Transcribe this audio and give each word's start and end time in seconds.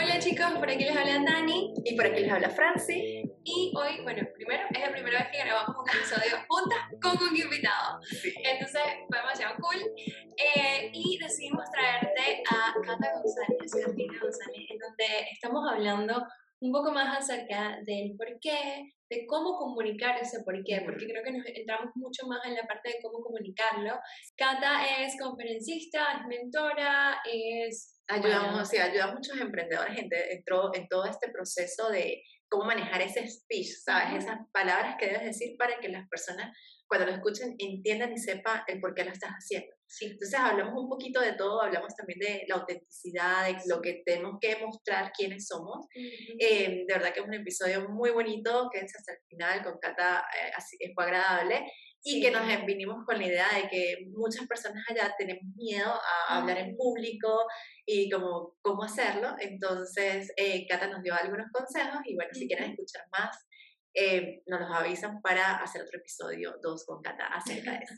Hola 0.00 0.16
chicos, 0.20 0.52
por 0.60 0.70
aquí 0.70 0.84
les 0.84 0.96
habla 0.96 1.18
Dani 1.24 1.74
y 1.84 1.96
por 1.96 2.06
aquí 2.06 2.20
les 2.20 2.30
habla 2.30 2.48
Franci. 2.50 3.20
Y 3.42 3.72
hoy, 3.74 4.00
bueno, 4.04 4.22
primero 4.32 4.62
es 4.70 4.80
la 4.80 4.92
primera 4.92 5.18
vez 5.18 5.28
que 5.32 5.38
grabamos 5.38 5.74
un 5.76 5.90
episodio 5.90 6.38
juntas 6.46 6.78
con 7.02 7.18
un 7.20 7.36
invitado. 7.36 7.98
Entonces 8.44 8.82
fue 9.08 9.18
demasiado 9.18 9.56
cool. 9.56 9.76
Eh, 10.36 10.90
y 10.92 11.18
decidimos 11.18 11.68
traerte 11.72 12.44
a 12.48 12.74
Cata 12.80 13.12
González, 13.12 13.58
González, 13.58 14.66
en 14.70 14.78
donde 14.78 15.26
estamos 15.32 15.68
hablando 15.68 16.24
un 16.60 16.70
poco 16.70 16.92
más 16.92 17.18
acerca 17.18 17.80
del 17.84 18.14
por 18.16 18.28
qué, 18.40 18.94
de 19.10 19.26
cómo 19.26 19.58
comunicar 19.58 20.16
ese 20.22 20.44
por 20.44 20.62
qué, 20.62 20.80
porque 20.84 21.08
creo 21.08 21.24
que 21.24 21.32
nos 21.32 21.44
entramos 21.44 21.90
mucho 21.96 22.24
más 22.28 22.38
en 22.46 22.54
la 22.54 22.62
parte 22.68 22.90
de 22.90 22.98
cómo 23.02 23.20
comunicarlo. 23.20 23.98
Cata 24.36 25.02
es 25.02 25.18
conferencista, 25.20 26.20
es 26.20 26.26
mentora, 26.28 27.20
es... 27.24 27.97
Ayudamos, 28.08 28.68
sí, 28.68 28.78
ayuda 28.78 29.04
a 29.04 29.14
muchos 29.14 29.38
emprendedores 29.38 29.98
en, 29.98 30.08
en 30.10 30.88
todo 30.88 31.04
este 31.04 31.28
proceso 31.30 31.90
de 31.90 32.22
cómo 32.48 32.64
manejar 32.64 33.02
ese 33.02 33.28
speech, 33.28 33.68
¿sabes? 33.84 34.24
Esas 34.24 34.38
palabras 34.52 34.96
que 34.98 35.06
debes 35.06 35.24
decir 35.24 35.56
para 35.58 35.78
que 35.78 35.88
las 35.88 36.08
personas 36.08 36.56
cuando 36.86 37.06
lo 37.06 37.12
escuchen 37.12 37.54
entiendan 37.58 38.12
y 38.12 38.18
sepan 38.18 38.62
el 38.66 38.80
por 38.80 38.94
qué 38.94 39.04
lo 39.04 39.12
estás 39.12 39.30
haciendo. 39.30 39.68
Sí. 39.86 40.06
Entonces 40.06 40.38
hablamos 40.38 40.82
un 40.82 40.88
poquito 40.88 41.20
de 41.20 41.34
todo, 41.34 41.62
hablamos 41.62 41.94
también 41.94 42.18
de 42.18 42.44
la 42.48 42.56
autenticidad, 42.56 43.46
de 43.46 43.58
lo 43.66 43.80
que 43.82 44.02
tenemos 44.04 44.38
que 44.40 44.56
mostrar 44.56 45.12
quiénes 45.12 45.46
somos. 45.46 45.86
Eh, 45.94 46.84
de 46.86 46.94
verdad 46.94 47.12
que 47.12 47.20
es 47.20 47.26
un 47.26 47.34
episodio 47.34 47.88
muy 47.90 48.10
bonito, 48.10 48.70
que 48.72 48.80
es 48.80 48.96
hasta 48.96 49.12
el 49.12 49.18
final 49.28 49.62
con 49.62 49.78
Cata, 49.78 50.24
eh, 50.34 50.50
así, 50.56 50.78
fue 50.94 51.04
agradable 51.04 51.70
y 52.02 52.22
que 52.22 52.30
nos 52.30 52.46
vinimos 52.64 53.04
con 53.04 53.18
la 53.18 53.26
idea 53.26 53.48
de 53.54 53.68
que 53.68 54.06
muchas 54.16 54.46
personas 54.46 54.84
allá 54.88 55.14
tenemos 55.18 55.42
miedo 55.56 55.92
a 55.92 56.38
hablar 56.38 56.58
en 56.58 56.76
público 56.76 57.44
y 57.90 58.10
como 58.10 58.54
cómo 58.60 58.84
hacerlo. 58.84 59.34
Entonces, 59.40 60.30
eh, 60.36 60.66
Cata 60.68 60.88
nos 60.88 61.02
dio 61.02 61.14
algunos 61.14 61.50
consejos 61.50 62.00
y 62.04 62.14
bueno, 62.14 62.30
si 62.34 62.46
quieren 62.46 62.72
escuchar 62.72 63.02
más, 63.10 63.34
eh, 63.94 64.42
nos 64.46 64.60
los 64.60 64.70
avisan 64.70 65.22
para 65.22 65.56
hacer 65.56 65.82
otro 65.82 65.98
episodio 65.98 66.56
2 66.62 66.84
con 66.84 67.00
Cata 67.00 67.26
acerca 67.28 67.72
de 67.72 67.78
eso. 67.78 67.94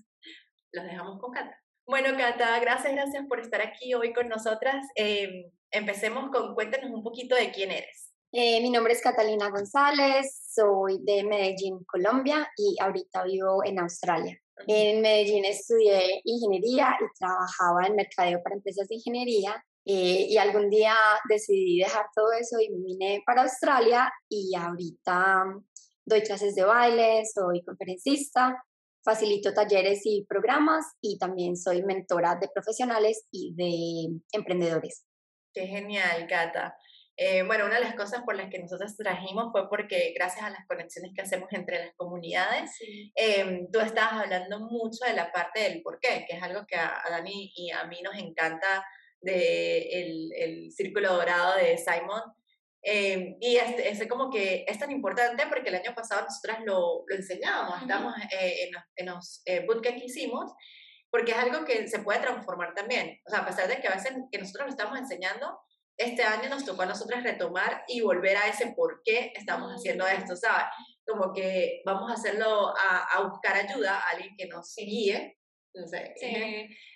Los 0.73 0.85
dejamos 0.85 1.19
con 1.19 1.33
Cata. 1.33 1.61
Bueno, 1.85 2.17
Cata, 2.17 2.61
gracias, 2.61 2.93
gracias 2.93 3.27
por 3.29 3.41
estar 3.41 3.61
aquí 3.61 3.93
hoy 3.95 4.13
con 4.13 4.29
nosotras. 4.29 4.87
Eh, 4.95 5.51
empecemos 5.73 6.31
con 6.31 6.55
cuéntanos 6.55 6.93
un 6.93 7.03
poquito 7.03 7.35
de 7.35 7.51
quién 7.51 7.73
eres. 7.73 8.13
Eh, 8.31 8.61
mi 8.61 8.71
nombre 8.71 8.93
es 8.93 9.03
Catalina 9.03 9.51
González, 9.51 10.41
soy 10.55 11.01
de 11.03 11.25
Medellín, 11.25 11.83
Colombia 11.85 12.49
y 12.57 12.77
ahorita 12.81 13.25
vivo 13.25 13.65
en 13.65 13.81
Australia. 13.81 14.39
En 14.69 15.01
Medellín 15.01 15.45
estudié 15.45 16.21
ingeniería 16.23 16.97
y 17.01 17.19
trabajaba 17.19 17.89
en 17.89 17.97
mercadeo 17.97 18.41
para 18.41 18.55
empresas 18.55 18.87
de 18.87 18.95
ingeniería 18.95 19.65
eh, 19.85 20.27
y 20.29 20.37
algún 20.37 20.69
día 20.69 20.95
decidí 21.29 21.79
dejar 21.79 22.07
todo 22.15 22.33
eso 22.33 22.61
y 22.61 22.71
me 22.71 22.85
vine 22.85 23.23
para 23.25 23.43
Australia 23.43 24.13
y 24.29 24.55
ahorita 24.55 25.45
doy 26.05 26.23
clases 26.23 26.55
de 26.55 26.65
baile, 26.65 27.23
soy 27.27 27.63
conferencista, 27.63 28.63
facilito 29.03 29.55
talleres 29.55 30.03
y 30.05 30.25
programas 30.29 30.85
y 31.01 31.19
también 31.19 31.57
soy 31.57 31.83
mentora 31.83 32.37
de 32.37 32.49
profesionales 32.49 33.27
y 33.31 33.55
de 33.55 34.21
emprendedores. 34.33 35.05
Qué 35.53 35.67
genial, 35.67 36.27
Cata. 36.29 36.77
Eh, 37.17 37.43
bueno, 37.43 37.67
una 37.67 37.75
de 37.75 37.83
las 37.83 37.95
cosas 37.97 38.23
por 38.23 38.35
las 38.35 38.49
que 38.49 38.59
nosotros 38.59 38.97
trajimos 38.97 39.53
fue 39.53 39.69
porque 39.69 40.15
gracias 40.17 40.43
a 40.43 40.51
las 40.51 40.67
conexiones 40.67 41.13
que 41.15 41.21
hacemos 41.21 41.53
entre 41.53 41.79
las 41.79 41.95
comunidades, 41.95 42.71
em, 43.15 43.71
tú 43.71 43.79
estabas 43.81 44.25
hablando 44.25 44.61
mucho 44.61 45.05
de 45.07 45.13
la 45.13 45.31
parte 45.31 45.61
del 45.61 45.83
por 45.83 45.99
qué, 46.01 46.25
que 46.27 46.37
es 46.37 46.43
algo 46.43 46.65
que 46.67 46.77
a, 46.77 47.03
Dani 47.11 47.53
y 47.55 47.71
a 47.73 47.85
mí 47.85 48.01
nos 48.01 48.17
encanta 48.17 48.87
de 49.21 50.33
el 50.37 50.73
círculo 50.73 51.15
dorado 51.15 51.57
de 51.57 51.77
Simon, 51.79 52.23
eh, 52.83 53.37
y 53.41 53.57
es, 53.57 54.01
es, 54.01 54.09
como 54.09 54.31
que 54.31 54.65
es 54.67 54.79
tan 54.79 54.91
importante 54.91 55.47
porque 55.49 55.69
el 55.69 55.75
año 55.75 55.95
pasado 55.95 56.23
nosotras 56.23 56.61
lo, 56.65 57.05
lo 57.07 57.15
enseñábamos, 57.15 57.83
estamos 57.83 58.15
eh, 58.31 58.65
en 58.65 58.73
los, 58.73 58.83
en 58.97 59.07
los 59.07 59.43
eh, 59.45 59.67
bootcamps 59.67 60.01
que 60.01 60.07
hicimos, 60.07 60.53
porque 61.11 61.33
es 61.33 61.39
algo 61.39 61.65
que 61.65 61.89
se 61.89 61.99
puede 61.99 62.21
transformar 62.21 62.73
también. 62.75 63.21
O 63.27 63.31
sea, 63.31 63.41
a 63.41 63.47
pesar 63.47 63.69
de 63.69 63.81
que 63.81 63.89
a 63.89 63.95
veces 63.95 64.15
que 64.33 64.39
nosotros 64.39 64.67
lo 64.67 64.71
estamos 64.71 64.99
enseñando, 64.99 65.59
este 65.99 66.23
año 66.23 66.49
nos 66.49 66.65
tocó 66.65 66.83
a 66.83 66.87
nosotras 66.87 67.23
retomar 67.23 67.85
y 67.87 68.01
volver 68.01 68.39
a 68.39 68.49
ese 68.49 68.73
por 68.75 69.03
qué 69.05 69.33
estamos 69.37 69.71
haciendo 69.71 70.07
esto, 70.07 70.35
¿sabes? 70.35 70.65
Como 71.07 71.35
que 71.35 71.83
vamos 71.85 72.11
a 72.11 72.15
hacerlo, 72.15 72.73
a, 72.75 73.05
a 73.13 73.29
buscar 73.29 73.57
ayuda, 73.57 73.99
a 73.99 74.11
alguien 74.11 74.35
que 74.39 74.47
nos 74.47 74.75
guíe 74.77 75.37
sí, 75.73 76.27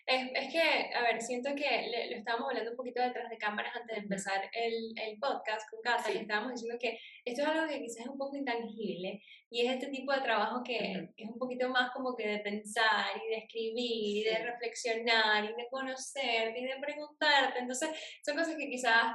es, 0.06 0.30
es, 0.34 0.52
que, 0.52 0.94
a 0.94 1.02
ver, 1.02 1.22
siento 1.22 1.54
que 1.54 2.08
lo 2.10 2.16
estábamos 2.16 2.48
hablando 2.48 2.72
un 2.72 2.76
poquito 2.76 3.00
detrás 3.00 3.30
de 3.30 3.38
cámaras 3.38 3.74
antes 3.76 3.96
de 3.96 4.02
empezar 4.02 4.50
el, 4.52 4.92
el 4.96 5.18
podcast 5.18 5.68
con 5.70 5.80
Casa 5.80 6.12
y 6.12 6.18
estábamos 6.18 6.52
diciendo 6.52 6.78
que 6.80 6.98
esto 7.24 7.42
es 7.42 7.48
algo 7.48 7.68
que 7.68 7.80
quizás 7.80 8.00
es 8.00 8.08
un 8.08 8.18
poco 8.18 8.36
intangible 8.36 9.22
y 9.50 9.66
es 9.66 9.74
este 9.74 9.86
tipo 9.86 10.12
de 10.12 10.20
trabajo 10.20 10.62
que 10.64 11.10
es 11.16 11.28
un 11.28 11.38
poquito 11.38 11.68
más 11.68 11.92
como 11.92 12.14
que 12.16 12.26
de 12.26 12.38
pensar 12.40 13.16
y 13.24 13.30
de 13.30 13.38
escribir 13.38 14.16
y 14.16 14.24
de 14.24 14.38
reflexionar 14.38 15.44
y 15.44 15.54
de 15.54 15.68
conocer 15.70 16.56
y 16.56 16.64
de 16.64 16.76
preguntarte. 16.80 17.60
Entonces, 17.60 17.90
son 18.24 18.36
cosas 18.36 18.56
que 18.56 18.68
quizás 18.68 19.14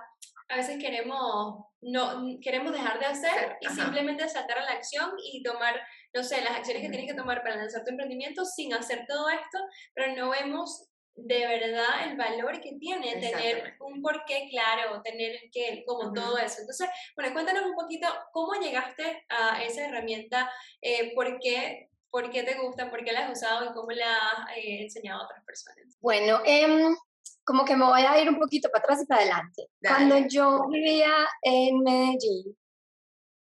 a 0.49 0.55
veces 0.55 0.79
queremos, 0.79 1.65
no, 1.81 2.39
queremos 2.41 2.71
dejar 2.71 2.99
de 2.99 3.05
hacer 3.05 3.57
y 3.61 3.67
simplemente 3.67 4.27
saltar 4.27 4.57
a 4.59 4.63
la 4.63 4.71
acción 4.71 5.11
y 5.31 5.43
tomar, 5.43 5.79
no 6.13 6.23
sé, 6.23 6.41
las 6.41 6.57
acciones 6.57 6.83
que 6.83 6.89
tienes 6.89 7.11
que 7.11 7.17
tomar 7.17 7.41
para 7.43 7.57
lanzar 7.57 7.83
tu 7.83 7.91
emprendimiento 7.91 8.45
sin 8.45 8.73
hacer 8.73 9.05
todo 9.07 9.29
esto, 9.29 9.59
pero 9.93 10.15
no 10.15 10.29
vemos 10.29 10.89
de 11.15 11.45
verdad 11.45 12.09
el 12.09 12.17
valor 12.17 12.61
que 12.61 12.73
tiene 12.79 13.17
tener 13.17 13.75
un 13.79 14.01
porqué 14.01 14.47
claro, 14.49 15.01
tener 15.01 15.37
que, 15.51 15.83
como 15.85 16.13
todo 16.13 16.37
eso. 16.37 16.61
Entonces, 16.61 16.89
bueno, 17.15 17.33
cuéntanos 17.33 17.65
un 17.65 17.75
poquito 17.75 18.07
cómo 18.31 18.53
llegaste 18.53 19.25
a 19.29 19.63
esa 19.63 19.87
herramienta, 19.87 20.49
eh, 20.81 21.13
por, 21.13 21.39
qué, 21.39 21.89
por 22.09 22.29
qué 22.29 22.43
te 22.43 22.57
gusta, 22.59 22.89
por 22.89 23.03
qué 23.03 23.11
la 23.11 23.25
has 23.25 23.37
usado 23.37 23.69
y 23.69 23.73
cómo 23.73 23.91
la 23.91 24.15
has 24.15 24.57
eh, 24.57 24.83
enseñado 24.83 25.21
a 25.21 25.25
otras 25.25 25.43
personas. 25.43 25.97
Bueno, 25.99 26.41
eh, 26.45 26.95
como 27.43 27.65
que 27.65 27.75
me 27.75 27.85
voy 27.85 28.01
a 28.01 28.21
ir 28.21 28.29
un 28.29 28.39
poquito 28.39 28.69
para 28.69 28.83
atrás 28.83 29.01
y 29.03 29.05
para 29.05 29.21
adelante. 29.21 29.67
Cuando 29.81 30.17
yo 30.27 30.67
vivía 30.69 31.27
en 31.41 31.79
Medellín, 31.79 32.55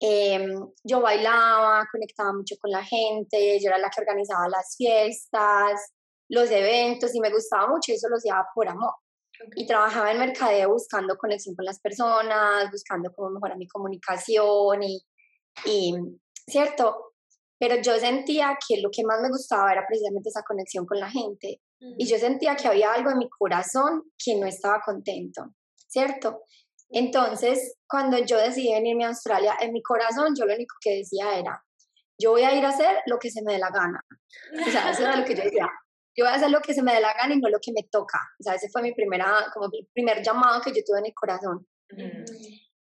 em, 0.00 0.54
yo 0.84 1.00
bailaba, 1.00 1.86
conectaba 1.90 2.32
mucho 2.32 2.56
con 2.60 2.70
la 2.70 2.84
gente, 2.84 3.58
yo 3.60 3.68
era 3.68 3.78
la 3.78 3.90
que 3.90 4.00
organizaba 4.00 4.48
las 4.48 4.76
fiestas, 4.76 5.92
los 6.28 6.50
eventos 6.50 7.14
y 7.14 7.20
me 7.20 7.30
gustaba 7.30 7.68
mucho 7.68 7.92
y 7.92 7.94
eso 7.96 8.08
lo 8.08 8.16
hacía 8.16 8.44
por 8.54 8.68
amor. 8.68 8.94
Y 9.54 9.66
trabajaba 9.66 10.10
en 10.10 10.18
mercadeo 10.18 10.70
buscando 10.70 11.16
conexión 11.16 11.54
con 11.54 11.64
las 11.64 11.80
personas, 11.80 12.70
buscando 12.70 13.12
cómo 13.14 13.30
mejorar 13.30 13.56
mi 13.56 13.68
comunicación 13.68 14.82
y, 14.82 15.00
y, 15.64 15.94
¿cierto? 16.46 17.12
Pero 17.58 17.76
yo 17.80 17.98
sentía 17.98 18.56
que 18.66 18.80
lo 18.80 18.90
que 18.90 19.04
más 19.04 19.20
me 19.20 19.28
gustaba 19.28 19.72
era 19.72 19.84
precisamente 19.86 20.28
esa 20.28 20.42
conexión 20.42 20.86
con 20.86 20.98
la 20.98 21.10
gente 21.10 21.60
y 21.80 22.06
yo 22.06 22.18
sentía 22.18 22.56
que 22.56 22.68
había 22.68 22.92
algo 22.92 23.10
en 23.10 23.18
mi 23.18 23.28
corazón 23.28 24.02
que 24.22 24.36
no 24.36 24.46
estaba 24.46 24.80
contento, 24.84 25.54
¿cierto? 25.86 26.42
Entonces, 26.90 27.76
cuando 27.86 28.18
yo 28.18 28.38
decidí 28.38 28.72
venirme 28.72 29.04
a 29.04 29.08
Australia, 29.08 29.56
en 29.60 29.72
mi 29.72 29.82
corazón 29.82 30.34
yo 30.36 30.46
lo 30.46 30.54
único 30.54 30.76
que 30.80 30.96
decía 30.96 31.38
era, 31.38 31.62
yo 32.18 32.32
voy 32.32 32.42
a 32.42 32.54
ir 32.54 32.64
a 32.64 32.70
hacer 32.70 32.96
lo 33.06 33.18
que 33.18 33.30
se 33.30 33.42
me 33.42 33.52
dé 33.52 33.58
la 33.58 33.70
gana. 33.70 34.04
O 34.66 34.70
sea, 34.70 34.90
eso 34.90 35.02
era 35.02 35.16
lo 35.16 35.24
que 35.24 35.34
yo 35.34 35.44
decía. 35.44 35.68
Yo 36.16 36.24
voy 36.24 36.32
a 36.32 36.36
hacer 36.36 36.50
lo 36.50 36.60
que 36.60 36.74
se 36.74 36.82
me 36.82 36.94
dé 36.94 37.00
la 37.00 37.14
gana 37.14 37.34
y 37.34 37.38
no 37.38 37.48
lo 37.48 37.58
que 37.60 37.72
me 37.72 37.88
toca. 37.90 38.18
O 38.40 38.42
sea, 38.42 38.54
ese 38.54 38.68
fue 38.70 38.82
mi 38.82 38.92
primera, 38.92 39.46
como 39.54 39.68
mi 39.68 39.86
primer 39.92 40.22
llamado 40.22 40.60
que 40.60 40.72
yo 40.72 40.82
tuve 40.84 40.98
en 40.98 41.06
el 41.06 41.14
corazón. 41.14 41.66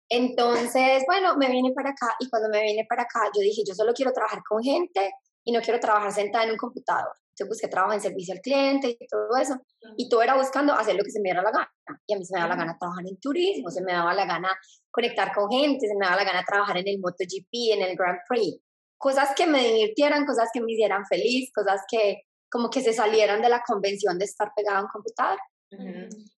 Entonces, 0.09 1.03
bueno, 1.06 1.35
me 1.38 1.50
vine 1.50 1.72
para 1.73 1.90
acá 1.90 2.16
y 2.19 2.29
cuando 2.29 2.50
me 2.50 2.63
vine 2.63 2.85
para 2.90 3.03
acá, 3.03 3.29
yo 3.35 3.41
dije, 3.41 3.62
yo 3.67 3.75
solo 3.75 3.94
quiero 3.94 4.12
trabajar 4.12 4.41
con 4.47 4.63
gente 4.63 5.12
y 5.44 5.51
no 5.51 5.62
quiero 5.62 5.79
trabajar 5.79 6.12
sentada 6.12 6.46
en 6.46 6.51
un 6.51 6.57
computador. 6.57 7.13
Entonces 7.38 7.50
busqué 7.50 7.68
trabajo 7.68 7.94
en 7.94 8.02
servicio 8.02 8.34
al 8.34 8.42
cliente 8.42 8.98
y 9.00 9.08
todo 9.08 9.38
eso. 9.40 9.56
Y 9.96 10.09
todo 10.09 10.24
era 10.24 10.36
buscando 10.36 10.74
hacer 10.74 10.96
lo 10.96 11.03
que 11.03 11.12
se 11.12 11.20
me 11.20 11.25
diera 11.25 11.44
la 11.44 11.52
gana. 11.52 11.72
Y 12.08 12.14
a 12.16 12.18
mí 12.18 12.25
se 12.25 12.34
me 12.34 12.40
daba 12.40 12.56
la 12.56 12.62
gana 12.64 12.78
trabajar 12.80 13.06
en 13.08 13.20
turismo, 13.20 13.70
se 13.70 13.84
me 13.84 13.94
daba 13.94 14.14
la 14.16 14.25
gana 14.25 14.50
conectar 14.90 15.31
con 15.36 15.50
gente, 15.52 15.88
se 15.88 15.94
me 15.96 16.06
daba 16.06 16.17
la 16.17 16.23
gana 16.23 16.44
trabajar 16.44 16.78
en 16.78 16.88
el 16.88 17.00
MotoGP, 17.00 17.73
en 17.73 17.84
el 17.84 17.96
Grand 17.96 18.20
Prix. 18.28 18.59
Cosas 18.97 19.35
que 19.35 19.46
me 19.46 19.64
divirtieran, 19.64 20.26
cosas 20.26 20.50
que 20.52 20.61
me 20.61 20.72
hicieran 20.72 21.06
feliz, 21.06 21.52
cosas 21.53 21.82
que 21.88 22.23
como 22.50 22.72
que 22.72 22.82
se 22.82 22.94
salieran 22.94 23.41
de 23.41 23.50
la 23.50 23.61
convención 23.61 24.17
de 24.17 24.26
estar 24.26 24.52
pegado 24.56 24.79
a 24.79 24.82
un 24.82 24.88
computador. 24.88 25.38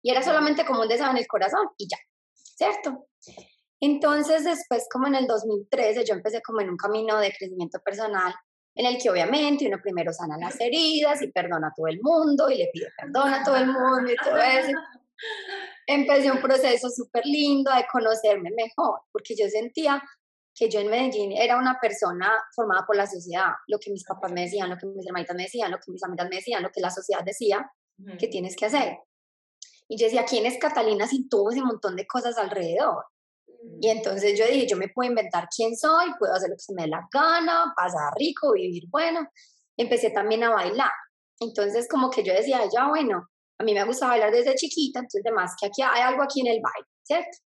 Y 0.02 0.12
era 0.12 0.22
solamente 0.22 0.66
como 0.66 0.82
un 0.82 0.88
deseo 0.90 1.10
en 1.12 1.18
el 1.18 1.28
corazón 1.28 1.70
y 1.78 1.88
ya, 1.88 1.98
¿cierto? 2.34 3.08
Entonces 3.80 4.44
después, 4.44 4.88
como 4.92 5.08
en 5.08 5.16
el 5.16 5.28
2013, 5.28 6.04
yo 6.04 6.16
empecé 6.16 6.42
como 6.42 6.60
en 6.60 6.70
un 6.70 6.78
camino 6.78 7.18
de 7.20 7.32
crecimiento 7.32 7.80
personal 7.80 8.34
en 8.76 8.86
el 8.86 9.02
que 9.02 9.10
obviamente 9.10 9.68
uno 9.68 9.78
primero 9.82 10.14
sana 10.14 10.38
las 10.38 10.60
heridas 10.60 11.22
y 11.22 11.32
perdona 11.32 11.68
a 11.68 11.74
todo 11.76 11.88
el 11.88 12.00
mundo 12.02 12.50
y 12.50 12.58
le 12.58 12.70
pide 12.72 12.88
perdón 12.98 13.34
a 13.34 13.44
todo 13.44 13.58
el 13.58 13.68
mundo 13.68 14.12
y 14.12 14.16
todo 14.16 14.38
eso. 14.38 14.78
Empecé 15.86 16.32
un 16.32 16.42
proceso 16.42 16.90
súper 16.90 17.26
lindo 17.26 17.72
de 17.74 17.86
conocerme 17.92 18.52
mejor, 18.56 19.02
porque 19.12 19.36
yo 19.36 19.50
sentía 19.50 20.02
que 20.56 20.70
yo 20.70 20.80
en 20.80 20.90
Medellín 20.90 21.32
era 21.32 21.58
una 21.58 21.80
persona 21.80 22.32
formada 22.54 22.86
por 22.86 22.96
la 22.96 23.08
sociedad, 23.08 23.52
lo 23.68 23.80
que 23.80 23.92
mis 23.92 24.04
papás 24.04 24.32
me 24.32 24.42
decían, 24.42 24.70
lo 24.70 24.78
que 24.78 24.88
mis 24.88 25.06
hermanitas 25.06 25.36
me 25.36 25.44
decían, 25.44 25.72
lo 25.72 25.78
que 25.78 25.92
mis 25.92 26.04
amigas 26.04 26.28
me 26.30 26.36
decían, 26.36 26.64
lo 26.64 26.70
que 26.70 26.82
la 26.82 26.92
sociedad 26.92 27.24
decía 27.24 27.72
que 28.18 28.28
tienes 28.28 28.56
que 28.56 28.66
hacer. 28.66 28.98
Y 29.88 29.98
yo 29.98 30.06
decía, 30.06 30.26
¿quién 30.26 30.46
es 30.46 30.58
Catalina 30.58 31.08
sin 31.08 31.28
todo 31.28 31.50
ese 31.50 31.62
montón 31.62 31.96
de 31.96 32.06
cosas 32.06 32.38
alrededor? 32.38 33.06
Y 33.82 33.90
entonces 33.90 34.38
yo 34.38 34.46
dije, 34.46 34.68
yo 34.68 34.78
me 34.78 34.90
puedo 34.90 35.10
inventar 35.10 35.48
quién 35.56 35.76
soy, 35.76 36.12
puedo 36.18 36.34
hacer 36.34 36.50
lo 36.50 36.56
que 36.56 36.64
se 36.64 36.74
me 36.74 36.84
dé 36.84 36.90
la 36.90 37.08
gana, 37.12 37.74
pasar 37.76 38.14
rico, 38.18 38.54
vivir 38.54 38.84
bueno. 38.90 39.28
Empecé 39.78 40.12
también 40.12 40.44
a 40.44 40.52
bailar. 40.52 40.92
Entonces 41.40 41.88
como 41.90 42.10
que 42.10 42.24
yo 42.24 42.34
decía, 42.34 42.62
ya 42.74 42.88
bueno, 42.88 43.28
a 43.58 43.64
mí 43.64 43.74
me 43.74 43.84
gusta 43.86 44.08
bailar 44.08 44.32
desde 44.32 44.56
chiquita, 44.56 45.00
entonces 45.00 45.22
además 45.26 45.54
que 45.60 45.68
aquí 45.68 45.82
hay 45.82 46.02
algo 46.02 46.24
aquí 46.24 46.42
en 46.42 46.48
el 46.48 46.62
baile, 46.62 46.88
¿cierto? 47.04 47.38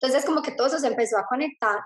Entonces 0.00 0.24
como 0.24 0.42
que 0.42 0.52
todo 0.52 0.68
eso 0.68 0.78
se 0.78 0.88
empezó 0.88 1.18
a 1.18 1.26
conectar 1.28 1.78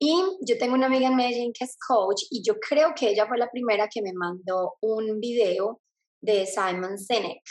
y 0.00 0.22
yo 0.42 0.56
tengo 0.58 0.74
una 0.74 0.86
amiga 0.86 1.08
en 1.08 1.16
Medellín 1.16 1.52
que 1.52 1.64
es 1.64 1.76
coach 1.76 2.22
y 2.30 2.42
yo 2.46 2.54
creo 2.60 2.94
que 2.94 3.08
ella 3.10 3.26
fue 3.26 3.38
la 3.38 3.50
primera 3.50 3.88
que 3.92 4.00
me 4.02 4.12
mandó 4.12 4.76
un 4.80 5.18
video 5.18 5.80
de 6.20 6.46
Simon 6.46 6.98
Sinek. 6.98 7.42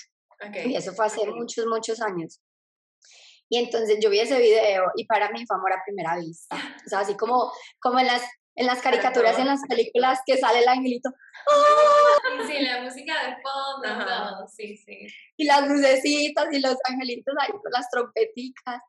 Y 0.66 0.76
eso 0.76 0.94
fue 0.94 1.08
hace 1.08 1.26
muchos, 1.26 1.66
muchos 1.66 2.00
años. 2.02 2.40
Y 3.50 3.58
entonces 3.58 3.98
yo 4.02 4.10
vi 4.10 4.20
ese 4.20 4.40
video 4.40 4.92
y 4.96 5.06
para 5.06 5.32
mí 5.32 5.46
fue 5.46 5.58
amor 5.58 5.74
a 5.74 5.84
primera 5.86 6.18
vista. 6.18 6.58
O 6.86 6.90
sea, 6.90 7.00
así 7.00 7.16
como, 7.16 7.52
como 7.80 8.00
en 8.00 8.08
las 8.08 8.24
en 8.58 8.66
las 8.66 8.82
caricaturas, 8.82 9.38
en 9.38 9.46
las 9.46 9.62
películas 9.70 10.20
que 10.26 10.36
sale 10.36 10.60
el 10.60 10.68
angelito. 10.68 11.12
Sí, 12.48 12.60
la 12.60 12.82
música 12.82 13.14
de 13.28 13.36
fondo, 13.42 14.06
todo, 14.06 14.48
sí, 14.48 14.76
sí. 14.78 15.08
Y 15.38 15.46
las 15.46 15.70
lucecitas 15.70 16.48
y 16.52 16.60
los 16.60 16.76
angelitos 16.84 17.36
ahí 17.40 17.52
con 17.52 17.72
las 17.72 17.90
trompeticas. 17.90 18.82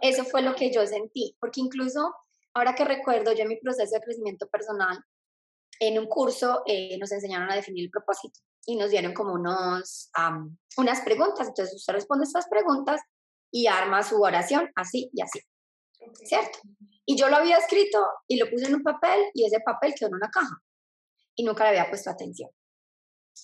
Eso 0.00 0.24
fue 0.24 0.42
lo 0.42 0.54
que 0.54 0.72
yo 0.72 0.86
sentí, 0.86 1.36
porque 1.38 1.60
incluso 1.60 2.14
ahora 2.54 2.74
que 2.74 2.84
recuerdo 2.84 3.32
yo 3.32 3.42
en 3.42 3.48
mi 3.48 3.56
proceso 3.56 3.94
de 3.94 4.00
crecimiento 4.00 4.48
personal, 4.48 4.98
en 5.78 5.98
un 5.98 6.06
curso 6.06 6.62
eh, 6.66 6.98
nos 6.98 7.12
enseñaron 7.12 7.50
a 7.50 7.54
definir 7.54 7.84
el 7.84 7.90
propósito 7.90 8.40
y 8.66 8.76
nos 8.76 8.90
dieron 8.90 9.12
como 9.12 9.34
unos, 9.34 10.10
unas 10.78 11.00
preguntas. 11.02 11.48
Entonces 11.48 11.74
usted 11.74 11.92
responde 11.92 12.24
estas 12.24 12.48
preguntas 12.48 13.02
y 13.50 13.66
arma 13.66 14.02
su 14.02 14.20
oración 14.20 14.70
así 14.74 15.10
y 15.12 15.22
así. 15.22 15.40
¿Cierto? 16.24 16.58
Y 17.04 17.16
yo 17.16 17.28
lo 17.28 17.36
había 17.36 17.56
escrito 17.56 18.04
y 18.26 18.36
lo 18.36 18.48
puse 18.48 18.66
en 18.66 18.74
un 18.74 18.82
papel 18.82 19.20
y 19.34 19.44
ese 19.44 19.60
papel 19.60 19.94
quedó 19.94 20.08
en 20.08 20.14
una 20.14 20.30
caja 20.30 20.56
y 21.34 21.44
nunca 21.44 21.64
le 21.64 21.70
había 21.70 21.88
puesto 21.88 22.10
atención. 22.10 22.50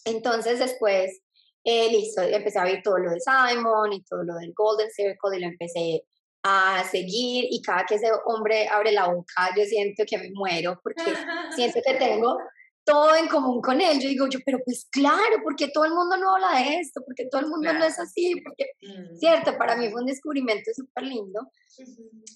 Entonces 0.05 0.59
después, 0.59 1.21
eh, 1.65 1.91
listo, 1.91 2.23
empecé 2.23 2.59
a 2.59 2.65
ver 2.65 2.83
todo 2.83 2.99
lo 2.99 3.11
de 3.11 3.21
Simon 3.21 3.93
y 3.93 4.03
todo 4.05 4.23
lo 4.23 4.35
del 4.35 4.53
Golden 4.55 4.91
Circle 4.91 5.37
y 5.37 5.41
lo 5.41 5.47
empecé 5.47 6.05
a 6.43 6.85
seguir 6.89 7.47
y 7.51 7.61
cada 7.61 7.85
que 7.85 7.97
ese 7.97 8.09
hombre 8.27 8.69
abre 8.69 8.93
la 8.93 9.09
boca 9.09 9.51
yo 9.57 9.65
siento 9.65 10.05
que 10.07 10.17
me 10.17 10.31
muero 10.31 10.79
porque 10.81 11.03
siento 11.57 11.81
que 11.85 11.95
tengo 11.95 12.39
todo 12.87 13.17
en 13.17 13.27
común 13.27 13.61
con 13.61 13.81
él. 13.81 13.99
Yo 14.01 14.09
digo, 14.09 14.29
yo, 14.29 14.39
pero 14.47 14.59
pues 14.65 14.87
claro, 14.91 15.43
porque 15.43 15.69
todo 15.69 15.85
el 15.85 15.93
mundo 15.93 16.17
no 16.17 16.37
habla 16.37 16.61
de 16.61 16.79
esto, 16.79 17.03
porque 17.05 17.27
todo 17.29 17.41
el 17.41 17.49
mundo 17.49 17.73
no 17.73 17.85
es 17.85 17.99
así, 17.99 18.41
porque, 18.43 18.71
mm. 18.81 19.19
cierto, 19.19 19.59
para 19.59 19.77
mí 19.77 19.91
fue 19.91 20.01
un 20.01 20.07
descubrimiento 20.07 20.71
súper 20.73 21.05
lindo. 21.05 21.51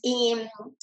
y, 0.03 0.35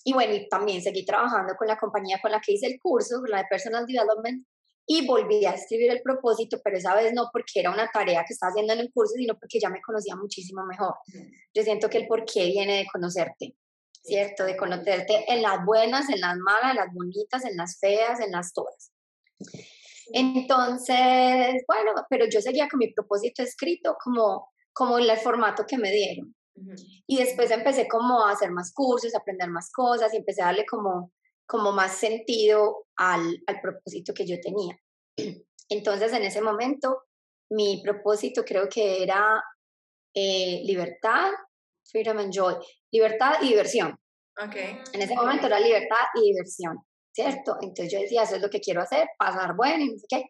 y, 0.06 0.14
bueno, 0.14 0.34
y 0.34 0.48
también 0.48 0.81
seguí 0.81 1.06
trabajando 1.06 1.54
con 1.56 1.68
la 1.68 1.78
compañía 1.78 2.18
con 2.22 2.31
la 2.31 2.40
que 2.40 2.54
hice 2.54 2.66
el 2.66 2.80
curso, 2.80 3.22
la 3.28 3.40
de 3.40 3.46
Personal 3.50 3.86
Development, 3.86 4.48
y 4.90 5.06
volví 5.06 5.46
a 5.46 5.52
escribir 5.52 5.92
el 5.92 6.02
propósito, 6.02 6.62
pero 6.63 6.78
esa 6.78 6.96
vez 6.96 7.13
no 7.13 7.30
porque 7.34 7.60
era 7.60 7.70
una 7.70 7.90
tarea 7.92 8.24
que 8.25 8.34
estaba 8.34 8.52
haciendo 8.52 8.72
en 8.72 8.80
el 8.80 8.92
curso, 8.94 9.16
sino 9.18 9.38
porque 9.38 9.60
ya 9.60 9.70
me 9.70 9.81
conocía 9.81 10.16
muchísimo 10.16 10.66
mejor. 10.66 10.96
Yo 11.54 11.62
siento 11.62 11.90
que 11.90 11.98
el 11.98 12.08
porqué 12.08 12.46
viene 12.46 12.78
de 12.78 12.88
conocerte, 12.88 13.54
¿cierto? 14.02 14.46
De 14.46 14.56
conocerte 14.56 15.25
en 15.28 15.42
las 15.42 15.66
buenas, 15.66 16.10
en 16.10 16.22
las 16.22 16.38
malas, 16.38 16.72
en 16.72 16.78
las 16.78 16.94
bonitas, 16.94 17.44
en 17.44 17.58
las 17.58 17.78
feas, 17.81 18.22
en 18.22 18.31
las 18.31 18.54
todas. 18.54 18.94
Entonces, 20.13 21.63
bueno, 21.68 21.92
pero 22.10 22.25
yo 22.30 22.42
seguía 22.42 22.68
con 22.69 22.80
mi 22.80 22.94
propósito 22.94 23.44
escrito 23.44 23.95
como, 24.04 24.51
como 24.74 24.98
el 24.98 25.10
formato 25.18 25.66
que 25.68 25.78
me 25.78 25.92
dieron. 25.92 26.34
Y 27.06 27.18
después 27.18 27.51
empecé 27.51 27.88
como 27.88 28.25
a 28.25 28.31
hacer 28.31 28.51
más 28.51 28.74
cursos, 28.74 29.13
a 29.13 29.19
aprender 29.19 29.50
más 29.50 29.69
cosas 29.72 30.13
y 30.13 30.18
empecé 30.18 30.42
a 30.42 30.45
darle 30.45 30.66
como, 30.66 31.12
como 31.45 31.72
más 31.72 31.98
sentido 31.98 32.88
al, 32.95 33.44
al 33.45 33.62
propósito 33.62 34.13
que 34.13 34.25
yo 34.25 34.38
tenía. 34.39 34.75
Entonces, 35.69 36.13
en 36.13 36.24
ese 36.24 36.42
momento, 36.42 37.04
mi 37.50 37.81
propósito 37.84 38.44
creo 38.44 38.68
que 38.69 39.04
era 39.04 39.44
eh, 40.13 40.62
libertad, 40.63 41.31
freedom 41.92 42.19
and 42.19 42.34
joy, 42.34 42.56
libertad 42.92 43.36
y 43.42 43.50
diversión. 43.50 43.98
Okay. 44.48 44.80
En 44.94 45.01
ese 45.01 45.16
momento 45.16 45.48
era 45.48 45.60
libertad 45.60 46.06
y 46.16 46.31
diversión. 46.31 46.78
¿Cierto? 47.18 47.58
Entonces 47.62 47.92
yo 47.92 48.00
decía, 48.00 48.24
eso 48.24 48.36
es 48.36 48.42
lo 48.44 48.50
que 48.50 48.60
quiero 48.60 48.81
hacer, 48.81 49.10
pasar 49.18 49.56
bueno 49.56 49.84
y 49.84 49.90
no 49.90 49.98
sé 49.98 50.06
qué. 50.08 50.25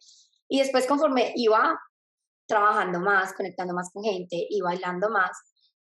Y 0.48 0.60
después 0.60 0.88
conforme 0.88 1.34
iba 1.36 1.78
trabajando 2.48 3.02
más, 3.02 3.34
conectando 3.34 3.74
más 3.74 3.92
con 3.92 4.04
gente 4.04 4.48
y 4.50 4.62
bailando 4.62 5.10
más, 5.10 5.32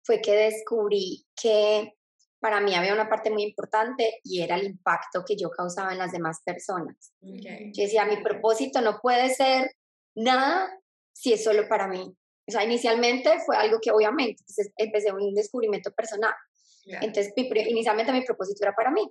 fue 0.02 0.22
que 0.22 0.32
descubrí 0.32 1.26
que 1.36 1.94
para 2.40 2.62
mí 2.62 2.74
había 2.74 2.94
una 2.94 3.10
parte 3.10 3.32
muy 3.32 3.44
importante 3.44 4.22
y 4.24 4.42
era 4.42 4.56
el 4.56 4.66
impacto 4.66 5.26
que 5.26 5.36
yo 5.36 5.50
causaba 5.50 5.92
en 5.92 5.98
las 5.98 6.14
demás 6.14 6.40
personas. 6.46 7.14
Yo 7.22 7.84
decía, 7.84 8.06
mi 8.06 8.24
propósito 8.24 8.80
no 8.80 9.00
puede 9.02 9.34
ser 9.34 9.72
nada 10.16 10.70
si 11.12 11.34
es 11.34 11.44
solo 11.44 11.68
para 11.68 11.88
mí. 11.88 12.16
O 12.48 12.52
sea, 12.52 12.64
inicialmente 12.64 13.40
fue 13.46 13.58
algo 13.58 13.80
que 13.82 13.92
obviamente 13.92 14.42
empecé 14.78 15.12
un 15.12 15.34
descubrimiento 15.34 15.92
personal. 15.92 16.34
Entonces, 16.86 17.34
inicialmente 17.36 18.12
mi 18.12 18.24
propósito 18.24 18.64
era 18.64 18.74
para 18.74 18.92
mí, 18.92 19.10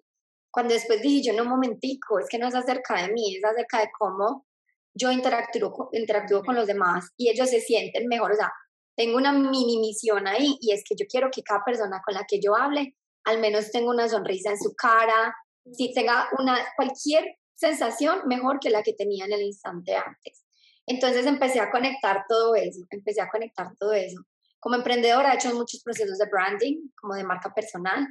cuando 0.52 0.74
después 0.74 1.00
dije, 1.00 1.26
yo 1.26 1.32
no, 1.32 1.44
un 1.44 1.48
momentico, 1.48 2.18
es 2.18 2.28
que 2.28 2.38
no 2.38 2.46
es 2.46 2.54
acerca 2.54 3.02
de 3.02 3.12
mí, 3.12 3.36
es 3.36 3.44
acerca 3.44 3.80
de 3.80 3.90
cómo 3.98 4.46
yo 4.94 5.10
interactúo, 5.10 5.88
interactúo 5.92 6.44
con 6.44 6.54
los 6.54 6.66
demás 6.66 7.08
y 7.16 7.30
ellos 7.30 7.48
se 7.48 7.60
sienten 7.60 8.06
mejor. 8.06 8.32
O 8.32 8.36
sea, 8.36 8.52
tengo 8.94 9.16
una 9.16 9.32
mini 9.32 9.78
misión 9.78 10.26
ahí 10.26 10.58
y 10.60 10.72
es 10.72 10.84
que 10.86 10.94
yo 10.94 11.06
quiero 11.08 11.30
que 11.30 11.42
cada 11.42 11.64
persona 11.64 12.02
con 12.04 12.14
la 12.14 12.24
que 12.28 12.38
yo 12.40 12.54
hable 12.54 12.94
al 13.24 13.40
menos 13.40 13.70
tenga 13.70 13.90
una 13.90 14.08
sonrisa 14.08 14.50
en 14.50 14.58
su 14.58 14.74
cara, 14.74 15.34
si 15.72 15.94
tenga 15.94 16.28
una, 16.38 16.58
cualquier 16.76 17.24
sensación 17.54 18.26
mejor 18.26 18.58
que 18.60 18.68
la 18.68 18.82
que 18.82 18.92
tenía 18.92 19.24
en 19.24 19.32
el 19.32 19.42
instante 19.42 19.96
antes. 19.96 20.44
Entonces 20.86 21.24
empecé 21.26 21.60
a 21.60 21.70
conectar 21.70 22.24
todo 22.28 22.56
eso, 22.56 22.84
empecé 22.90 23.22
a 23.22 23.28
conectar 23.28 23.68
todo 23.78 23.92
eso. 23.92 24.20
Como 24.58 24.76
emprendedora 24.76 25.32
he 25.32 25.36
hecho 25.36 25.54
muchos 25.54 25.82
procesos 25.82 26.18
de 26.18 26.26
branding, 26.26 26.88
como 27.00 27.14
de 27.14 27.24
marca 27.24 27.54
personal, 27.54 28.06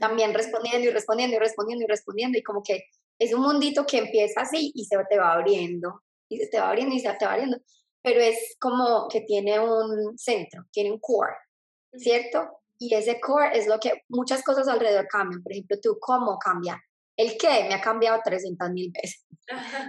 también 0.00 0.34
respondiendo 0.34 0.88
y 0.88 0.90
respondiendo 0.90 1.36
y 1.36 1.38
respondiendo 1.38 1.84
y 1.84 1.88
respondiendo 1.88 2.38
y 2.38 2.42
como 2.42 2.62
que 2.62 2.84
es 3.18 3.32
un 3.32 3.42
mundito 3.42 3.86
que 3.86 3.98
empieza 3.98 4.42
así 4.42 4.72
y 4.74 4.84
se 4.84 4.96
te 5.08 5.18
va 5.18 5.32
abriendo 5.32 6.02
y 6.28 6.38
se 6.38 6.48
te 6.48 6.58
va 6.58 6.68
abriendo 6.68 6.94
y 6.94 7.00
se 7.00 7.12
te 7.14 7.24
va 7.24 7.32
abriendo, 7.32 7.58
pero 8.02 8.20
es 8.20 8.56
como 8.58 9.08
que 9.08 9.22
tiene 9.22 9.58
un 9.60 10.18
centro, 10.18 10.64
tiene 10.70 10.92
un 10.92 10.98
core, 10.98 11.34
¿cierto? 11.94 12.60
Y 12.78 12.94
ese 12.94 13.20
core 13.20 13.56
es 13.56 13.66
lo 13.66 13.78
que 13.78 14.02
muchas 14.08 14.42
cosas 14.42 14.68
alrededor 14.68 15.06
cambian, 15.08 15.42
por 15.42 15.52
ejemplo, 15.52 15.78
tú 15.80 15.96
cómo 16.00 16.38
cambia. 16.38 16.80
El 17.16 17.38
qué 17.38 17.64
me 17.68 17.74
ha 17.74 17.80
cambiado 17.80 18.20
300 18.24 18.70
mil 18.70 18.90
veces. 18.90 19.24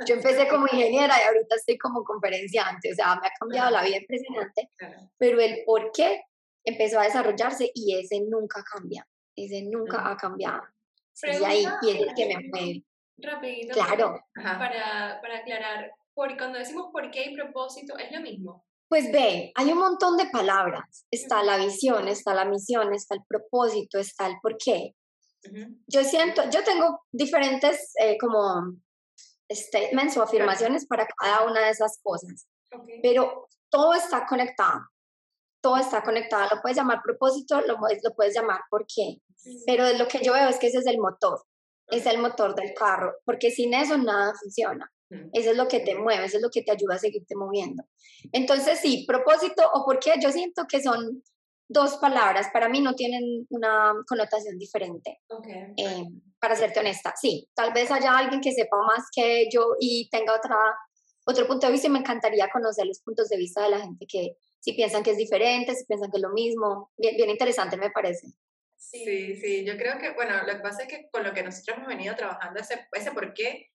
Yo 0.06 0.16
empecé 0.16 0.48
como 0.48 0.68
ingeniera 0.68 1.16
y 1.18 1.28
ahorita 1.28 1.56
estoy 1.56 1.78
como 1.78 2.04
conferenciante, 2.04 2.92
o 2.92 2.96
sea, 2.96 3.16
me 3.20 3.28
ha 3.28 3.32
cambiado 3.40 3.72
la 3.72 3.84
vida 3.84 3.98
impresionante, 3.98 4.70
pero 5.18 5.42
el 5.42 5.64
por 5.66 5.92
qué 5.92 6.22
empezó 6.64 7.00
a 7.00 7.06
desarrollarse 7.06 7.72
y 7.74 7.96
ese 7.96 8.22
nunca 8.22 8.64
cambia 8.64 9.08
ese 9.36 9.64
nunca 9.64 10.10
ha 10.10 10.18
cambiado. 10.18 10.62
y 11.24 11.44
ahí 11.44 11.66
tiene 11.82 12.14
que 12.16 12.26
me 12.28 12.50
mueve. 12.50 12.84
Rapidito. 13.18 13.74
Claro. 13.74 14.20
Para, 14.34 15.22
para 15.22 15.38
aclarar, 15.38 15.92
por, 16.14 16.36
cuando 16.38 16.60
decimos 16.60 16.88
por 16.92 17.10
qué 17.12 17.30
y 17.30 17.36
propósito, 17.36 17.98
¿es 17.98 18.12
lo 18.12 18.22
mismo? 18.22 18.66
Pues 18.88 19.12
ve, 19.12 19.52
hay 19.56 19.72
un 19.72 19.80
montón 19.80 20.18
de 20.18 20.28
palabras. 20.28 21.06
Está 21.10 21.44
la 21.44 21.58
visión, 21.58 22.08
está 22.08 22.34
la 22.34 22.46
misión, 22.46 22.94
está 22.94 23.16
el 23.16 23.22
propósito, 23.28 24.00
está 24.00 24.28
el 24.28 24.36
por 24.42 24.58
qué. 24.58 24.96
Yo 25.88 26.04
siento, 26.04 26.50
yo 26.50 26.64
tengo 26.64 27.02
diferentes 27.12 27.94
eh, 28.00 28.18
como 28.20 28.74
statements 29.52 30.18
o 30.18 30.24
afirmaciones 30.24 30.88
para 30.88 31.06
cada 31.06 31.46
una 31.46 31.62
de 31.62 31.70
esas 31.70 32.00
cosas, 32.02 32.48
pero 33.04 33.48
todo 33.70 33.94
está 33.94 34.26
conectado 34.26 34.82
todo 35.66 35.78
está 35.78 36.04
conectado, 36.04 36.48
lo 36.54 36.62
puedes 36.62 36.78
llamar 36.78 37.02
propósito, 37.04 37.60
lo, 37.62 37.80
lo 37.80 38.16
puedes 38.16 38.36
llamar 38.36 38.62
por 38.70 38.86
qué, 38.86 39.18
pero 39.66 39.92
lo 39.94 40.08
que 40.08 40.20
yo 40.24 40.32
veo 40.34 40.48
es 40.48 40.60
que 40.60 40.68
ese 40.68 40.78
es 40.78 40.86
el 40.86 41.00
motor, 41.00 41.42
es 41.88 42.06
el 42.06 42.20
motor 42.20 42.54
del 42.54 42.76
carro, 42.76 43.16
porque 43.26 43.50
sin 43.50 43.74
eso 43.74 43.98
nada 43.98 44.32
funciona. 44.40 44.92
Eso 45.34 45.52
es 45.52 45.58
lo 45.58 45.68
que 45.68 45.80
te 45.80 45.96
mueve, 45.96 46.26
eso 46.26 46.38
es 46.38 46.44
lo 46.44 46.52
que 46.52 46.62
te 46.62 46.72
ayuda 46.72 46.96
a 46.96 47.00
seguirte 47.00 47.36
moviendo. 47.36 47.84
Entonces, 48.32 48.80
sí, 48.80 49.06
propósito 49.08 49.64
o 49.74 49.86
por 49.86 49.98
qué, 49.98 50.14
yo 50.22 50.32
siento 50.32 50.66
que 50.68 50.84
son 50.84 51.24
dos 51.68 51.98
palabras, 51.98 52.50
para 52.54 52.70
mí 52.70 52.80
no 52.80 52.94
tienen 52.94 53.48
una 53.50 53.92
connotación 54.08 54.60
diferente. 54.60 55.22
Eh, 55.78 56.06
para 56.40 56.56
serte 56.56 56.80
honesta, 56.82 57.16
sí, 57.20 57.50
tal 57.56 57.74
vez 57.74 57.90
haya 57.90 58.16
alguien 58.16 58.40
que 58.40 58.52
sepa 58.52 58.78
más 58.86 59.06
que 59.12 59.48
yo 59.52 59.70
y 59.80 60.10
tenga 60.12 60.36
otra, 60.36 60.58
otro 61.26 61.48
punto 61.48 61.66
de 61.66 61.74
vista 61.74 61.88
y 61.88 61.92
me 61.92 62.00
encantaría 62.00 62.50
conocer 62.54 62.86
los 62.86 63.00
puntos 63.00 63.30
de 63.30 63.38
vista 63.38 63.64
de 63.64 63.70
la 63.70 63.80
gente 63.80 64.06
que, 64.08 64.38
si 64.66 64.74
piensan 64.74 65.04
que 65.04 65.12
es 65.12 65.18
diferente, 65.18 65.76
si 65.76 65.86
piensan 65.86 66.10
que 66.10 66.18
es 66.18 66.24
lo 66.24 66.32
mismo. 66.32 66.92
Bien, 66.98 67.16
bien 67.16 67.30
interesante 67.30 67.78
me 67.78 67.92
parece. 67.92 68.30
Sí, 68.76 69.36
sí, 69.36 69.64
yo 69.64 69.78
creo 69.78 70.00
que, 70.00 70.10
bueno, 70.14 70.34
lo 70.44 70.54
que 70.54 70.60
pasa 70.60 70.82
es 70.84 70.88
que 70.88 71.08
con 71.12 71.24
lo 71.24 71.34
que 71.34 71.44
nosotros 71.44 71.78
hemos 71.78 71.88
venido 71.88 72.16
trabajando, 72.16 72.60
ese, 72.60 72.88
ese 72.92 73.12
por 73.12 73.36
qué, 73.36 73.70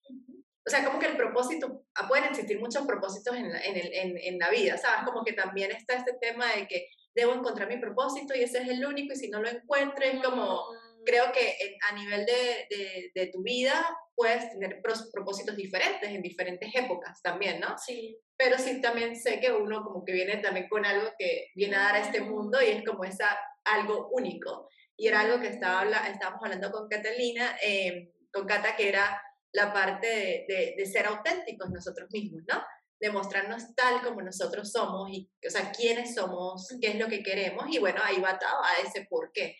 o 0.66 0.68
sea, 0.68 0.85
como 0.85 0.99
que 0.99 1.06
el 1.06 1.16
propósito, 1.16 1.85
ah, 1.94 2.09
pueden 2.09 2.25
existir 2.25 2.59
muchos 2.59 2.85
propósitos 2.88 3.37
en 3.37 3.52
la, 3.52 3.61
en, 3.61 3.76
el, 3.76 3.94
en, 3.94 4.18
en 4.18 4.38
la 4.40 4.50
vida, 4.50 4.76
¿sabes? 4.78 5.04
Como 5.04 5.23
que 5.23 5.32
también 5.32 5.70
está 5.70 5.94
este 5.94 6.14
tema 6.14 6.52
de 6.56 6.66
que 6.66 6.88
debo 7.14 7.35
encontrar 7.35 7.68
mi 7.68 7.78
propósito 7.78 8.35
y 8.35 8.42
ese 8.42 8.59
es 8.59 8.68
el 8.68 8.85
único 8.85 9.12
y 9.12 9.16
si 9.16 9.28
no 9.28 9.40
lo 9.40 9.49
encuentro 9.49 10.04
es 10.04 10.20
como 10.20 10.64
creo 11.04 11.33
que 11.33 11.57
a 11.88 11.95
nivel 11.95 12.26
de, 12.26 13.11
de, 13.14 13.26
tu 13.28 13.42
vida 13.42 13.75
puedes 14.14 14.50
tener 14.50 14.80
propósitos 15.12 15.57
diferentes 15.57 16.09
en 16.09 16.23
diferentes 16.23 16.71
épocas 16.75 17.21
también, 17.23 17.61
¿no? 17.61 17.76
Sí. 17.78 18.19
Pero 18.37 18.59
sí 18.59 18.80
también 18.80 19.16
sé 19.16 19.40
que 19.40 19.52
uno 19.52 19.83
como 19.83 20.04
que 20.04 20.12
viene 20.12 20.38
también 20.38 20.69
con 20.69 20.85
algo 20.85 21.11
que 21.19 21.49
viene 21.54 21.76
a 21.76 21.80
dar 21.80 21.95
a 21.97 22.00
este 22.00 22.21
mundo 22.21 22.61
y 22.62 22.66
es 22.66 22.85
como 22.85 23.04
esa 23.04 23.38
algo 23.64 24.09
único. 24.12 24.69
Y 24.97 25.09
era 25.09 25.21
algo 25.21 25.40
que 25.40 25.49
estaba, 25.49 25.85
estábamos 26.09 26.42
hablando 26.42 26.71
con 26.71 26.88
Catalina, 26.88 27.57
eh, 27.62 28.12
con 28.33 28.47
Cata, 28.47 28.76
que 28.76 28.88
era 28.88 29.21
la 29.52 29.73
parte 29.73 30.45
de, 30.47 30.75
de, 30.76 30.87
ser 30.87 31.07
auténticos 31.07 31.71
nosotros 31.71 32.09
mismos, 32.12 32.42
¿no? 32.47 32.62
De 33.00 33.11
mostrarnos 33.11 33.75
tal 33.75 34.02
como 34.02 34.23
nosotros 34.23 34.71
somos, 34.71 35.11
y, 35.11 35.30
o 35.47 35.50
sea, 35.50 35.73
quiénes 35.73 36.14
somos, 36.14 36.69
qué 36.80 36.88
es 36.88 36.97
lo 36.97 37.09
que 37.09 37.23
queremos, 37.23 37.64
y 37.71 37.78
bueno, 37.78 38.00
ahí 38.04 38.21
va 38.21 38.38
a 38.38 38.87
ese 38.87 39.07
por 39.09 39.33
qué. 39.33 39.57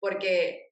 Porque, 0.00 0.67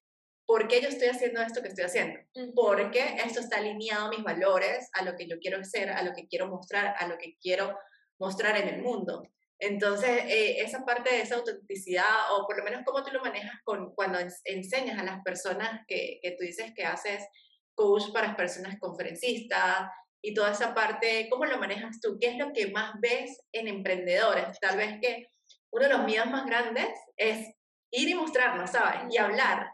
¿por 0.46 0.68
qué 0.68 0.80
yo 0.80 0.88
estoy 0.88 1.08
haciendo 1.08 1.42
esto 1.42 1.60
que 1.60 1.68
estoy 1.68 1.84
haciendo? 1.84 2.20
Porque 2.54 3.16
esto 3.24 3.40
está 3.40 3.58
alineado 3.58 4.06
a 4.06 4.10
mis 4.10 4.22
valores, 4.22 4.88
a 4.92 5.02
lo 5.02 5.16
que 5.16 5.26
yo 5.26 5.38
quiero 5.38 5.62
ser, 5.64 5.90
a 5.90 6.02
lo 6.02 6.12
que 6.12 6.28
quiero 6.28 6.46
mostrar, 6.48 6.94
a 6.98 7.06
lo 7.06 7.18
que 7.18 7.36
quiero 7.40 7.76
mostrar 8.18 8.56
en 8.56 8.68
el 8.68 8.82
mundo. 8.82 9.22
Entonces, 9.58 10.24
eh, 10.26 10.60
esa 10.60 10.84
parte 10.84 11.14
de 11.14 11.22
esa 11.22 11.36
autenticidad, 11.36 12.32
o 12.32 12.46
por 12.46 12.58
lo 12.58 12.64
menos 12.64 12.82
cómo 12.84 13.02
tú 13.02 13.10
lo 13.12 13.22
manejas 13.22 13.60
con, 13.64 13.94
cuando 13.94 14.18
enseñas 14.44 14.98
a 14.98 15.04
las 15.04 15.22
personas 15.22 15.80
que, 15.86 16.18
que 16.22 16.32
tú 16.32 16.44
dices 16.44 16.72
que 16.74 16.84
haces 16.84 17.26
coach 17.74 18.12
para 18.12 18.36
personas 18.36 18.78
conferencistas 18.78 19.90
y 20.22 20.34
toda 20.34 20.52
esa 20.52 20.74
parte, 20.74 21.28
¿cómo 21.30 21.46
lo 21.46 21.58
manejas 21.58 22.00
tú? 22.00 22.18
¿Qué 22.20 22.28
es 22.28 22.36
lo 22.36 22.52
que 22.52 22.68
más 22.68 22.94
ves 23.00 23.42
en 23.52 23.68
emprendedores? 23.68 24.58
Tal 24.60 24.76
vez 24.76 24.98
que 25.00 25.28
uno 25.70 25.84
de 25.84 25.92
los 25.92 26.04
miedos 26.04 26.28
más 26.30 26.46
grandes 26.46 26.88
es 27.16 27.48
ir 27.90 28.08
y 28.08 28.14
mostrarnos, 28.14 28.70
¿sabes? 28.70 29.02
Y 29.10 29.18
hablar. 29.18 29.70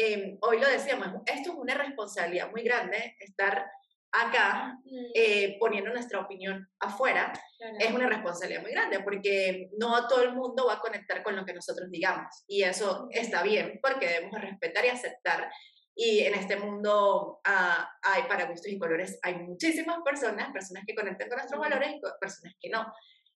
Em, 0.00 0.38
hoy 0.42 0.60
lo 0.60 0.68
decíamos, 0.68 1.08
esto 1.26 1.50
es 1.50 1.56
una 1.56 1.74
responsabilidad 1.74 2.52
muy 2.52 2.62
grande, 2.62 3.16
estar 3.18 3.68
acá 4.12 4.78
eh, 5.12 5.56
poniendo 5.58 5.90
nuestra 5.90 6.20
opinión 6.20 6.68
afuera, 6.78 7.32
es 7.80 7.92
una 7.92 8.08
responsabilidad 8.08 8.62
muy 8.62 8.70
grande 8.70 9.00
porque 9.00 9.70
no 9.76 10.06
todo 10.06 10.22
el 10.22 10.34
mundo 10.34 10.66
va 10.66 10.74
a 10.74 10.80
conectar 10.80 11.24
con 11.24 11.34
lo 11.34 11.44
que 11.44 11.52
nosotros 11.52 11.90
digamos 11.90 12.44
y 12.46 12.62
eso 12.62 13.08
está 13.10 13.42
bien 13.42 13.80
porque 13.82 14.06
debemos 14.06 14.40
respetar 14.40 14.84
y 14.84 14.88
aceptar. 14.88 15.50
Y 15.96 16.20
en 16.20 16.34
este 16.34 16.54
mundo 16.54 17.40
ah, 17.44 17.90
hay 18.02 18.22
para 18.28 18.44
gustos 18.44 18.70
y 18.70 18.78
colores, 18.78 19.18
hay 19.20 19.34
muchísimas 19.34 19.98
personas, 20.04 20.52
personas 20.52 20.84
que 20.86 20.94
conectan 20.94 21.28
con 21.28 21.38
nuestros 21.38 21.60
valores 21.60 21.90
y 21.90 22.00
personas 22.20 22.54
que 22.60 22.70
no. 22.70 22.86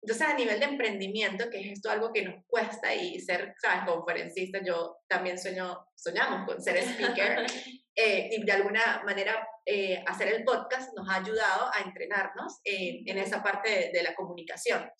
Entonces, 0.02 0.26
a 0.26 0.34
nivel 0.34 0.58
de 0.58 0.66
emprendimiento, 0.66 1.50
que 1.50 1.60
es 1.60 1.72
esto 1.72 1.90
algo 1.90 2.12
que 2.12 2.22
nos 2.22 2.42
cuesta 2.46 2.94
y 2.94 3.20
ser, 3.20 3.54
¿sabes?, 3.60 3.84
conferencista, 3.86 4.62
yo 4.62 4.96
también 5.06 5.38
sueño, 5.38 5.86
soñamos 5.94 6.46
con 6.46 6.62
ser 6.62 6.78
speaker 6.78 7.46
eh, 7.94 8.30
y 8.32 8.42
de 8.42 8.52
alguna 8.52 9.02
manera 9.04 9.46
eh, 9.66 10.02
hacer 10.06 10.28
el 10.28 10.44
podcast 10.44 10.96
nos 10.96 11.08
ha 11.08 11.16
ayudado 11.16 11.70
a 11.74 11.80
entrenarnos 11.84 12.60
en 12.64 13.18
esa 13.18 13.42
parte 13.42 13.90
de 13.92 14.02
la 14.02 14.14
comunicación. 14.14 14.90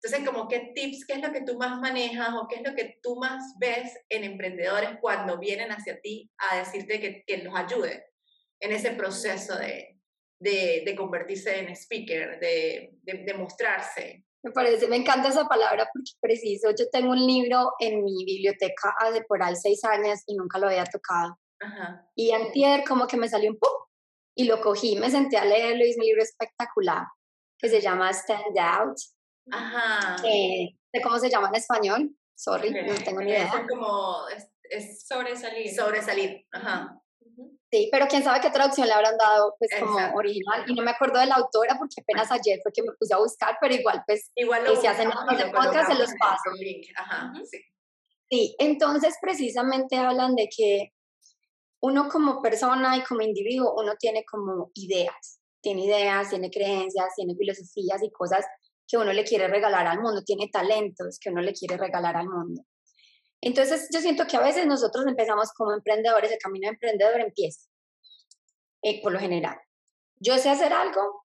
Entonces, 0.00 0.26
como 0.26 0.46
qué 0.46 0.70
tips, 0.74 1.04
qué 1.06 1.14
es 1.14 1.22
lo 1.22 1.32
que 1.32 1.42
tú 1.42 1.58
más 1.58 1.80
manejas 1.80 2.30
o 2.34 2.46
qué 2.46 2.56
es 2.56 2.62
lo 2.62 2.74
que 2.74 2.98
tú 3.02 3.16
más 3.16 3.54
ves 3.58 3.98
en 4.08 4.22
emprendedores 4.22 4.90
cuando 5.00 5.38
vienen 5.38 5.72
hacia 5.72 6.00
ti 6.00 6.30
a 6.38 6.58
decirte 6.58 7.00
que, 7.00 7.24
que 7.26 7.38
los 7.38 7.54
ayude 7.56 8.06
en 8.60 8.72
ese 8.72 8.92
proceso 8.92 9.56
de, 9.56 9.98
de, 10.38 10.82
de 10.86 10.94
convertirse 10.94 11.58
en 11.58 11.70
speaker, 11.70 12.38
de, 12.38 12.90
de, 13.02 13.34
mostrarse. 13.34 14.24
Me 14.42 14.52
parece, 14.52 14.86
me 14.88 14.96
encanta 14.96 15.28
esa 15.28 15.46
palabra 15.46 15.88
porque 15.92 16.12
preciso, 16.20 16.70
yo 16.70 16.88
tengo 16.90 17.10
un 17.10 17.26
libro 17.26 17.72
en 17.80 18.04
mi 18.04 18.24
biblioteca 18.24 18.94
hace 19.00 19.22
por 19.22 19.42
ahí 19.42 19.56
seis 19.56 19.84
años 19.84 20.20
y 20.26 20.36
nunca 20.36 20.58
lo 20.58 20.68
había 20.68 20.84
tocado. 20.84 21.38
Ajá. 21.60 22.08
Y 22.14 22.30
antier 22.30 22.84
como 22.84 23.06
que 23.06 23.16
me 23.16 23.28
salió 23.28 23.50
un 23.50 23.58
poco 23.58 23.90
y 24.36 24.44
lo 24.44 24.60
cogí, 24.60 24.96
me 24.96 25.10
senté 25.10 25.36
a 25.36 25.44
leerlo 25.44 25.84
y 25.84 25.90
es 25.90 25.96
un 25.96 26.04
libro 26.04 26.22
espectacular 26.22 27.04
que 27.58 27.68
se 27.68 27.80
llama 27.80 28.10
Stand 28.12 28.56
Out 28.56 28.98
Ajá. 29.50 30.16
Eh, 30.24 30.76
de 30.92 31.02
cómo 31.02 31.18
se 31.18 31.30
llama 31.30 31.48
en 31.48 31.56
español. 31.56 32.10
Sorry, 32.34 32.70
no 32.70 32.94
tengo 33.04 33.20
ni 33.20 33.30
idea. 33.30 33.44
Es 33.44 33.68
como 33.68 34.28
es, 34.70 35.06
sobresalir. 35.06 35.74
Sobresalir, 35.74 36.46
ajá. 36.52 37.00
Sí, 37.70 37.88
pero 37.92 38.06
quién 38.08 38.24
sabe 38.24 38.40
qué 38.40 38.50
traducción 38.50 38.86
le 38.86 38.94
habrán 38.94 39.18
dado 39.18 39.54
pues 39.58 39.70
como 39.78 39.98
original 40.16 40.64
y 40.66 40.74
no 40.74 40.82
me 40.82 40.92
acuerdo 40.92 41.20
de 41.20 41.26
la 41.26 41.34
autora 41.34 41.76
porque 41.78 42.00
apenas 42.00 42.30
ayer 42.32 42.60
fue 42.62 42.72
que 42.72 42.82
me 42.82 42.92
puse 42.98 43.12
a 43.12 43.18
buscar, 43.18 43.58
pero 43.60 43.74
igual 43.74 44.02
pues 44.06 44.30
igual 44.36 44.64
lo 44.64 44.74
si 44.74 44.86
hacen 44.86 45.10
el 45.10 45.50
podcast 45.52 45.92
se 45.92 45.98
los 45.98 46.10
paso. 46.18 46.50
Ajá, 46.96 47.32
sí. 47.44 47.58
sí, 48.30 48.56
entonces 48.58 49.16
precisamente 49.20 49.96
hablan 49.96 50.34
de 50.34 50.48
que 50.48 50.94
uno 51.80 52.08
como 52.08 52.40
persona 52.40 52.96
y 52.96 53.02
como 53.02 53.20
individuo, 53.20 53.74
uno 53.76 53.94
tiene 53.98 54.24
como 54.24 54.70
ideas, 54.74 55.40
tiene 55.60 55.84
ideas, 55.84 56.30
tiene 56.30 56.50
creencias, 56.50 57.14
tiene 57.14 57.34
filosofías 57.36 58.02
y 58.02 58.10
cosas 58.10 58.46
que 58.86 58.96
uno 58.96 59.12
le 59.12 59.24
quiere 59.24 59.46
regalar 59.46 59.86
al 59.86 60.00
mundo, 60.00 60.24
tiene 60.24 60.48
talentos 60.48 61.18
que 61.20 61.28
uno 61.28 61.42
le 61.42 61.52
quiere 61.52 61.76
regalar 61.76 62.16
al 62.16 62.28
mundo. 62.28 62.62
Entonces 63.40 63.88
yo 63.92 64.00
siento 64.00 64.26
que 64.26 64.36
a 64.36 64.42
veces 64.42 64.66
nosotros 64.66 65.06
empezamos 65.06 65.52
como 65.52 65.72
emprendedores, 65.72 66.30
el 66.32 66.38
camino 66.38 66.66
de 66.66 66.74
emprendedor 66.74 67.20
empieza, 67.20 67.68
eh, 68.82 69.00
por 69.02 69.12
lo 69.12 69.18
general. 69.18 69.56
Yo 70.16 70.36
sé 70.38 70.50
hacer 70.50 70.72
algo 70.72 71.24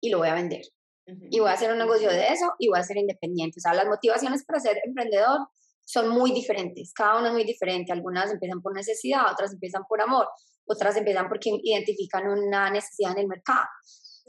y 0.00 0.10
lo 0.10 0.18
voy 0.18 0.28
a 0.28 0.34
vender. 0.34 0.62
Y 1.06 1.38
voy 1.38 1.50
a 1.50 1.52
hacer 1.52 1.70
un 1.70 1.78
negocio 1.78 2.08
de 2.08 2.28
eso 2.28 2.54
y 2.58 2.68
voy 2.68 2.78
a 2.78 2.82
ser 2.82 2.96
independiente. 2.96 3.58
O 3.58 3.60
sea, 3.60 3.74
las 3.74 3.86
motivaciones 3.86 4.42
para 4.46 4.58
ser 4.58 4.80
emprendedor 4.84 5.48
son 5.84 6.08
muy 6.08 6.32
diferentes. 6.32 6.94
Cada 6.94 7.18
uno 7.18 7.26
es 7.26 7.32
muy 7.34 7.44
diferente. 7.44 7.92
Algunas 7.92 8.32
empiezan 8.32 8.62
por 8.62 8.74
necesidad, 8.74 9.30
otras 9.30 9.52
empiezan 9.52 9.84
por 9.86 10.00
amor, 10.00 10.26
otras 10.64 10.96
empiezan 10.96 11.28
porque 11.28 11.50
identifican 11.62 12.26
una 12.26 12.70
necesidad 12.70 13.12
en 13.12 13.18
el 13.18 13.28
mercado. 13.28 13.66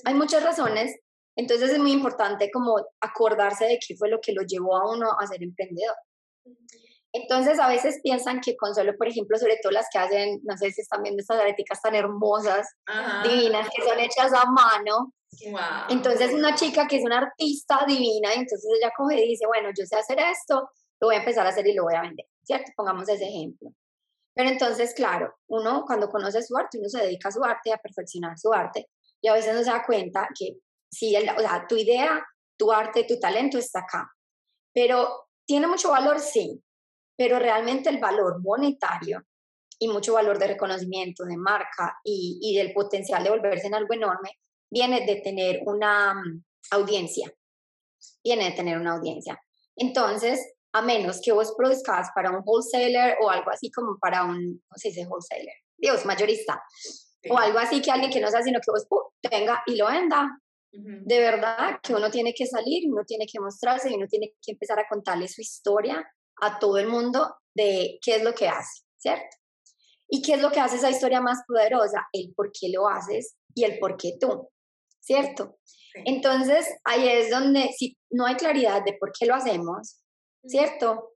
Hay 0.04 0.16
muchas 0.16 0.44
razones 0.44 1.00
entonces 1.36 1.72
es 1.72 1.80
muy 1.80 1.92
importante 1.92 2.50
como 2.52 2.78
acordarse 3.02 3.66
de 3.66 3.80
qué 3.86 3.96
fue 3.96 4.10
lo 4.10 4.20
que 4.22 4.32
lo 4.32 4.44
llevó 4.44 4.78
a 4.78 4.90
uno 4.90 5.10
a 5.20 5.28
ser 5.28 5.44
emprendedor. 5.44 5.96
Entonces 7.16 7.60
a 7.60 7.68
veces 7.68 8.00
piensan 8.04 8.42
que 8.42 8.58
con 8.58 8.76
solo, 8.76 8.96
por 8.98 9.08
ejemplo, 9.08 9.38
sobre 9.38 9.58
todo 9.62 9.72
las 9.72 9.88
que 9.92 10.00
hacen, 10.00 10.42
no 10.44 10.58
sé 10.58 10.72
si 10.72 10.82
están 10.82 11.02
viendo 11.02 11.22
estas 11.22 11.40
areticas 11.40 11.82
tan 11.82 11.96
hermosas, 11.96 12.68
divinas, 13.24 13.70
que 13.74 13.84
son 13.84 14.00
hechas 14.00 14.34
a 14.34 14.46
mano. 14.52 15.14
Entonces 15.90 16.34
una 16.34 16.56
chica 16.56 16.88
que 16.88 16.98
es 16.98 17.06
una 17.06 17.20
artista 17.20 17.86
divina, 17.88 18.34
entonces 18.34 18.66
ella 18.78 18.92
coge 18.96 19.24
y 19.24 19.30
dice, 19.30 19.48
bueno, 19.48 19.70
yo 19.78 19.86
sé 19.86 19.96
hacer 19.96 20.20
esto, 20.20 20.70
lo 21.00 21.08
voy 21.08 21.16
a 21.16 21.20
empezar 21.20 21.46
a 21.46 21.50
hacer 21.50 21.66
y 21.68 21.74
lo 21.74 21.84
voy 21.84 21.96
a 21.96 22.02
vender, 22.02 22.26
¿cierto? 22.44 22.72
Pongamos 22.76 23.08
ese 23.08 23.26
ejemplo. 23.26 23.70
Pero 24.34 24.50
entonces, 24.50 24.94
claro, 24.94 25.34
uno 25.48 25.84
cuando 25.86 26.10
conoce 26.10 26.42
su 26.42 26.58
arte, 26.58 26.80
uno 26.80 26.90
se 26.90 27.02
dedica 27.02 27.30
a 27.30 27.32
su 27.32 27.44
arte, 27.44 27.72
a 27.72 27.78
perfeccionar 27.78 28.38
su 28.38 28.52
arte, 28.52 28.90
y 29.22 29.30
a 29.30 29.34
veces 29.34 29.56
no 29.56 29.64
se 29.64 29.72
da 29.72 29.84
cuenta 29.86 30.28
que 30.38 30.58
Sí, 30.96 31.14
o 31.16 31.40
sea, 31.42 31.66
tu 31.68 31.76
idea, 31.76 32.26
tu 32.58 32.72
arte, 32.72 33.04
tu 33.04 33.20
talento 33.20 33.58
está 33.58 33.80
acá. 33.80 34.10
Pero 34.74 35.28
tiene 35.46 35.68
mucho 35.68 35.92
valor, 35.92 36.22
sí, 36.22 36.64
pero 37.16 37.40
realmente 37.40 37.90
el 37.90 38.00
valor 38.00 38.42
monetario 38.42 39.24
y 39.80 39.88
mucho 39.88 40.14
valor 40.14 40.40
de 40.40 40.48
reconocimiento, 40.48 41.26
de 41.26 41.38
marca 41.38 42.00
y, 42.04 42.40
y 42.42 42.56
del 42.56 42.74
potencial 42.74 43.24
de 43.24 43.30
volverse 43.30 43.68
en 43.68 43.76
algo 43.76 43.94
enorme 43.94 44.40
viene 44.70 45.06
de 45.06 45.18
tener 45.22 45.62
una 45.66 46.14
mm, 46.14 46.44
audiencia. 46.72 47.32
Viene 48.24 48.46
de 48.46 48.52
tener 48.52 48.78
una 48.78 48.94
audiencia. 48.94 49.40
Entonces, 49.76 50.54
a 50.74 50.82
menos 50.82 51.22
que 51.22 51.32
vos 51.32 51.54
produzcas 51.58 52.10
para 52.14 52.32
un 52.32 52.42
wholesaler 52.44 53.18
o 53.22 53.30
algo 53.30 53.50
así 53.50 53.72
como 53.72 53.98
para 53.98 54.24
un, 54.24 54.62
no 54.70 54.78
sé 54.78 54.92
si 54.92 55.00
dice 55.00 55.08
wholesaler? 55.08 55.56
Dios, 55.78 56.06
mayorista. 56.06 56.62
O 57.30 57.38
algo 57.38 57.58
así 57.58 57.82
que 57.82 57.92
alguien 57.92 58.12
que 58.12 58.20
no 58.20 58.30
sea 58.30 58.44
sino 58.44 58.60
que 58.60 58.72
vos 58.72 58.86
tenga 59.22 59.64
y 59.66 59.76
lo 59.78 59.88
venda, 59.88 60.40
de 60.72 61.20
verdad 61.20 61.80
que 61.82 61.96
uno 61.96 62.12
tiene 62.12 62.34
que 62.34 62.46
salir, 62.46 62.84
uno 62.92 63.04
tiene 63.06 63.26
que 63.26 63.40
mostrarse 63.40 63.90
y 63.90 63.96
uno 63.96 64.08
tiene 64.08 64.34
que 64.42 64.52
empezar 64.52 64.78
a 64.78 64.88
contarle 64.88 65.28
su 65.28 65.42
historia 65.42 66.06
a 66.42 66.60
todo 66.60 66.78
el 66.78 66.88
mundo 66.88 67.36
de 67.54 68.00
qué 68.02 68.16
es 68.16 68.24
lo 68.24 68.34
que 68.34 68.48
hace, 68.48 68.84
¿cierto? 68.98 69.38
¿Y 70.08 70.22
qué 70.22 70.34
es 70.34 70.42
lo 70.42 70.52
que 70.52 70.60
hace 70.60 70.78
esa 70.78 70.90
historia 70.90 71.22
más 71.22 71.40
poderosa? 71.48 72.08
El 72.14 72.34
por 72.36 72.52
qué 72.52 72.70
lo 72.70 72.88
haces 72.88 73.36
y 73.54 73.64
el 73.64 73.80
por 73.80 73.98
qué 73.98 74.18
tú, 74.20 74.50
¿cierto? 75.00 75.58
Entonces, 75.94 76.68
ahí 76.84 77.08
es 77.08 77.30
donde, 77.32 77.72
si 77.78 77.98
no 78.12 78.26
hay 78.26 78.36
claridad 78.36 78.84
de 78.84 78.94
por 79.00 79.12
qué 79.18 79.26
lo 79.26 79.36
hacemos, 79.36 80.02
¿cierto? 80.46 81.14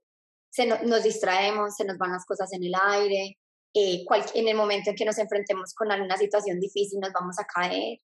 Se 0.50 0.66
nos 0.66 1.02
distraemos, 1.02 1.76
se 1.76 1.84
nos 1.84 1.98
van 1.98 2.12
las 2.12 2.24
cosas 2.24 2.52
en 2.52 2.64
el 2.64 2.72
aire, 2.74 3.38
eh, 3.74 4.04
en 4.34 4.48
el 4.48 4.56
momento 4.56 4.90
en 4.90 4.96
que 4.96 5.04
nos 5.04 5.18
enfrentemos 5.18 5.74
con 5.74 5.92
alguna 5.92 6.16
situación 6.16 6.58
difícil 6.58 6.98
nos 6.98 7.12
vamos 7.12 7.38
a 7.38 7.44
caer, 7.44 8.00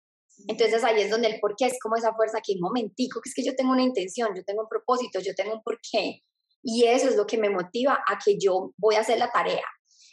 entonces 0.49 0.83
ahí 0.85 1.03
es 1.03 1.11
donde 1.11 1.29
el 1.29 1.41
porqué 1.41 1.67
es 1.67 1.79
como 1.81 1.97
esa 1.97 2.15
fuerza 2.15 2.41
que 2.43 2.55
un 2.55 2.61
momentico, 2.61 3.21
que 3.21 3.29
es 3.29 3.35
que 3.35 3.45
yo 3.45 3.55
tengo 3.55 3.73
una 3.73 3.83
intención, 3.83 4.35
yo 4.35 4.45
tengo 4.45 4.63
un 4.63 4.69
propósito, 4.69 5.21
yo 5.21 5.35
tengo 5.35 5.55
un 5.55 5.63
porqué. 5.63 6.23
Y 6.63 6.85
eso 6.85 7.09
es 7.09 7.17
lo 7.17 7.27
que 7.27 7.39
me 7.39 7.51
motiva 7.51 8.03
a 8.07 8.19
que 8.19 8.37
yo 8.39 8.73
voy 8.77 8.97
a 8.97 9.01
hacer 9.01 9.19
la 9.19 9.31
tarea 9.31 9.65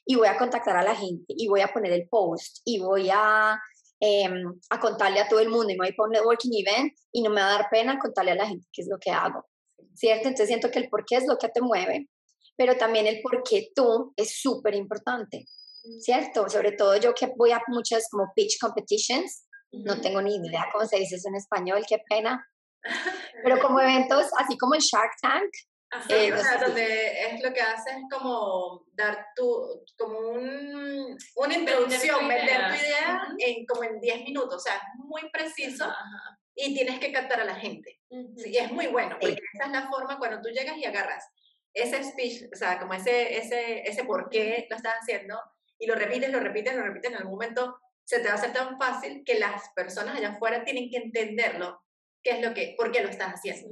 y 0.06 0.16
voy 0.16 0.28
a 0.28 0.38
contactar 0.38 0.78
a 0.78 0.84
la 0.84 0.96
gente 0.96 1.26
y 1.28 1.48
voy 1.48 1.62
a 1.62 1.68
poner 1.68 1.92
el 1.92 2.08
post 2.08 2.62
y 2.64 2.80
voy 2.80 3.10
a, 3.12 3.60
em, 4.00 4.60
a 4.70 4.80
contarle 4.80 5.20
a 5.20 5.28
todo 5.28 5.42
el 5.42 5.50
mundo 5.50 5.70
y 5.70 5.74
me 5.74 5.86
voy 5.86 5.90
a 5.90 5.96
poner 5.96 6.22
networking 6.22 6.52
event 6.54 6.94
y 7.12 7.22
no 7.22 7.30
me 7.30 7.42
va 7.42 7.48
a 7.48 7.58
dar 7.58 7.70
pena 7.70 8.00
contarle 8.00 8.32
a 8.32 8.36
la 8.36 8.48
gente 8.48 8.66
qué 8.72 8.82
es 8.82 8.88
lo 8.90 8.98
que 8.98 9.12
hago. 9.12 9.46
¿Cierto? 9.94 10.30
Entonces 10.30 10.48
siento 10.48 10.72
que 10.72 10.80
el 10.80 10.90
porqué 10.90 11.18
es 11.18 11.28
lo 11.28 11.38
que 11.38 11.50
te 11.50 11.62
mueve. 11.62 12.08
pero 12.60 12.76
también 12.76 13.06
el 13.06 13.22
por 13.22 13.44
qué 13.44 13.70
tú 13.76 14.14
es 14.16 14.42
súper 14.42 14.74
importante, 14.74 15.46
¿cierto? 16.00 16.50
Sobre 16.50 16.72
todo 16.72 16.98
yo 16.98 17.14
que 17.14 17.32
voy 17.38 17.52
a 17.52 17.62
muchas 17.68 18.10
como 18.10 18.32
pitch 18.36 18.58
competitions, 18.60 19.44
no 19.72 20.02
tengo 20.02 20.24
ni 20.24 20.38
idea 20.38 20.66
cómo 20.72 20.88
se 20.88 20.98
dice 20.98 21.18
eso 21.18 21.30
en 21.30 21.36
español, 21.36 21.84
qué 21.88 22.00
pena, 22.10 22.44
pero 23.44 23.62
como 23.62 23.80
eventos 23.80 24.26
así 24.40 24.58
como 24.58 24.74
el 24.74 24.82
Shark 24.82 25.12
Tank, 25.22 25.52
eh, 26.10 26.34
o 26.34 26.38
sea, 26.38 26.58
donde 26.58 27.28
es 27.28 27.42
lo 27.42 27.54
que 27.54 27.62
haces 27.62 27.96
como 28.12 28.86
dar 28.94 29.28
tu, 29.36 29.86
como 29.98 30.20
un, 30.20 31.18
una 31.36 31.56
introducción, 31.56 32.28
vender 32.28 32.68
tu 32.68 32.76
idea, 32.76 33.22
en, 33.40 33.66
como 33.66 33.84
en 33.84 34.00
10 34.00 34.24
minutos, 34.24 34.56
o 34.56 34.60
sea, 34.60 34.76
es 34.76 35.00
muy 35.00 35.30
preciso 35.32 35.92
y 36.56 36.74
tienes 36.74 37.00
que 37.00 37.12
captar 37.12 37.42
a 37.42 37.46
la 37.46 37.56
gente. 37.56 38.00
Y 38.10 38.58
es 38.58 38.72
muy 38.72 38.88
bueno, 38.88 39.18
porque 39.20 39.40
esa 39.54 39.66
es 39.66 39.72
la 39.72 39.88
forma 39.88 40.18
cuando 40.18 40.42
tú 40.42 40.50
llegas 40.50 40.78
y 40.78 40.86
agarras 40.86 41.30
ese 41.74 42.04
speech, 42.04 42.50
o 42.52 42.56
sea, 42.56 42.80
como 42.80 42.94
ese, 42.94 43.38
ese, 43.38 43.88
ese 43.88 44.04
por 44.04 44.30
qué 44.30 44.66
lo 44.70 44.76
estás 44.76 44.96
haciendo, 45.02 45.40
y 45.80 45.86
lo 45.86 45.96
repites, 45.96 46.32
lo 46.32 46.40
repites, 46.40 46.76
lo 46.76 46.84
repites, 46.84 47.12
en 47.12 47.18
algún 47.18 47.34
momento 47.34 47.80
se 48.04 48.20
te 48.20 48.28
va 48.28 48.34
a 48.34 48.38
hacer 48.38 48.54
tan 48.54 48.78
fácil 48.80 49.24
que 49.26 49.38
las 49.38 49.70
personas 49.76 50.16
allá 50.16 50.30
afuera 50.30 50.64
tienen 50.64 50.90
que 50.90 50.98
entenderlo 50.98 51.82
qué 52.24 52.32
es 52.32 52.42
lo 52.42 52.54
que, 52.54 52.74
por 52.78 52.92
qué 52.92 53.02
lo 53.02 53.10
estás 53.10 53.34
haciendo. 53.34 53.68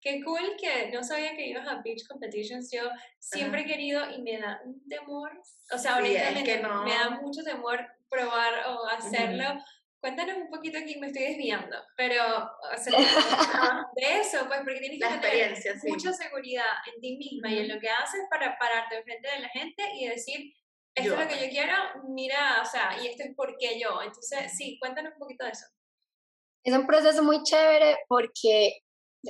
Qué 0.00 0.22
cool 0.24 0.56
que 0.60 0.90
no 0.92 1.02
sabía 1.02 1.34
que 1.36 1.46
ibas 1.46 1.66
a 1.66 1.82
beach 1.82 2.06
competitions. 2.08 2.70
Yo 2.72 2.82
siempre 3.18 3.62
he 3.62 3.66
querido 3.66 4.10
y 4.10 4.22
me 4.22 4.38
da 4.38 4.60
un 4.64 4.86
temor, 4.88 5.30
o 5.72 5.78
sea, 5.78 5.96
honestamente 5.98 6.62
me 6.84 6.94
da 6.94 7.10
mucho 7.20 7.42
temor 7.42 7.80
probar 8.08 8.66
o 8.68 8.86
hacerlo. 8.86 9.62
Cuéntanos 10.00 10.36
un 10.36 10.48
poquito 10.48 10.78
aquí, 10.78 10.96
me 10.98 11.08
estoy 11.08 11.24
desviando, 11.24 11.76
pero 11.96 12.22
de 13.96 14.20
eso, 14.20 14.46
pues 14.46 14.60
porque 14.60 14.78
tienes 14.78 15.00
que 15.00 15.18
tener 15.18 15.56
mucha 15.84 16.12
seguridad 16.12 16.66
en 16.94 17.00
ti 17.00 17.16
misma 17.16 17.50
y 17.50 17.58
en 17.58 17.68
lo 17.68 17.80
que 17.80 17.90
haces 17.90 18.20
para 18.30 18.56
pararte 18.58 18.98
enfrente 18.98 19.28
de 19.28 19.40
la 19.40 19.48
gente 19.48 19.82
y 19.98 20.06
decir, 20.06 20.54
esto 20.94 21.14
es 21.14 21.20
lo 21.20 21.28
que 21.28 21.44
yo 21.44 21.50
quiero, 21.50 21.74
mira, 22.08 22.62
o 22.62 22.64
sea, 22.64 22.96
y 23.02 23.06
esto 23.06 23.24
es 23.24 23.34
porque 23.36 23.78
yo. 23.80 24.00
Entonces, 24.02 24.56
sí, 24.56 24.78
cuéntanos 24.80 25.12
un 25.14 25.18
poquito 25.18 25.44
de 25.44 25.50
eso. 25.50 25.66
Es 26.64 26.74
un 26.74 26.86
proceso 26.86 27.22
muy 27.22 27.42
chévere 27.42 27.98
porque, 28.08 28.82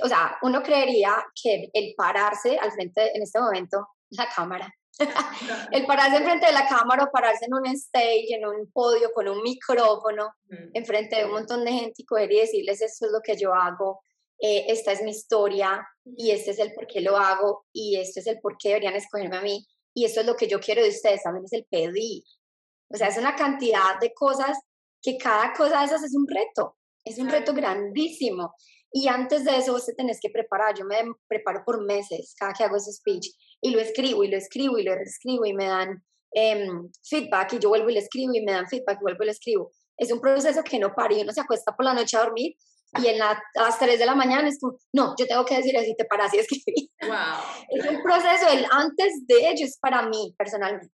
o 0.03 0.07
sea, 0.07 0.37
uno 0.41 0.61
creería 0.61 1.23
que 1.41 1.69
el 1.73 1.93
pararse 1.95 2.57
al 2.57 2.71
frente, 2.71 3.15
en 3.15 3.23
este 3.23 3.39
momento, 3.39 3.87
la 4.09 4.27
cámara, 4.27 4.73
el 5.71 5.85
pararse 5.85 6.17
enfrente 6.17 6.47
de 6.47 6.53
la 6.53 6.67
cámara 6.67 7.03
o 7.05 7.11
pararse 7.11 7.45
en 7.45 7.53
un 7.53 7.65
stage, 7.67 8.33
en 8.35 8.45
un 8.45 8.71
podio 8.71 9.11
con 9.13 9.27
un 9.27 9.41
micrófono, 9.41 10.29
mm. 10.49 10.71
enfrente 10.73 11.17
de 11.17 11.25
un 11.25 11.31
montón 11.31 11.63
de 11.63 11.71
gente 11.71 12.01
y 12.01 12.05
coger 12.05 12.31
y 12.31 12.39
decirles 12.39 12.81
esto 12.81 13.05
es 13.05 13.11
lo 13.11 13.21
que 13.21 13.37
yo 13.37 13.53
hago, 13.53 14.01
eh, 14.39 14.65
esta 14.69 14.91
es 14.91 15.01
mi 15.01 15.11
historia 15.11 15.85
y 16.05 16.31
este 16.31 16.51
es 16.51 16.59
el 16.59 16.73
por 16.73 16.87
qué 16.87 17.01
lo 17.01 17.17
hago 17.17 17.65
y 17.73 17.97
este 17.97 18.21
es 18.21 18.27
el 18.27 18.39
por 18.39 18.57
qué 18.57 18.69
deberían 18.69 18.95
escogerme 18.95 19.37
a 19.37 19.41
mí 19.41 19.65
y 19.93 20.05
esto 20.05 20.21
es 20.21 20.25
lo 20.25 20.35
que 20.35 20.47
yo 20.47 20.59
quiero 20.59 20.81
de 20.81 20.89
ustedes, 20.89 21.23
también 21.23 21.45
es 21.45 21.53
el 21.53 21.65
pedir. 21.65 22.23
O 22.89 22.97
sea, 22.97 23.07
es 23.07 23.17
una 23.17 23.35
cantidad 23.35 23.99
de 23.99 24.13
cosas 24.13 24.57
que 25.01 25.17
cada 25.17 25.53
cosa 25.53 25.79
de 25.79 25.85
esas 25.85 26.03
es 26.03 26.15
un 26.15 26.27
reto. 26.27 26.77
Es 27.03 27.17
un 27.17 27.29
reto 27.29 27.53
grandísimo. 27.53 28.53
Y 28.91 29.07
antes 29.07 29.45
de 29.45 29.57
eso, 29.57 29.73
vos 29.73 29.85
te 29.85 29.93
tenés 29.93 30.19
que 30.21 30.29
preparar. 30.29 30.75
Yo 30.77 30.85
me 30.85 30.97
preparo 31.27 31.63
por 31.65 31.83
meses 31.85 32.33
cada 32.37 32.53
que 32.53 32.63
hago 32.63 32.77
ese 32.77 32.91
speech 32.91 33.27
y 33.61 33.71
lo 33.71 33.79
escribo 33.79 34.23
y 34.23 34.29
lo 34.29 34.37
escribo 34.37 34.77
y 34.77 34.83
lo 34.83 34.95
reescribo 34.95 35.45
y 35.45 35.53
me 35.53 35.65
dan 35.65 36.03
em, 36.31 36.89
feedback 37.03 37.53
y 37.53 37.59
yo 37.59 37.69
vuelvo 37.69 37.89
y 37.89 37.93
lo 37.93 37.99
escribo 37.99 38.33
y 38.33 38.41
me 38.41 38.51
dan 38.51 38.67
feedback 38.67 38.97
y 38.99 39.03
vuelvo 39.03 39.23
y 39.23 39.25
lo 39.27 39.31
escribo. 39.31 39.71
Es 39.97 40.11
un 40.11 40.21
proceso 40.21 40.63
que 40.63 40.79
no 40.79 40.93
para 40.95 41.13
y 41.13 41.21
uno 41.21 41.31
se 41.31 41.41
acuesta 41.41 41.75
por 41.75 41.85
la 41.85 41.93
noche 41.93 42.17
a 42.17 42.21
dormir 42.21 42.55
y 42.97 43.07
en 43.07 43.19
la, 43.19 43.31
a 43.31 43.61
las 43.61 43.77
3 43.77 43.99
de 43.99 44.05
la 44.05 44.15
mañana 44.15 44.47
es 44.47 44.59
como, 44.59 44.77
no, 44.93 45.13
yo 45.17 45.27
tengo 45.27 45.45
que 45.45 45.57
decir 45.57 45.77
así, 45.77 45.95
te 45.95 46.05
paras 46.05 46.33
y 46.33 46.37
escribir. 46.39 46.89
Wow. 47.01 47.69
Es 47.69 47.85
un 47.85 48.01
proceso, 48.01 48.49
el 48.51 48.65
antes 48.71 49.27
de 49.27 49.49
ello 49.49 49.65
es 49.65 49.77
para 49.79 50.07
mí 50.07 50.33
personalmente. 50.37 50.93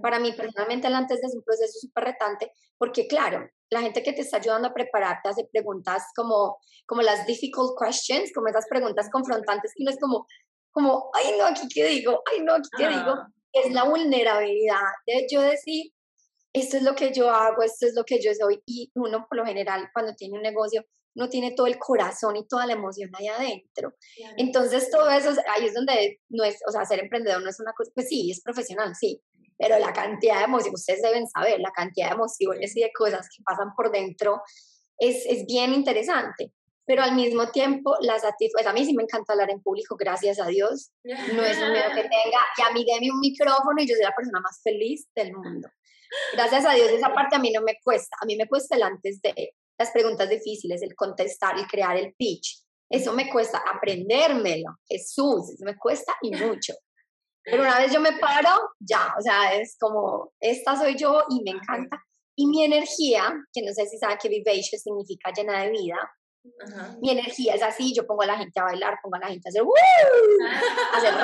Para 0.00 0.18
mí 0.18 0.32
personalmente 0.32 0.86
el 0.86 0.94
antes 0.94 1.20
de 1.20 1.26
es 1.26 1.34
un 1.34 1.42
proceso 1.42 1.78
súper 1.80 2.04
retante 2.04 2.52
porque 2.78 3.06
claro, 3.06 3.48
la 3.70 3.80
gente 3.80 4.02
que 4.02 4.12
te 4.12 4.20
está 4.20 4.36
ayudando 4.36 4.68
a 4.68 4.74
prepararte 4.74 5.28
hace 5.28 5.44
preguntas 5.50 6.04
como, 6.14 6.58
como 6.86 7.02
las 7.02 7.26
difficult 7.26 7.78
questions, 7.80 8.32
como 8.32 8.48
esas 8.48 8.66
preguntas 8.68 9.08
confrontantes 9.10 9.72
que 9.76 9.84
no 9.84 9.90
es 9.90 9.98
como, 9.98 10.26
como, 10.70 11.10
ay 11.14 11.34
no, 11.38 11.46
aquí 11.46 11.66
qué 11.72 11.86
digo, 11.86 12.22
ay 12.30 12.42
no, 12.42 12.54
aquí 12.54 12.68
qué 12.76 12.88
digo. 12.88 13.14
Es 13.52 13.72
la 13.72 13.84
vulnerabilidad 13.84 14.76
de 15.06 15.26
yo 15.30 15.40
decir, 15.40 15.92
esto 16.52 16.76
es 16.76 16.82
lo 16.82 16.94
que 16.94 17.12
yo 17.12 17.30
hago, 17.30 17.62
esto 17.62 17.86
es 17.86 17.94
lo 17.94 18.04
que 18.04 18.20
yo 18.20 18.32
soy. 18.34 18.62
Y 18.66 18.90
uno 18.94 19.26
por 19.28 19.38
lo 19.38 19.46
general 19.46 19.88
cuando 19.92 20.14
tiene 20.14 20.36
un 20.36 20.42
negocio, 20.42 20.84
no 21.14 21.30
tiene 21.30 21.52
todo 21.52 21.66
el 21.66 21.78
corazón 21.78 22.36
y 22.36 22.46
toda 22.46 22.66
la 22.66 22.74
emoción 22.74 23.10
ahí 23.14 23.28
adentro. 23.28 23.94
Entonces 24.36 24.90
todo 24.90 25.08
eso, 25.08 25.30
ahí 25.54 25.66
es 25.66 25.72
donde 25.72 26.20
no 26.28 26.44
es, 26.44 26.60
o 26.68 26.70
sea, 26.70 26.84
ser 26.84 27.00
emprendedor 27.00 27.42
no 27.42 27.48
es 27.48 27.58
una 27.58 27.72
cosa, 27.72 27.90
pues 27.94 28.08
sí, 28.08 28.30
es 28.30 28.42
profesional, 28.42 28.94
sí, 28.94 29.22
pero 29.58 29.78
la 29.78 29.92
cantidad 29.92 30.38
de 30.38 30.44
emociones, 30.44 30.80
ustedes 30.80 31.02
deben 31.02 31.26
saber, 31.28 31.60
la 31.60 31.70
cantidad 31.70 32.08
de 32.08 32.14
emociones 32.14 32.76
y 32.76 32.80
de 32.80 32.92
cosas 32.92 33.28
que 33.28 33.42
pasan 33.42 33.74
por 33.76 33.90
dentro 33.90 34.42
es, 34.98 35.24
es 35.26 35.46
bien 35.46 35.72
interesante. 35.72 36.52
Pero 36.86 37.02
al 37.02 37.16
mismo 37.16 37.50
tiempo, 37.50 37.96
la 38.00 38.18
satisfacción, 38.18 38.50
pues 38.52 38.66
a 38.66 38.72
mí 38.72 38.84
sí 38.84 38.94
me 38.94 39.02
encanta 39.02 39.32
hablar 39.32 39.50
en 39.50 39.60
público, 39.60 39.96
gracias 39.96 40.38
a 40.38 40.46
Dios. 40.46 40.92
No 41.02 41.44
es 41.44 41.58
un 41.58 41.72
miedo 41.72 41.88
que 41.94 42.02
tenga. 42.02 42.38
Y 42.58 42.62
a 42.62 42.72
mí 42.72 42.84
déme 42.84 43.10
un 43.10 43.18
micrófono 43.18 43.82
y 43.82 43.88
yo 43.88 43.96
soy 43.96 44.04
la 44.04 44.14
persona 44.14 44.40
más 44.40 44.60
feliz 44.62 45.08
del 45.14 45.32
mundo. 45.32 45.68
Gracias 46.34 46.64
a 46.64 46.74
Dios, 46.74 46.88
esa 46.90 47.12
parte 47.12 47.34
a 47.34 47.38
mí 47.40 47.50
no 47.50 47.62
me 47.62 47.78
cuesta. 47.82 48.16
A 48.22 48.26
mí 48.26 48.36
me 48.36 48.46
cuesta 48.46 48.76
el 48.76 48.84
antes 48.84 49.20
de 49.20 49.54
las 49.76 49.90
preguntas 49.90 50.28
difíciles, 50.28 50.80
el 50.82 50.94
contestar, 50.94 51.58
el 51.58 51.66
crear 51.66 51.96
el 51.96 52.14
pitch. 52.14 52.62
Eso 52.88 53.12
me 53.12 53.28
cuesta 53.28 53.62
aprendérmelo. 53.68 54.78
Jesús, 54.86 55.50
eso 55.50 55.64
me 55.64 55.76
cuesta 55.76 56.14
y 56.22 56.30
mucho. 56.36 56.74
Pero 57.46 57.62
una 57.62 57.78
vez 57.78 57.92
yo 57.92 58.00
me 58.00 58.12
paro, 58.18 58.50
ya, 58.80 59.14
o 59.16 59.22
sea, 59.22 59.54
es 59.54 59.76
como, 59.78 60.32
esta 60.40 60.76
soy 60.76 60.96
yo 60.96 61.22
y 61.30 61.42
me 61.42 61.52
encanta. 61.52 62.02
Y 62.34 62.46
mi 62.48 62.64
energía, 62.64 63.32
que 63.52 63.62
no 63.62 63.72
sé 63.72 63.86
si 63.86 63.98
saben 63.98 64.18
que 64.20 64.28
vivacious 64.28 64.82
significa 64.82 65.30
llena 65.30 65.62
de 65.62 65.70
vida, 65.70 65.96
mi 67.00 67.10
energía 67.10 67.54
es 67.54 67.62
así, 67.62 67.94
yo 67.94 68.06
pongo 68.06 68.22
a 68.22 68.26
la 68.26 68.38
gente 68.38 68.58
a 68.60 68.64
bailar, 68.64 68.98
pongo 69.02 69.16
a 69.16 69.20
la 69.20 69.28
gente 69.28 69.48
a 69.48 69.50
hacer, 69.50 69.62
hacer 70.94 71.14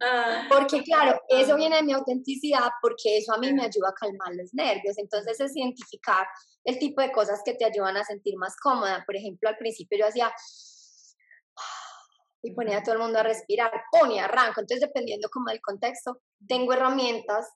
ah. 0.00 0.46
porque 0.48 0.82
claro, 0.82 1.20
eso 1.28 1.56
viene 1.56 1.76
de 1.76 1.82
mi 1.82 1.92
autenticidad, 1.92 2.70
porque 2.80 3.18
eso 3.18 3.34
a 3.34 3.38
mí 3.38 3.52
me 3.52 3.64
ayuda 3.64 3.88
a 3.88 3.94
calmar 3.94 4.34
los 4.34 4.52
nervios, 4.54 4.98
entonces 4.98 5.38
es 5.40 5.56
identificar 5.56 6.26
el 6.64 6.78
tipo 6.78 7.00
de 7.02 7.12
cosas 7.12 7.40
que 7.44 7.54
te 7.54 7.64
ayudan 7.64 7.96
a 7.96 8.04
sentir 8.04 8.36
más 8.36 8.54
cómoda, 8.62 9.02
por 9.06 9.16
ejemplo, 9.16 9.48
al 9.48 9.56
principio 9.56 9.98
yo 9.98 10.06
hacía 10.06 10.32
y 12.42 12.52
ponía 12.52 12.78
a 12.78 12.82
todo 12.82 12.94
el 12.94 13.00
mundo 13.00 13.18
a 13.18 13.22
respirar, 13.22 13.70
ponía, 13.92 14.24
arranco. 14.24 14.60
Entonces, 14.60 14.80
dependiendo 14.80 15.28
como 15.28 15.50
del 15.50 15.60
contexto, 15.60 16.20
tengo 16.46 16.72
herramientas, 16.72 17.48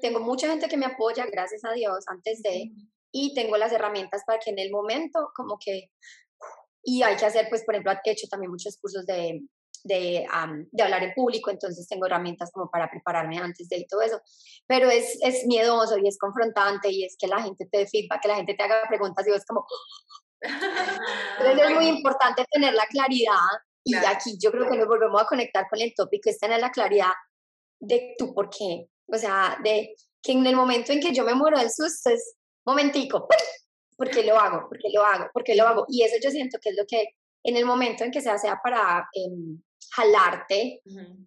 tengo 0.00 0.20
mm. 0.20 0.24
mucha 0.24 0.48
gente 0.48 0.68
que 0.68 0.76
me 0.76 0.86
apoya, 0.86 1.26
gracias 1.26 1.64
a 1.64 1.72
Dios, 1.72 2.04
antes 2.08 2.42
de, 2.42 2.72
y 3.10 3.34
tengo 3.34 3.56
las 3.56 3.72
herramientas 3.72 4.22
para 4.26 4.38
que 4.38 4.50
en 4.50 4.58
el 4.58 4.70
momento, 4.70 5.30
como 5.34 5.58
que, 5.58 5.90
y 6.82 7.02
hay 7.02 7.16
que 7.16 7.26
hacer, 7.26 7.48
pues, 7.48 7.64
por 7.64 7.74
ejemplo, 7.74 7.92
he 8.04 8.10
hecho 8.10 8.26
también 8.28 8.50
muchos 8.50 8.78
cursos 8.78 9.04
de, 9.06 9.42
de, 9.84 10.26
de, 10.70 10.82
hablar 10.82 11.02
en 11.02 11.12
público, 11.14 11.50
entonces 11.50 11.86
tengo 11.86 12.06
herramientas 12.06 12.50
como 12.52 12.70
para 12.70 12.90
prepararme 12.90 13.38
antes 13.38 13.68
de 13.68 13.78
y 13.78 13.86
todo 13.86 14.02
eso, 14.02 14.20
pero 14.66 14.90
es, 14.90 15.18
es 15.22 15.46
miedoso 15.46 15.98
y 15.98 16.08
es 16.08 16.18
confrontante 16.18 16.90
y 16.90 17.04
es 17.04 17.16
que 17.18 17.26
la 17.26 17.42
gente 17.42 17.66
te 17.70 17.78
dé 17.78 17.86
feedback, 17.86 18.22
que 18.22 18.28
la 18.28 18.36
gente 18.36 18.54
te 18.54 18.62
haga 18.62 18.82
preguntas 18.88 19.26
y 19.26 19.32
es 19.32 19.44
como... 19.44 19.66
Entonces 21.38 21.70
es 21.70 21.74
muy 21.74 21.86
importante 21.86 22.44
tener 22.50 22.74
la 22.74 22.86
claridad 22.86 23.36
y 23.84 23.94
aquí 23.94 24.36
yo 24.38 24.50
creo 24.50 24.68
que 24.68 24.76
nos 24.76 24.86
volvemos 24.86 25.20
a 25.20 25.26
conectar 25.26 25.66
con 25.68 25.80
el 25.80 25.92
tópico, 25.94 26.30
es 26.30 26.38
tener 26.38 26.60
la 26.60 26.70
claridad 26.70 27.12
de 27.80 28.14
tu 28.16 28.32
por 28.32 28.48
qué. 28.48 28.88
O 29.06 29.16
sea, 29.16 29.58
de 29.62 29.94
que 30.22 30.32
en 30.32 30.46
el 30.46 30.56
momento 30.56 30.92
en 30.92 31.00
que 31.00 31.12
yo 31.12 31.24
me 31.24 31.34
muero 31.34 31.58
del 31.58 31.70
susto 31.70 32.10
es, 32.10 32.36
momentico, 32.64 33.26
¿por 33.96 34.10
qué 34.10 34.22
lo 34.24 34.38
hago? 34.38 34.68
¿Por 34.68 34.78
qué 34.78 34.88
lo 34.92 35.04
hago? 35.04 35.28
¿Por 35.32 35.42
qué 35.42 35.54
lo 35.54 35.66
hago? 35.66 35.84
Y 35.88 36.02
eso 36.02 36.16
yo 36.22 36.30
siento 36.30 36.58
que 36.62 36.70
es 36.70 36.76
lo 36.76 36.84
que 36.86 37.08
en 37.42 37.56
el 37.56 37.64
momento 37.64 38.04
en 38.04 38.12
que 38.12 38.20
sea, 38.20 38.38
sea 38.38 38.60
para 38.62 39.08
em, 39.12 39.60
jalarte 39.90 40.80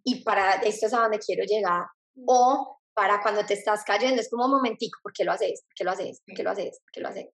y 0.04 0.24
para 0.24 0.56
esto 0.62 0.88
es 0.88 0.94
a 0.94 1.02
donde 1.02 1.20
quiero 1.20 1.44
llegar, 1.44 1.84
o 2.26 2.80
para 2.94 3.22
cuando 3.22 3.46
te 3.46 3.54
estás 3.54 3.84
cayendo, 3.84 4.22
es 4.22 4.30
como 4.30 4.48
momentico, 4.48 5.00
¿por 5.04 5.12
qué 5.12 5.26
lo 5.26 5.34
haces? 5.34 5.63
¿Por 5.68 5.76
qué 5.76 5.84
lo 5.84 5.91
haces? 5.91 6.22
¿Por 6.26 6.36
qué 6.36 6.44
lo 6.44 6.52
haces? 6.52 6.80
¿Por 6.82 6.91
qué 6.94 7.02
lo 7.02 7.10
haces? 7.10 7.28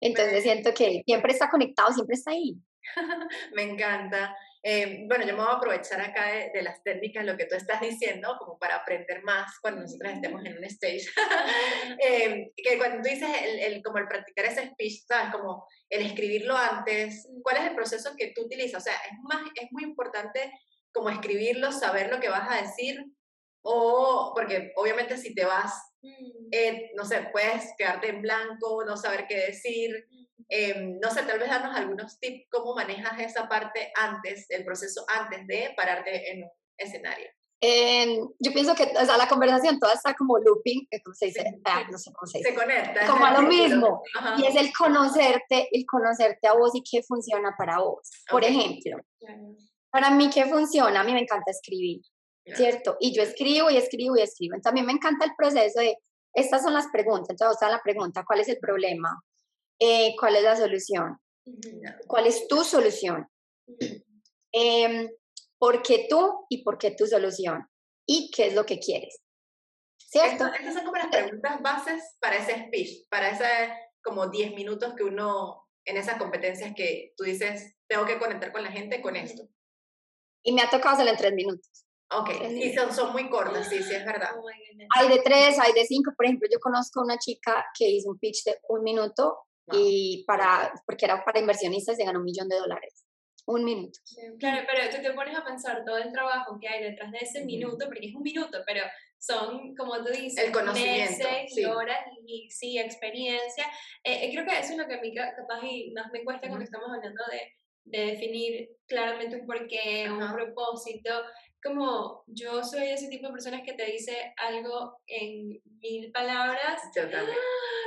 Entonces 0.00 0.42
siento 0.42 0.72
que 0.72 1.02
siempre 1.04 1.32
está 1.32 1.50
conectado, 1.50 1.92
siempre 1.92 2.14
está 2.14 2.30
ahí. 2.30 2.56
me 3.54 3.62
encanta. 3.62 4.34
Eh, 4.64 5.04
bueno, 5.08 5.26
yo 5.26 5.36
me 5.36 5.42
voy 5.42 5.50
a 5.50 5.56
aprovechar 5.56 6.00
acá 6.00 6.26
de, 6.52 6.62
las 6.62 6.82
técnicas, 6.84 7.24
lo 7.24 7.36
que 7.36 7.46
tú 7.46 7.56
estás 7.56 7.80
diciendo, 7.80 8.36
como 8.38 8.58
para 8.58 8.76
aprender 8.76 9.22
más 9.24 9.58
cuando 9.60 9.80
nosotros 9.80 10.12
estemos 10.12 10.44
en 10.44 10.56
un 10.56 10.64
stage. 10.64 11.06
eh, 12.04 12.52
que 12.56 12.78
cuando 12.78 13.02
tú 13.02 13.08
dices 13.08 13.28
el, 13.42 13.58
el, 13.58 13.82
como 13.82 13.98
el 13.98 14.06
practicar 14.06 14.44
ese 14.44 14.68
speech, 14.68 15.04
¿sabes? 15.06 15.32
Como 15.32 15.66
el 15.90 16.06
escribirlo 16.06 16.56
antes, 16.56 17.28
¿cuál 17.42 17.56
es 17.56 17.64
el 17.64 17.74
proceso 17.74 18.14
que 18.16 18.32
tú 18.34 18.42
utilizas? 18.42 18.82
O 18.82 18.84
sea, 18.84 18.94
es, 18.94 19.18
más, 19.24 19.42
es 19.60 19.72
muy 19.72 19.82
importante 19.82 20.52
como 20.92 21.10
escribirlo, 21.10 21.72
saber 21.72 22.10
lo 22.10 22.20
que 22.20 22.28
vas 22.28 22.48
a 22.48 22.62
decir, 22.62 23.04
o 23.62 24.32
porque 24.34 24.72
obviamente 24.76 25.16
si 25.16 25.34
te 25.34 25.44
vas, 25.44 25.72
mm. 26.02 26.48
eh, 26.52 26.90
no 26.94 27.04
sé, 27.04 27.28
puedes 27.32 27.72
quedarte 27.76 28.10
en 28.10 28.22
blanco, 28.22 28.84
no 28.84 28.96
saber 28.96 29.26
qué 29.28 29.36
decir. 29.46 30.06
Em, 30.54 30.98
no 31.00 31.10
sé, 31.10 31.22
tal 31.22 31.38
vez 31.38 31.48
darnos 31.48 31.74
algunos 31.74 32.20
tips, 32.20 32.46
cómo 32.50 32.74
manejas 32.74 33.18
esa 33.18 33.48
parte 33.48 33.90
antes, 33.96 34.44
el 34.50 34.66
proceso 34.66 35.02
antes 35.08 35.46
de 35.46 35.72
pararte 35.74 36.30
en 36.30 36.42
un 36.42 36.50
escenario. 36.76 37.26
yo 38.38 38.52
pienso 38.52 38.74
que, 38.74 38.82
o 38.82 39.06
sea, 39.06 39.16
la 39.16 39.28
conversación 39.28 39.78
toda 39.78 39.94
está 39.94 40.12
como 40.12 40.36
looping, 40.36 40.86
¿cómo 41.02 41.14
se 41.14 41.26
dice? 41.26 41.58
Ah, 41.64 41.84
no 41.90 41.96
sé 41.96 42.12
cómo 42.12 42.26
se 42.26 42.38
dice. 42.38 42.50
Se 42.50 42.54
conecta. 42.54 43.06
Como 43.06 43.24
a 43.24 43.40
lo 43.40 43.48
mismo. 43.48 44.02
Y 44.36 44.44
es 44.44 44.54
el 44.56 44.74
conocerte, 44.74 45.68
el 45.72 45.86
conocerte 45.86 46.46
a 46.46 46.52
vos 46.52 46.72
y 46.74 46.82
qué 46.82 47.02
funciona 47.02 47.54
para 47.56 47.78
vos. 47.78 48.10
Por 48.30 48.44
ejemplo, 48.44 48.98
para 49.90 50.10
mí, 50.10 50.28
¿qué 50.28 50.44
funciona? 50.44 51.00
A 51.00 51.04
mí 51.04 51.14
me 51.14 51.20
encanta 51.20 51.50
escribir, 51.50 52.02
¿cierto? 52.44 52.98
Y 53.00 53.14
yo 53.14 53.22
escribo 53.22 53.70
y 53.70 53.78
escribo 53.78 54.18
y 54.18 54.20
escribo. 54.20 54.56
Entonces, 54.56 54.78
a 54.78 54.82
mí 54.82 54.86
me 54.86 54.92
encanta 54.92 55.24
el 55.24 55.32
proceso 55.34 55.80
de, 55.80 55.96
estas 56.34 56.62
son 56.62 56.74
las 56.74 56.88
preguntas. 56.88 57.30
Entonces, 57.30 57.54
está 57.54 57.70
la 57.70 57.80
pregunta, 57.82 58.22
¿cuál 58.26 58.40
es 58.40 58.48
el 58.48 58.58
problema? 58.58 59.18
Eh, 59.78 60.14
¿Cuál 60.18 60.36
es 60.36 60.42
la 60.42 60.56
solución? 60.56 61.18
¿Cuál 62.06 62.26
es 62.26 62.46
tu 62.48 62.62
solución? 62.64 63.26
Eh, 64.52 65.10
¿Por 65.58 65.82
qué 65.82 66.06
tú 66.08 66.46
y 66.48 66.62
por 66.62 66.78
qué 66.78 66.92
tu 66.92 67.06
solución? 67.06 67.66
¿Y 68.06 68.30
qué 68.30 68.48
es 68.48 68.54
lo 68.54 68.66
que 68.66 68.78
quieres? 68.78 69.20
¿Cierto? 69.98 70.46
Estas 70.46 70.74
son 70.74 70.84
como 70.84 70.96
las 70.96 71.08
preguntas 71.08 71.62
bases 71.62 72.16
para 72.20 72.36
ese 72.36 72.66
speech, 72.66 73.08
para 73.08 73.30
ese 73.30 73.72
como 74.02 74.28
10 74.28 74.54
minutos 74.54 74.94
que 74.94 75.04
uno, 75.04 75.68
en 75.84 75.96
esas 75.96 76.18
competencias 76.18 76.74
que 76.74 77.14
tú 77.16 77.24
dices, 77.24 77.76
tengo 77.88 78.04
que 78.04 78.18
conectar 78.18 78.52
con 78.52 78.62
la 78.62 78.70
gente 78.70 79.00
con 79.00 79.16
esto. 79.16 79.48
Y 80.42 80.52
me 80.52 80.62
ha 80.62 80.68
tocado 80.68 80.94
hacerlo 80.94 81.12
en 81.12 81.18
3 81.18 81.32
minutos. 81.34 81.86
Ok, 82.10 82.28
y 82.50 82.74
son, 82.74 82.92
son, 82.92 83.12
muy 83.12 83.30
cortas, 83.30 83.68
sí, 83.68 83.82
sí, 83.82 83.94
es 83.94 84.04
verdad. 84.04 84.32
Hay 84.96 85.08
de 85.08 85.22
3, 85.22 85.58
hay 85.58 85.72
de 85.72 85.86
5, 85.86 86.12
por 86.14 86.26
ejemplo, 86.26 86.46
yo 86.52 86.60
conozco 86.60 87.00
una 87.00 87.16
chica 87.16 87.64
que 87.78 87.88
hizo 87.88 88.10
un 88.10 88.18
pitch 88.18 88.44
de 88.44 88.58
un 88.68 88.82
minuto 88.82 89.38
y 89.72 90.24
para, 90.26 90.72
porque 90.86 91.04
era 91.04 91.24
para 91.24 91.40
inversionistas 91.40 91.98
y 91.98 92.04
ganó 92.04 92.18
un 92.18 92.24
millón 92.24 92.48
de 92.48 92.56
dólares. 92.56 93.04
Un 93.44 93.64
minuto. 93.64 93.98
claro, 94.38 94.64
pero 94.70 94.88
tú 94.88 95.02
te 95.02 95.12
pones 95.14 95.36
a 95.36 95.44
pensar 95.44 95.84
todo 95.84 95.98
el 95.98 96.12
trabajo 96.12 96.58
que 96.60 96.68
hay 96.68 96.84
detrás 96.84 97.10
de 97.10 97.18
ese 97.18 97.44
minuto, 97.44 97.86
porque 97.86 98.06
es 98.06 98.14
un 98.14 98.22
minuto, 98.22 98.58
pero 98.64 98.84
son, 99.18 99.74
como 99.74 99.96
tú 100.04 100.12
dices, 100.12 100.52
meses 100.74 101.56
y 101.56 101.64
horas 101.64 101.98
y, 102.24 102.48
sí, 102.50 102.78
experiencia. 102.78 103.64
Eh, 104.04 104.26
eh, 104.26 104.30
creo 104.32 104.44
que 104.44 104.58
eso 104.58 104.72
es 104.72 104.78
lo 104.78 104.86
que 104.86 104.94
a 104.94 105.00
mí 105.00 105.12
capaz 105.14 105.60
y 105.64 105.92
más 105.92 106.10
me 106.12 106.24
cuesta 106.24 106.46
cuando 106.46 106.64
estamos 106.64 106.88
hablando 106.88 107.22
de, 107.30 107.52
de 107.84 108.12
definir 108.12 108.70
claramente 108.86 109.40
un 109.40 109.46
porqué, 109.46 110.08
un 110.08 110.32
propósito, 110.32 111.24
como 111.62 112.24
yo 112.26 112.64
soy 112.64 112.88
ese 112.90 113.08
tipo 113.08 113.28
de 113.28 113.32
personas 113.32 113.62
que 113.62 113.74
te 113.74 113.86
dice 113.86 114.34
algo 114.36 115.00
en 115.06 115.60
mil 115.80 116.10
palabras 116.12 116.82
yo 116.94 117.08
también. 117.08 117.38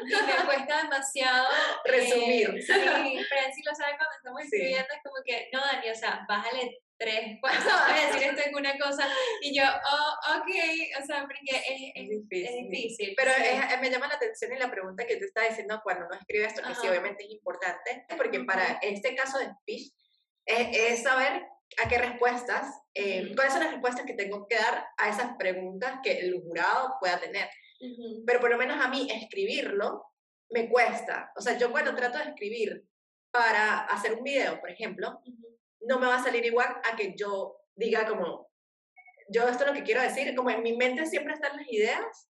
y 0.06 0.14
me 0.14 0.46
cuesta 0.46 0.84
demasiado 0.84 1.48
resumir. 1.86 2.50
Eh, 2.50 2.62
sí, 2.62 3.24
Franci 3.28 3.64
lo 3.64 3.76
sabe 3.76 3.98
cuando 3.98 4.16
estamos 4.18 4.42
escribiendo, 4.44 4.88
es 4.94 5.04
como 5.04 5.16
que, 5.26 5.50
no, 5.52 5.60
Dani, 5.60 5.90
o 5.90 5.96
sea, 5.96 6.26
bájale 6.28 6.80
tres, 6.98 7.38
cuatro, 7.42 7.70
voy 7.90 8.00
a 8.00 8.08
decir 8.08 8.30
esto 8.30 8.50
en 8.50 8.56
una 8.56 8.78
cosa, 8.78 9.08
y 9.42 9.58
yo, 9.58 9.64
oh, 9.64 10.38
ok, 10.38 10.48
o 11.02 11.06
sea, 11.06 11.22
porque 11.24 11.40
es, 11.52 11.92
es, 11.96 12.10
difícil. 12.10 12.46
Es 12.46 12.70
difícil 12.70 13.14
Pero 13.18 13.32
me 13.82 13.90
llama 13.90 14.08
la 14.08 14.16
atención 14.16 14.54
y 14.54 14.58
la 14.58 14.72
pregunta 14.72 15.06
que 15.06 15.18
te 15.18 15.26
está 15.26 15.42
diciendo 15.42 15.82
cuando 15.84 16.08
no 16.08 16.16
escribes 16.16 16.54
esto, 16.54 16.66
que 16.66 16.76
sí, 16.76 16.88
obviamente 16.88 17.26
es 17.26 17.32
importante, 17.32 18.06
porque 18.16 18.40
para 18.42 18.80
este 18.82 19.16
caso 19.16 19.40
de 19.40 19.52
speech, 19.62 19.92
es 20.46 21.04
saber 21.04 21.44
a 21.84 21.90
qué 21.90 21.98
respuestas, 21.98 22.68
eh, 22.94 23.34
cuáles 23.36 23.54
son 23.54 23.64
las 23.64 23.72
respuestas 23.72 24.06
que 24.06 24.14
tengo 24.14 24.48
que 24.48 24.56
dar 24.56 24.86
a 24.98 25.10
esas 25.10 25.36
preguntas 25.38 26.00
que 26.04 26.20
el 26.20 26.42
jurado 26.42 26.96
pueda 27.00 27.20
tener. 27.20 27.50
Pero 28.26 28.40
por 28.40 28.50
lo 28.50 28.58
menos 28.58 28.84
a 28.84 28.88
mí 28.88 29.08
escribirlo 29.12 30.06
me 30.50 30.70
cuesta. 30.70 31.32
O 31.36 31.42
sea, 31.42 31.58
yo 31.58 31.72
cuando 31.72 31.96
trato 31.96 32.18
de 32.18 32.26
escribir 32.26 32.86
para 33.32 33.82
hacer 33.82 34.14
un 34.14 34.24
video, 34.24 34.60
por 34.60 34.70
ejemplo, 34.70 35.22
no 35.82 36.00
me 36.00 36.08
va 36.08 36.16
a 36.16 36.24
salir 36.24 36.46
igual 36.46 36.70
a 36.84 36.96
que 36.96 37.16
yo 37.18 37.58
diga 37.76 38.08
como, 38.08 38.50
yo 39.30 39.48
esto 39.48 39.64
es 39.64 39.70
lo 39.70 39.76
que 39.76 39.84
quiero 39.84 40.02
decir, 40.02 40.34
como 40.36 40.50
en 40.50 40.64
mi 40.64 40.76
mente 40.76 41.06
siempre 41.06 41.34
están 41.34 41.58
las 41.58 41.68
ideas 41.70 42.30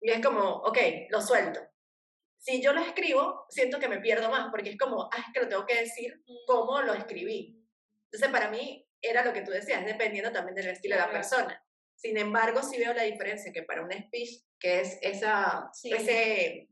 y 0.00 0.10
es 0.10 0.24
como, 0.24 0.42
ok, 0.42 0.78
lo 1.10 1.20
suelto. 1.20 1.60
Si 2.38 2.62
yo 2.62 2.72
lo 2.72 2.80
escribo, 2.80 3.46
siento 3.50 3.78
que 3.78 3.88
me 3.88 4.00
pierdo 4.00 4.30
más, 4.30 4.50
porque 4.50 4.70
es 4.70 4.78
como, 4.78 5.04
ah, 5.04 5.18
es 5.18 5.32
que 5.32 5.40
lo 5.40 5.48
tengo 5.48 5.66
que 5.66 5.80
decir 5.80 6.22
como 6.46 6.80
lo 6.80 6.94
escribí. 6.94 7.59
Entonces, 8.12 8.30
para 8.30 8.50
mí 8.50 8.86
era 9.00 9.24
lo 9.24 9.32
que 9.32 9.42
tú 9.42 9.50
decías, 9.50 9.84
dependiendo 9.84 10.32
también 10.32 10.54
del 10.54 10.68
estilo 10.68 10.96
de 10.96 11.02
la 11.02 11.10
persona. 11.10 11.64
Sin 11.94 12.16
embargo, 12.16 12.62
sí 12.62 12.78
veo 12.78 12.92
la 12.94 13.02
diferencia 13.02 13.52
que 13.52 13.62
para 13.62 13.82
un 13.82 13.92
speech, 13.92 14.42
que 14.58 14.80
es 14.80 14.98
esa, 15.02 15.70
ese, 15.84 16.68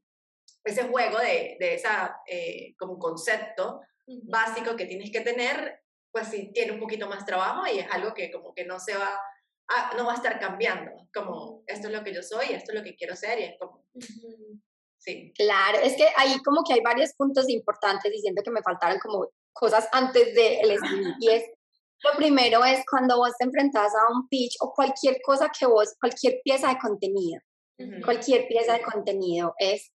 ese 0.65 0.83
juego 0.85 1.19
de, 1.19 1.57
de 1.61 1.75
esa, 1.75 2.21
eh, 2.27 2.75
como 2.79 2.99
concepto 2.99 3.81
básico 4.25 4.75
que 4.75 4.87
tienes 4.87 5.11
que 5.11 5.21
tener, 5.21 5.83
pues 6.11 6.29
sí 6.29 6.51
tiene 6.53 6.73
un 6.73 6.81
poquito 6.81 7.09
más 7.09 7.27
trabajo 7.27 7.67
y 7.67 7.79
es 7.79 7.87
algo 7.91 8.15
que 8.15 8.31
como 8.31 8.55
que 8.55 8.65
no 8.65 8.81
se 8.81 8.97
va 8.97 9.21
a, 9.69 9.95
no 9.97 10.07
va 10.07 10.13
a 10.13 10.17
estar 10.17 10.41
cambiando, 10.41 10.91
como 11.13 11.63
esto 11.67 11.89
es 11.89 11.93
lo 11.93 12.03
que 12.03 12.15
yo 12.15 12.23
soy, 12.23 12.47
esto 12.55 12.73
es 12.73 12.79
lo 12.79 12.83
que 12.83 12.97
quiero 12.97 13.15
ser 13.15 13.39
y 13.39 13.45
es 13.45 13.55
como... 13.59 13.85
Sí. 15.01 15.33
Claro, 15.37 15.79
es 15.79 15.95
que 15.95 16.09
ahí 16.17 16.43
como 16.43 16.65
que 16.65 16.75
hay 16.75 16.81
varios 16.81 17.13
puntos 17.15 17.49
importantes 17.49 18.11
diciendo 18.11 18.43
que 18.43 18.51
me 18.51 18.63
faltaron 18.63 18.99
como 18.99 19.31
cosas 19.59 19.89
antes 19.93 20.35
de 20.35 20.61
el 20.61 20.79
Y 21.21 21.31
es, 21.31 21.45
lo 22.03 22.17
primero 22.17 22.65
es 22.65 22.83
cuando 22.89 23.17
vos 23.17 23.33
te 23.39 23.45
enfrentas 23.45 23.93
a 23.95 24.13
un 24.13 24.29
pitch 24.29 24.57
o 24.61 24.73
cualquier 24.73 25.21
cosa 25.23 25.51
que 25.57 25.67
vos, 25.67 25.95
cualquier 26.01 26.41
pieza 26.45 26.69
de 26.69 26.79
contenido, 26.79 27.41
cualquier 28.05 28.47
pieza 28.47 28.75
de 28.75 28.83
contenido 28.83 29.55
es 29.59 29.91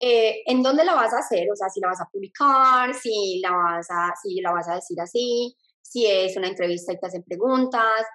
eh, 0.00 0.42
en 0.46 0.62
dónde 0.62 0.84
la 0.84 0.94
vas 0.94 1.12
a 1.12 1.18
hacer, 1.18 1.50
o 1.50 1.56
sea, 1.56 1.68
si 1.68 1.80
la 1.80 1.88
vas 1.88 2.00
a 2.00 2.08
publicar, 2.12 2.94
si 2.94 3.40
la 3.40 3.50
vas 3.50 3.86
a, 3.90 4.14
si 4.22 4.40
la 4.40 4.52
vas 4.52 4.68
a 4.68 4.76
decir 4.76 5.00
así, 5.00 5.56
si 5.82 6.06
es 6.06 6.36
una 6.36 6.48
entrevista 6.48 6.92
y 6.92 6.98
te 6.98 7.06
hacen 7.06 7.24
preguntas, 7.24 8.06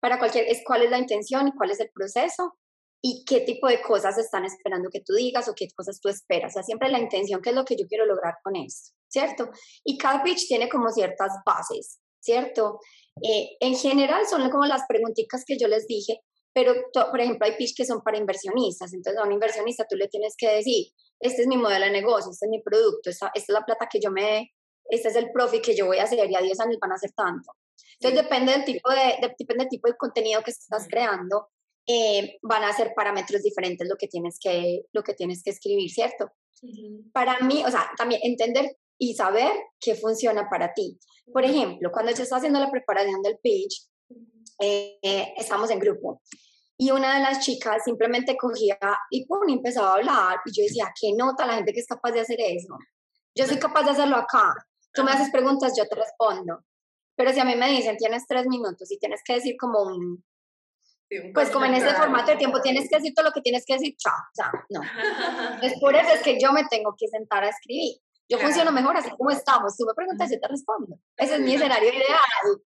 para 0.00 0.18
cualquier, 0.18 0.46
es 0.46 0.62
cuál 0.64 0.82
es 0.82 0.90
la 0.90 0.98
intención 0.98 1.48
y 1.48 1.52
cuál 1.52 1.70
es 1.70 1.80
el 1.80 1.90
proceso 1.90 2.56
y 3.04 3.24
qué 3.24 3.40
tipo 3.40 3.66
de 3.66 3.82
cosas 3.82 4.16
están 4.16 4.44
esperando 4.44 4.88
que 4.88 5.00
tú 5.00 5.14
digas 5.14 5.48
o 5.48 5.54
qué 5.56 5.66
cosas 5.74 6.00
tú 6.00 6.08
esperas. 6.08 6.52
O 6.52 6.54
sea, 6.54 6.62
siempre 6.62 6.88
la 6.88 7.00
intención, 7.00 7.42
qué 7.42 7.50
es 7.50 7.56
lo 7.56 7.64
que 7.64 7.76
yo 7.76 7.86
quiero 7.88 8.06
lograr 8.06 8.34
con 8.44 8.54
esto, 8.54 8.94
¿cierto? 9.08 9.50
Y 9.84 9.98
cada 9.98 10.22
pitch 10.22 10.46
tiene 10.46 10.68
como 10.68 10.88
ciertas 10.90 11.32
bases, 11.44 11.98
¿cierto? 12.20 12.78
Eh, 13.20 13.56
en 13.58 13.74
general 13.74 14.24
son 14.26 14.48
como 14.50 14.66
las 14.66 14.82
preguntitas 14.88 15.42
que 15.44 15.58
yo 15.58 15.66
les 15.66 15.86
dije, 15.88 16.20
pero 16.54 16.74
por 16.92 17.20
ejemplo 17.20 17.46
hay 17.46 17.56
pitch 17.56 17.74
que 17.76 17.84
son 17.84 18.02
para 18.02 18.18
inversionistas, 18.18 18.92
entonces 18.94 19.20
a 19.20 19.26
un 19.26 19.32
inversionista 19.32 19.84
tú 19.88 19.96
le 19.96 20.06
tienes 20.06 20.34
que 20.38 20.48
decir, 20.48 20.92
este 21.18 21.42
es 21.42 21.48
mi 21.48 21.56
modelo 21.56 21.86
de 21.86 21.90
negocio, 21.90 22.30
este 22.30 22.46
es 22.46 22.50
mi 22.50 22.62
producto, 22.62 23.10
esta, 23.10 23.32
esta 23.34 23.52
es 23.52 23.58
la 23.58 23.64
plata 23.64 23.88
que 23.90 24.00
yo 24.00 24.12
me, 24.12 24.52
este 24.84 25.08
es 25.08 25.16
el 25.16 25.32
profit 25.32 25.62
que 25.64 25.74
yo 25.74 25.86
voy 25.86 25.98
a 25.98 26.04
hacer 26.04 26.30
y 26.30 26.36
a 26.36 26.40
10 26.40 26.60
años 26.60 26.78
van 26.80 26.92
a 26.92 26.94
hacer 26.94 27.10
tanto. 27.16 27.52
Entonces 27.98 28.22
depende 28.22 28.52
del 28.52 28.64
tipo 28.64 28.90
de, 28.90 29.16
depende 29.38 29.64
del 29.64 29.68
tipo 29.68 29.88
de 29.88 29.96
contenido 29.96 30.42
que 30.42 30.50
estás 30.50 30.86
creando, 30.88 31.48
eh, 31.86 32.38
van 32.42 32.64
a 32.64 32.72
ser 32.72 32.92
parámetros 32.94 33.42
diferentes 33.42 33.88
lo 33.88 33.96
que 33.96 34.08
tienes 34.08 34.38
que, 34.40 34.82
lo 34.92 35.02
que, 35.02 35.14
tienes 35.14 35.42
que 35.42 35.50
escribir, 35.50 35.90
¿cierto? 35.90 36.30
Para 37.12 37.40
mí, 37.40 37.64
o 37.64 37.70
sea, 37.70 37.90
también 37.96 38.20
entender 38.22 38.76
y 38.98 39.14
saber 39.14 39.52
qué 39.80 39.94
funciona 39.94 40.48
para 40.48 40.72
ti. 40.72 40.98
Por 41.32 41.44
ejemplo, 41.44 41.90
cuando 41.90 42.12
yo 42.12 42.22
estaba 42.22 42.38
haciendo 42.38 42.60
la 42.60 42.70
preparación 42.70 43.20
del 43.22 43.38
pitch, 43.38 43.88
eh, 44.60 45.34
estamos 45.36 45.70
en 45.70 45.80
grupo 45.80 46.22
y 46.82 46.90
una 46.90 47.14
de 47.14 47.20
las 47.20 47.38
chicas 47.38 47.84
simplemente 47.84 48.36
cogía 48.36 48.76
y 49.08 49.24
pum, 49.26 49.48
empezaba 49.48 49.90
a 49.90 49.94
hablar 49.94 50.40
y 50.44 50.50
yo 50.52 50.64
decía, 50.64 50.92
¿qué 51.00 51.12
nota 51.16 51.46
la 51.46 51.54
gente 51.54 51.72
que 51.72 51.78
es 51.78 51.86
capaz 51.86 52.10
de 52.10 52.20
hacer 52.20 52.40
eso? 52.40 52.76
Yo 53.36 53.46
soy 53.46 53.58
capaz 53.58 53.84
de 53.84 53.90
hacerlo 53.90 54.16
acá. 54.16 54.52
Tú 54.92 55.04
me 55.04 55.12
haces 55.12 55.30
preguntas, 55.30 55.74
yo 55.76 55.86
te 55.86 55.94
respondo. 55.94 56.64
Pero 57.14 57.32
si 57.32 57.38
a 57.38 57.44
mí 57.44 57.54
me 57.54 57.70
dicen, 57.70 57.96
tienes 57.96 58.26
tres 58.26 58.48
minutos 58.48 58.90
y 58.90 58.98
tienes 58.98 59.20
que 59.24 59.34
decir 59.34 59.54
como 59.56 59.80
un, 59.82 60.24
pues 61.34 61.50
como 61.50 61.66
en 61.66 61.74
ese 61.74 61.94
formato 61.94 62.30
de 62.30 62.36
tiempo 62.36 62.60
tienes 62.60 62.88
que 62.88 62.96
decir 62.96 63.12
todo 63.14 63.26
lo 63.26 63.32
que 63.32 63.40
tienes 63.40 63.64
que 63.66 63.74
decir, 63.74 63.94
chao, 63.96 64.14
chao, 64.36 64.52
no. 64.70 64.80
Es 65.62 65.78
por 65.80 65.94
eso 65.94 66.14
es 66.14 66.22
que 66.22 66.38
yo 66.40 66.52
me 66.52 66.64
tengo 66.66 66.94
que 66.98 67.08
sentar 67.08 67.44
a 67.44 67.48
escribir. 67.48 67.96
Yo 68.28 68.38
funciono 68.38 68.72
mejor 68.72 68.96
así 68.96 69.10
como 69.10 69.30
estamos. 69.30 69.76
Tú 69.76 69.84
me 69.84 69.94
preguntas, 69.94 70.30
yo 70.30 70.40
te 70.40 70.48
respondo. 70.48 70.98
Ese 71.16 71.34
es 71.34 71.40
mi 71.40 71.54
escenario 71.54 71.90
ideal. 71.90 72.62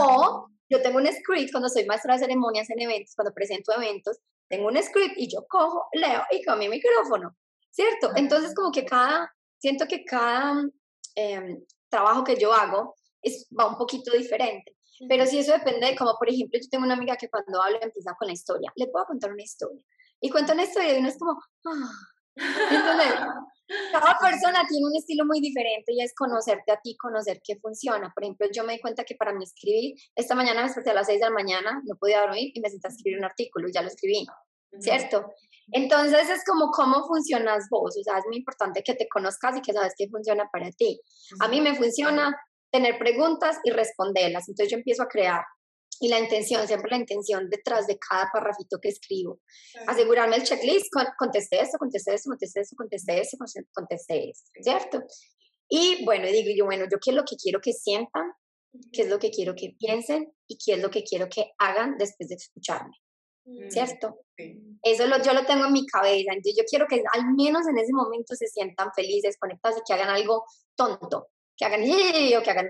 O 0.00 0.48
yo 0.68 0.82
tengo 0.82 0.98
un 0.98 1.06
script 1.06 1.52
cuando 1.52 1.68
soy 1.68 1.84
maestra 1.86 2.14
de 2.14 2.20
ceremonias 2.20 2.68
en 2.70 2.80
eventos, 2.80 3.14
cuando 3.14 3.32
presento 3.32 3.72
eventos, 3.72 4.18
tengo 4.48 4.66
un 4.68 4.82
script 4.82 5.14
y 5.16 5.32
yo 5.32 5.46
cojo, 5.48 5.86
leo 5.92 6.22
y 6.30 6.44
con 6.44 6.58
mi 6.58 6.68
micrófono, 6.68 7.36
¿cierto? 7.70 8.10
Entonces 8.16 8.54
como 8.54 8.72
que 8.72 8.84
cada, 8.84 9.32
siento 9.58 9.86
que 9.86 10.04
cada 10.04 10.62
em, 11.14 11.64
trabajo 11.88 12.24
que 12.24 12.36
yo 12.36 12.52
hago 12.52 12.94
es, 13.22 13.46
va 13.58 13.66
un 13.68 13.76
poquito 13.76 14.12
diferente. 14.12 14.75
Pero 15.08 15.26
si 15.26 15.38
eso 15.38 15.52
depende, 15.52 15.96
como 15.96 16.16
por 16.18 16.28
ejemplo, 16.28 16.58
yo 16.60 16.68
tengo 16.70 16.84
una 16.84 16.94
amiga 16.94 17.16
que 17.16 17.28
cuando 17.28 17.62
habla 17.62 17.78
empieza 17.82 18.14
con 18.18 18.28
la 18.28 18.34
historia. 18.34 18.72
Le 18.76 18.86
puedo 18.88 19.04
contar 19.06 19.32
una 19.32 19.42
historia. 19.42 19.80
Y 20.20 20.30
cuenta 20.30 20.54
una 20.54 20.64
historia 20.64 20.94
y 20.94 20.98
uno 20.98 21.08
es 21.08 21.18
como, 21.18 21.32
ah. 21.66 21.90
Entonces, 22.36 23.14
cada 23.92 24.18
persona 24.18 24.66
tiene 24.68 24.86
un 24.86 24.96
estilo 24.96 25.24
muy 25.24 25.40
diferente 25.40 25.92
y 25.92 26.02
es 26.02 26.14
conocerte 26.14 26.72
a 26.72 26.80
ti, 26.80 26.96
conocer 26.96 27.40
qué 27.42 27.56
funciona. 27.56 28.12
Por 28.14 28.24
ejemplo, 28.24 28.46
yo 28.52 28.64
me 28.64 28.74
di 28.74 28.80
cuenta 28.80 29.04
que 29.04 29.14
para 29.14 29.32
mí 29.32 29.44
escribir, 29.44 29.94
esta 30.14 30.34
mañana 30.34 30.60
me 30.60 30.66
desperté 30.66 30.90
a 30.90 30.94
las 30.94 31.06
6 31.06 31.20
de 31.20 31.26
la 31.26 31.32
mañana, 31.32 31.82
no 31.84 31.96
podía 31.96 32.20
dormir 32.20 32.52
y 32.54 32.60
me 32.60 32.70
senté 32.70 32.88
a 32.88 32.90
escribir 32.90 33.18
un 33.18 33.24
artículo 33.24 33.68
y 33.68 33.72
ya 33.72 33.82
lo 33.82 33.88
escribí, 33.88 34.26
¿cierto? 34.80 35.32
Entonces 35.72 36.28
es 36.30 36.44
como 36.44 36.70
cómo 36.70 37.04
funcionas 37.06 37.66
vos, 37.70 37.96
o 37.98 38.02
sea, 38.02 38.18
es 38.18 38.24
muy 38.26 38.36
importante 38.36 38.82
que 38.84 38.94
te 38.94 39.08
conozcas 39.08 39.56
y 39.56 39.62
que 39.62 39.72
sabes 39.72 39.94
qué 39.96 40.08
funciona 40.08 40.48
para 40.52 40.70
ti. 40.70 41.00
A 41.40 41.48
mí 41.48 41.60
me 41.60 41.74
funciona 41.74 42.36
tener 42.70 42.98
preguntas 42.98 43.58
y 43.64 43.70
responderlas. 43.70 44.48
Entonces 44.48 44.70
yo 44.70 44.78
empiezo 44.78 45.02
a 45.02 45.08
crear 45.08 45.42
y 46.00 46.08
la 46.08 46.18
intención, 46.18 46.66
siempre 46.66 46.90
la 46.90 46.98
intención 46.98 47.48
detrás 47.48 47.86
de 47.86 47.98
cada 47.98 48.28
parrafito 48.32 48.78
que 48.80 48.88
escribo. 48.88 49.40
Asegurarme 49.86 50.36
el 50.36 50.42
checklist, 50.42 50.88
contesté 51.18 51.60
esto, 51.60 51.78
contesté 51.78 52.14
esto, 52.14 52.28
contesté 52.28 52.60
esto, 52.60 52.76
contesté 52.76 53.20
esto, 53.20 53.36
contesté 53.72 54.30
esto, 54.30 54.50
¿cierto? 54.60 55.02
Y 55.68 56.04
bueno, 56.04 56.26
digo 56.28 56.50
yo, 56.56 56.64
bueno, 56.64 56.84
yo 56.90 56.98
qué 57.02 57.10
es 57.10 57.16
lo 57.16 57.24
que 57.24 57.36
quiero 57.36 57.60
que 57.60 57.72
sientan, 57.72 58.32
qué 58.92 59.02
es 59.02 59.08
lo 59.08 59.18
que 59.18 59.30
quiero 59.30 59.54
que 59.54 59.74
piensen 59.78 60.32
y 60.46 60.58
qué 60.58 60.74
es 60.74 60.82
lo 60.82 60.90
que 60.90 61.02
quiero 61.02 61.28
que 61.28 61.52
hagan 61.58 61.96
después 61.98 62.28
de 62.28 62.36
escucharme. 62.36 62.94
Mm. 63.44 63.70
¿Cierto? 63.70 64.20
Eso 64.82 65.06
lo, 65.06 65.22
yo 65.22 65.32
lo 65.32 65.46
tengo 65.46 65.66
en 65.66 65.72
mi 65.72 65.86
cabeza. 65.86 66.32
Entonces 66.32 66.56
yo 66.56 66.64
quiero 66.68 66.86
que 66.86 67.02
al 67.12 67.34
menos 67.34 67.66
en 67.68 67.78
ese 67.78 67.92
momento 67.92 68.34
se 68.34 68.46
sientan 68.48 68.90
felices, 68.94 69.36
conectados 69.38 69.78
y 69.78 69.82
que 69.86 69.94
hagan 69.94 70.10
algo 70.10 70.44
tonto. 70.76 71.28
Que 71.56 71.64
hagan 71.64 71.82
o 71.82 72.42
que 72.42 72.50
hagan 72.50 72.68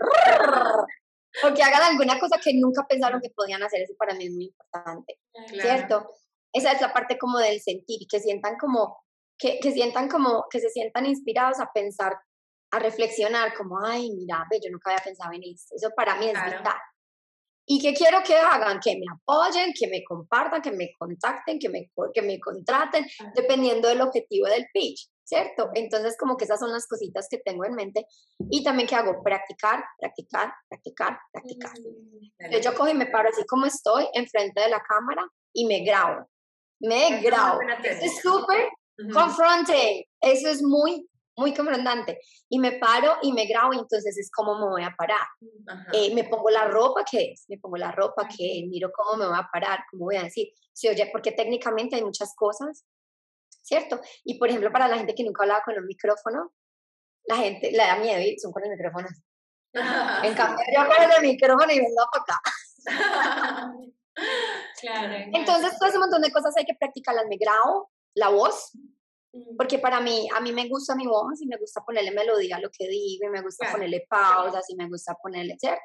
o 1.43 1.55
que 1.55 1.63
hagan 1.63 1.83
alguna 1.83 2.19
cosa 2.19 2.41
que 2.43 2.55
nunca 2.55 2.87
pensaron 2.89 3.21
que 3.21 3.31
podían 3.31 3.63
hacer. 3.63 3.83
Eso 3.83 3.95
para 3.99 4.15
mí 4.15 4.27
es 4.27 4.33
muy 4.33 4.45
importante. 4.47 5.21
¿Cierto? 5.49 6.11
Esa 6.53 6.73
es 6.73 6.81
la 6.81 6.93
parte 6.93 7.19
como 7.19 7.39
del 7.39 7.61
sentir, 7.61 8.07
que 8.09 8.21
sientan 8.21 8.57
como, 8.57 9.05
que, 9.39 9.59
que 9.61 9.73
sientan 9.73 10.09
como, 10.09 10.47
que 10.51 10.61
se 10.61 10.71
sientan 10.71 11.05
inspirados 11.05 11.61
a 11.61 11.71
pensar 11.73 12.15
a 12.71 12.79
reflexionar 12.79 13.55
como, 13.55 13.79
ay, 13.85 14.11
mira, 14.13 14.45
ve, 14.51 14.59
yo 14.63 14.71
nunca 14.71 14.91
había 14.91 15.05
pensado 15.05 15.33
en 15.33 15.43
eso. 15.43 15.75
Eso 15.75 15.91
para 15.95 16.17
mí 16.17 16.27
es 16.27 16.33
vital. 16.33 16.77
¿Y 17.69 17.81
qué 17.81 17.95
quiero 17.95 18.23
que 18.23 18.37
hagan? 18.37 18.79
Que 18.81 18.97
me 18.97 19.07
apoyen, 19.13 19.73
que 19.73 19.89
me 19.89 20.05
compartan, 20.05 20.63
que 20.63 20.71
me 20.71 20.91
contacten, 20.99 21.59
que 21.59 21.69
me, 21.69 21.91
que 22.15 22.23
me 22.23 22.39
contraten, 22.39 23.07
dependiendo 23.35 23.89
del 23.89 24.01
objetivo 24.03 24.47
del 24.47 24.67
pitch, 24.73 25.09
¿cierto? 25.27 25.71
Entonces, 25.75 26.17
como 26.17 26.37
que 26.37 26.45
esas 26.45 26.61
son 26.61 26.73
las 26.73 26.87
cositas 26.87 27.27
que 27.29 27.39
tengo 27.39 27.65
en 27.65 27.75
mente. 27.75 28.07
Y 28.51 28.63
también, 28.63 28.89
¿qué 28.89 28.95
hago? 28.95 29.23
Practicar, 29.23 29.85
practicar, 29.99 30.53
practicar, 30.69 31.19
practicar. 31.33 31.73
Entonces, 32.39 32.65
yo 32.65 32.75
cojo 32.75 32.89
y 32.89 32.95
me 32.95 33.07
paro 33.07 33.29
así 33.29 33.45
como 33.47 33.67
estoy, 33.67 34.07
enfrente 34.15 34.61
de 34.61 34.69
la 34.69 34.81
cámara, 34.81 35.29
y 35.53 35.67
me 35.67 35.85
grabo. 35.85 36.29
Me 36.81 37.21
grabo. 37.21 37.61
Es 37.83 38.21
súper 38.21 38.69
confronte. 39.13 40.09
Eso 40.21 40.49
es 40.49 40.63
muy 40.63 41.09
muy 41.39 41.53
confrontante. 41.53 42.19
Y 42.49 42.59
me 42.59 42.73
paro 42.73 43.17
y 43.23 43.33
me 43.33 43.47
grabo 43.47 43.75
y 43.75 43.79
entonces 43.79 44.17
es 44.17 44.31
como 44.31 44.59
me 44.59 44.69
voy 44.69 44.83
a 44.83 44.95
parar. 44.97 45.27
Eh, 45.93 46.15
me 46.15 46.25
pongo 46.25 46.49
la 46.51 46.67
ropa 46.67 47.05
que 47.05 47.33
es, 47.33 47.45
me 47.49 47.59
pongo 47.59 47.77
la 47.77 47.93
ropa 47.93 48.27
que 48.27 48.65
miro 48.69 48.91
cómo 48.91 49.19
me 49.19 49.27
voy 49.27 49.37
a 49.39 49.49
parar, 49.53 49.81
cómo 49.91 50.07
voy 50.07 50.17
a 50.17 50.23
decir. 50.23 50.49
Sí, 50.73 50.89
oye, 50.89 51.09
porque 51.13 51.33
técnicamente 51.33 51.97
hay 51.97 52.03
muchas 52.03 52.35
cosas, 52.35 52.85
¿cierto? 53.67 54.01
Y 54.25 54.39
por 54.39 54.49
ejemplo, 54.49 54.71
para 54.71 54.89
la 54.89 54.97
gente 54.97 55.15
que 55.15 55.25
nunca 55.25 55.43
hablaba 55.43 55.63
con 55.65 55.77
un 55.77 55.87
micrófono, 55.87 56.53
la 57.25 57.37
gente 57.37 57.73
le 57.73 57.79
da 57.79 57.97
miedo 57.97 58.21
y 58.21 58.39
son 58.39 58.53
con 58.53 58.65
el 58.65 58.71
micrófono. 58.71 59.09
en 60.23 60.35
cambio, 60.35 60.65
yo 60.75 60.87
con 60.87 61.13
el 61.13 61.23
micrófono 61.23 61.73
y 61.73 61.79
vengo 61.79 62.07
para 62.13 62.25
acá. 62.25 62.41
claro, 64.81 65.15
Entonces, 65.33 65.79
todo 65.79 65.89
ese 65.89 65.99
montón 65.99 66.23
de 66.23 66.31
cosas 66.31 66.57
hay 66.57 66.65
que 66.65 66.75
practicarlas. 66.79 67.27
Me 67.29 67.37
grabo 67.37 67.91
la 68.15 68.29
voz, 68.29 68.71
porque 69.59 69.81
para 69.81 70.01
mí, 70.01 70.29
a 70.35 70.41
mí 70.41 70.53
me 70.53 70.69
gusta 70.69 70.95
mi 70.95 71.07
voz 71.07 71.43
y 71.43 71.47
me 71.47 71.57
gusta 71.57 71.85
ponerle 71.85 72.13
melodía 72.13 72.57
a 72.57 72.61
lo 72.61 72.71
que 72.71 72.87
digo 72.89 73.27
y 73.27 73.31
me 73.31 73.43
gusta 73.43 73.71
ponerle 73.73 74.07
pausas 74.09 74.71
y 74.71 74.77
me 74.77 74.89
gusta 74.89 75.15
ponerle, 75.21 75.57
¿cierto? 75.59 75.83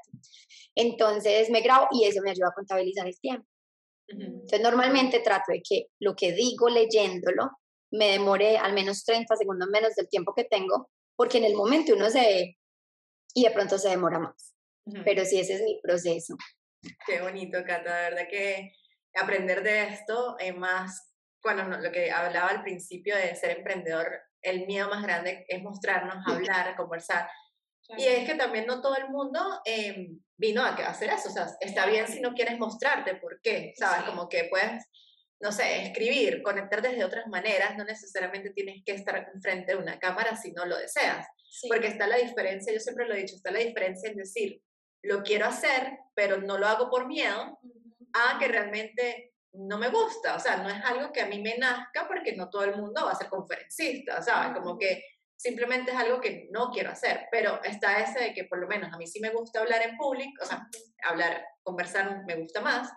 Entonces 0.75 1.49
me 1.49 1.61
grabo 1.61 1.87
y 1.91 2.05
eso 2.05 2.21
me 2.21 2.29
ayuda 2.29 2.49
a 2.49 2.53
contabilizar 2.53 3.07
el 3.07 3.19
tiempo. 3.19 3.47
Entonces 4.07 4.61
normalmente 4.61 5.19
trato 5.19 5.51
de 5.51 5.61
que 5.67 5.87
lo 5.99 6.15
que 6.15 6.31
digo 6.33 6.69
leyéndolo 6.69 7.49
me 7.91 8.11
demore 8.11 8.57
al 8.57 8.73
menos 8.73 9.03
30 9.03 9.35
segundos 9.35 9.69
menos 9.69 9.95
del 9.95 10.09
tiempo 10.09 10.33
que 10.33 10.45
tengo, 10.45 10.89
porque 11.15 11.37
en 11.37 11.45
el 11.45 11.55
momento 11.55 11.93
uno 11.93 12.09
se... 12.09 12.57
y 13.33 13.43
de 13.43 13.51
pronto 13.51 13.77
se 13.77 13.89
demora 13.89 14.19
más. 14.19 14.55
Pero 15.05 15.25
sí, 15.25 15.39
ese 15.39 15.55
es 15.55 15.61
mi 15.61 15.79
proceso. 15.81 16.35
Qué 17.05 17.21
bonito, 17.21 17.59
Cata, 17.65 17.95
de 17.95 18.09
verdad 18.09 18.27
que 18.29 18.73
aprender 19.13 19.61
de 19.61 19.83
esto 19.83 20.37
es 20.39 20.55
más 20.55 21.11
bueno, 21.43 21.67
lo 21.67 21.91
que 21.91 22.11
hablaba 22.11 22.49
al 22.49 22.63
principio 22.63 23.15
de 23.15 23.35
ser 23.35 23.57
emprendedor, 23.57 24.07
el 24.41 24.65
miedo 24.67 24.89
más 24.89 25.03
grande 25.03 25.45
es 25.47 25.61
mostrarnos, 25.61 26.25
hablar, 26.27 26.75
conversar. 26.75 27.29
Y 27.97 28.05
es 28.05 28.29
que 28.29 28.35
también 28.35 28.67
no 28.67 28.81
todo 28.81 28.95
el 28.95 29.09
mundo 29.09 29.61
em, 29.65 30.19
vino 30.37 30.63
a 30.63 30.69
hacer 30.69 31.09
eso. 31.09 31.29
O 31.29 31.31
sea, 31.31 31.47
está 31.59 31.87
bien 31.87 32.07
si 32.07 32.21
no 32.21 32.33
quieres 32.33 32.57
mostrarte, 32.57 33.15
¿por 33.15 33.41
qué? 33.41 33.73
¿Sabes? 33.75 34.03
Como 34.03 34.29
que 34.29 34.45
puedes, 34.45 34.85
no 35.41 35.51
sé, 35.51 35.83
escribir, 35.83 36.41
conectar 36.43 36.81
desde 36.81 37.03
otras 37.03 37.27
maneras. 37.27 37.75
No 37.77 37.83
necesariamente 37.83 38.51
tienes 38.51 38.83
que 38.85 38.93
estar 38.93 39.31
frente 39.41 39.73
a 39.73 39.77
una 39.77 39.99
cámara 39.99 40.35
si 40.35 40.51
no 40.51 40.65
lo 40.65 40.77
deseas. 40.77 41.27
Porque 41.67 41.87
está 41.87 42.07
la 42.07 42.17
diferencia, 42.17 42.71
yo 42.71 42.79
siempre 42.79 43.07
lo 43.07 43.13
he 43.13 43.21
dicho, 43.21 43.35
está 43.35 43.51
la 43.51 43.59
diferencia 43.59 44.09
en 44.09 44.17
decir, 44.17 44.61
lo 45.03 45.23
quiero 45.23 45.47
hacer, 45.47 45.97
pero 46.13 46.37
no 46.37 46.57
lo 46.57 46.67
hago 46.67 46.89
por 46.89 47.07
miedo, 47.07 47.59
a 48.13 48.39
que 48.39 48.47
realmente 48.47 49.33
no 49.53 49.77
me 49.77 49.89
gusta, 49.89 50.35
o 50.35 50.39
sea, 50.39 50.57
no 50.57 50.69
es 50.69 50.81
algo 50.85 51.11
que 51.11 51.21
a 51.21 51.25
mí 51.25 51.41
me 51.41 51.57
nazca 51.57 52.07
porque 52.07 52.35
no 52.35 52.49
todo 52.49 52.63
el 52.63 52.77
mundo 52.77 53.03
va 53.05 53.11
a 53.11 53.15
ser 53.15 53.27
conferencista, 53.27 54.21
¿sabes? 54.21 54.57
Como 54.57 54.77
que 54.77 55.03
simplemente 55.35 55.91
es 55.91 55.97
algo 55.97 56.21
que 56.21 56.47
no 56.51 56.71
quiero 56.71 56.91
hacer, 56.91 57.27
pero 57.31 57.61
está 57.63 57.99
ese 57.99 58.19
de 58.19 58.33
que 58.33 58.45
por 58.45 58.59
lo 58.59 58.67
menos 58.67 58.93
a 58.93 58.97
mí 58.97 59.07
sí 59.07 59.19
me 59.19 59.31
gusta 59.31 59.59
hablar 59.59 59.81
en 59.81 59.97
público, 59.97 60.43
o 60.43 60.45
sea, 60.45 60.65
hablar, 61.03 61.45
conversar 61.63 62.23
me 62.25 62.35
gusta 62.35 62.61
más, 62.61 62.89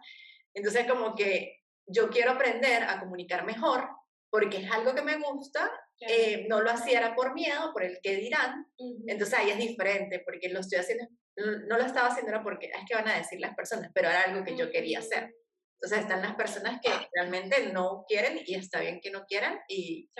entonces 0.53 0.87
como 0.87 1.15
que 1.17 1.64
yo 1.87 2.09
quiero 2.11 2.33
aprender 2.33 2.85
a 2.85 3.01
comunicar 3.01 3.45
mejor 3.45 3.89
porque 4.35 4.57
es 4.57 4.71
algo 4.73 4.97
que 4.97 5.03
me 5.03 5.17
gusta, 5.19 5.71
eh, 6.01 6.47
no 6.49 6.61
lo 6.61 6.69
hacía 6.73 6.99
era 6.99 7.15
por 7.15 7.35
miedo, 7.35 7.73
por 7.73 7.85
el 7.85 8.01
que 8.03 8.17
dirán, 8.17 8.67
entonces 9.07 9.39
ahí 9.39 9.51
es 9.51 9.59
diferente, 9.59 10.25
porque 10.27 10.49
lo 10.49 10.59
estoy 10.59 10.79
haciendo, 10.81 11.07
no 11.37 11.79
lo 11.79 11.85
estaba 11.85 12.09
haciendo 12.09 12.33
era 12.33 12.43
porque 12.43 12.67
es 12.67 12.85
que 12.85 12.97
van 12.97 13.07
a 13.07 13.17
decir 13.17 13.39
las 13.39 13.55
personas, 13.55 13.93
pero 13.95 14.09
era 14.09 14.23
algo 14.23 14.45
que 14.45 14.57
yo 14.57 14.73
quería 14.73 14.99
hacer. 14.99 15.37
Entonces 15.75 16.01
están 16.01 16.23
las 16.23 16.35
personas 16.35 16.81
que 16.83 16.91
realmente 17.13 17.73
no 17.73 18.05
quieren 18.09 18.41
y 18.45 18.57
está 18.57 18.81
bien 18.81 19.01
que 19.01 19.13
no 19.13 19.25
quieran 19.25 19.61
y, 19.69 20.11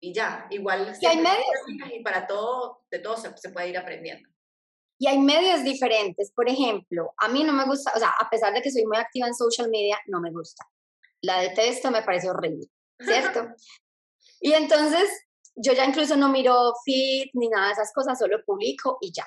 y 0.00 0.14
ya, 0.14 0.46
igual 0.50 0.96
y, 1.00 1.06
hay 1.06 1.16
medios. 1.16 1.92
y 1.92 2.00
para 2.04 2.28
todo, 2.28 2.84
de 2.92 3.00
todo 3.00 3.16
se, 3.16 3.50
puede 3.50 3.70
ir 3.70 3.78
aprendiendo. 3.78 4.28
Y 5.00 5.08
hay 5.08 5.18
medios 5.18 5.64
diferentes, 5.64 6.30
por 6.30 6.48
ejemplo, 6.48 7.12
a 7.16 7.28
mí 7.28 7.42
no 7.42 7.52
me 7.52 7.64
gusta, 7.64 7.90
o 7.96 7.98
sea, 7.98 8.14
a 8.20 8.30
pesar 8.30 8.54
de 8.54 8.62
que 8.62 8.70
soy 8.70 8.84
muy 8.84 8.98
activa 8.98 9.26
en 9.26 9.34
social 9.34 9.68
media, 9.68 9.98
no 10.06 10.20
me 10.20 10.30
gusta. 10.30 10.64
La 11.22 11.40
detesto, 11.40 11.90
me 11.90 12.02
parece 12.02 12.30
horrible, 12.30 12.66
¿cierto? 13.00 13.48
y 14.40 14.52
entonces 14.52 15.08
yo 15.56 15.72
ya 15.72 15.84
incluso 15.84 16.16
no 16.16 16.28
miro 16.28 16.72
feed 16.84 17.26
ni 17.34 17.48
nada 17.48 17.68
de 17.68 17.72
esas 17.74 17.92
cosas, 17.92 18.18
solo 18.18 18.38
publico 18.44 18.98
y 19.00 19.12
ya. 19.12 19.26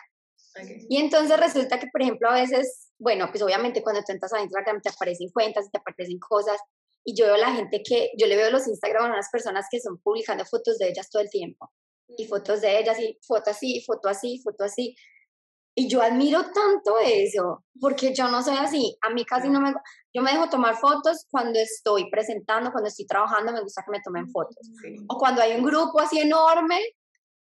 Y 0.90 0.98
entonces 0.98 1.38
resulta 1.38 1.80
que, 1.80 1.88
por 1.88 2.02
ejemplo, 2.02 2.30
a 2.30 2.36
veces, 2.36 2.92
bueno, 2.98 3.28
pues 3.30 3.44
obviamente 3.44 3.84
cuando 3.84 4.02
tú 4.04 4.14
entras 4.14 4.32
a 4.34 4.42
Instagram 4.42 4.82
te 4.82 4.90
aparecen 4.90 5.30
cuentas, 5.32 5.70
te 5.70 5.78
aparecen 5.78 6.18
cosas, 6.20 6.60
y 7.04 7.16
yo 7.16 7.26
veo 7.26 7.38
la 7.38 7.54
gente 7.54 7.84
que, 7.84 8.12
yo 8.18 8.26
le 8.26 8.38
veo 8.38 8.50
los 8.50 8.68
Instagram 8.68 9.06
a 9.06 9.14
unas 9.14 9.30
personas 9.30 9.68
que 9.70 9.80
son 9.80 10.00
publicando 10.00 10.46
fotos 10.46 10.78
de 10.78 10.90
ellas 10.90 11.10
todo 11.10 11.22
el 11.22 11.30
tiempo, 11.30 11.72
y 12.18 12.26
mm. 12.26 12.30
fotos 12.30 12.62
de 12.62 12.80
ellas, 12.80 13.00
y 13.00 13.20
foto 13.22 13.52
así, 13.52 13.84
foto 13.86 14.08
así, 14.08 14.42
foto 14.42 14.64
así. 14.64 14.96
Y 15.78 15.90
yo 15.90 16.02
admiro 16.02 16.42
tanto 16.52 17.00
eso, 17.04 17.66
porque 17.82 18.14
yo 18.14 18.30
no 18.30 18.42
soy 18.42 18.56
así. 18.58 18.98
A 19.02 19.10
mí 19.10 19.26
casi 19.26 19.50
no 19.50 19.60
me... 19.60 19.74
Yo 20.16 20.22
me 20.22 20.32
dejo 20.32 20.48
tomar 20.50 20.78
fotos 20.78 21.26
cuando 21.30 21.60
estoy 21.60 22.10
presentando, 22.10 22.72
cuando 22.72 22.88
estoy 22.88 23.06
trabajando, 23.06 23.52
me 23.52 23.62
gusta 23.62 23.84
que 23.84 23.92
me 23.92 24.02
tomen 24.02 24.30
fotos. 24.30 24.72
O 25.10 25.18
cuando 25.18 25.42
hay 25.42 25.58
un 25.58 25.66
grupo 25.66 26.00
así 26.00 26.20
enorme, 26.20 26.82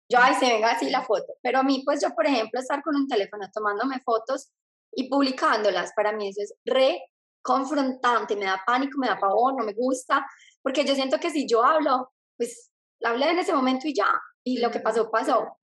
yo, 0.10 0.18
ay, 0.22 0.34
se 0.36 0.48
venga 0.48 0.72
así 0.72 0.90
la 0.90 1.02
foto. 1.02 1.34
Pero 1.42 1.60
a 1.60 1.64
mí, 1.64 1.84
pues 1.84 2.02
yo, 2.02 2.16
por 2.16 2.26
ejemplo, 2.26 2.62
estar 2.62 2.82
con 2.82 2.96
un 2.96 3.06
teléfono 3.06 3.50
tomándome 3.54 4.00
fotos 4.00 4.50
y 4.94 5.10
publicándolas, 5.10 5.92
para 5.94 6.14
mí 6.14 6.30
eso 6.30 6.42
es 6.42 6.54
re 6.64 7.02
confrontante, 7.42 8.38
me 8.38 8.46
da 8.46 8.64
pánico, 8.66 8.98
me 8.98 9.08
da 9.08 9.20
pavor, 9.20 9.56
no 9.58 9.66
me 9.66 9.74
gusta, 9.74 10.26
porque 10.62 10.86
yo 10.86 10.96
siento 10.96 11.20
que 11.20 11.32
si 11.32 11.46
yo 11.46 11.66
hablo, 11.66 12.14
pues 12.38 12.72
hablé 13.04 13.32
en 13.32 13.40
ese 13.40 13.54
momento 13.54 13.90
y 13.90 13.94
ya, 13.94 14.08
y 14.42 14.60
lo 14.60 14.72
que 14.72 14.80
pasó, 14.80 15.12
pasó. 15.12 15.58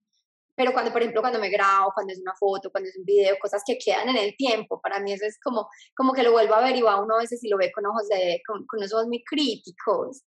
Pero 0.61 0.75
cuando, 0.75 0.93
por 0.93 1.01
ejemplo, 1.01 1.23
cuando 1.23 1.39
me 1.39 1.49
grabo, 1.49 1.91
cuando 1.95 2.13
es 2.13 2.21
una 2.21 2.35
foto, 2.39 2.71
cuando 2.71 2.91
es 2.91 2.99
un 2.99 3.07
video, 3.07 3.35
cosas 3.41 3.63
que 3.67 3.79
quedan 3.79 4.11
en 4.11 4.19
el 4.19 4.37
tiempo, 4.37 4.79
para 4.79 5.01
mí 5.01 5.11
eso 5.11 5.25
es 5.25 5.39
como, 5.43 5.67
como 5.97 6.13
que 6.13 6.23
lo 6.23 6.33
vuelvo 6.33 6.55
a 6.55 6.61
ver 6.61 6.77
y 6.77 6.83
va 6.83 7.01
uno 7.01 7.15
a 7.15 7.21
veces 7.21 7.43
y 7.43 7.49
lo 7.49 7.57
ve 7.57 7.73
con 7.73 7.87
ojos 7.87 8.07
de, 8.09 8.43
con, 8.47 8.67
con 8.67 8.79
unos 8.79 8.93
ojos 8.93 9.07
muy 9.07 9.25
críticos. 9.25 10.23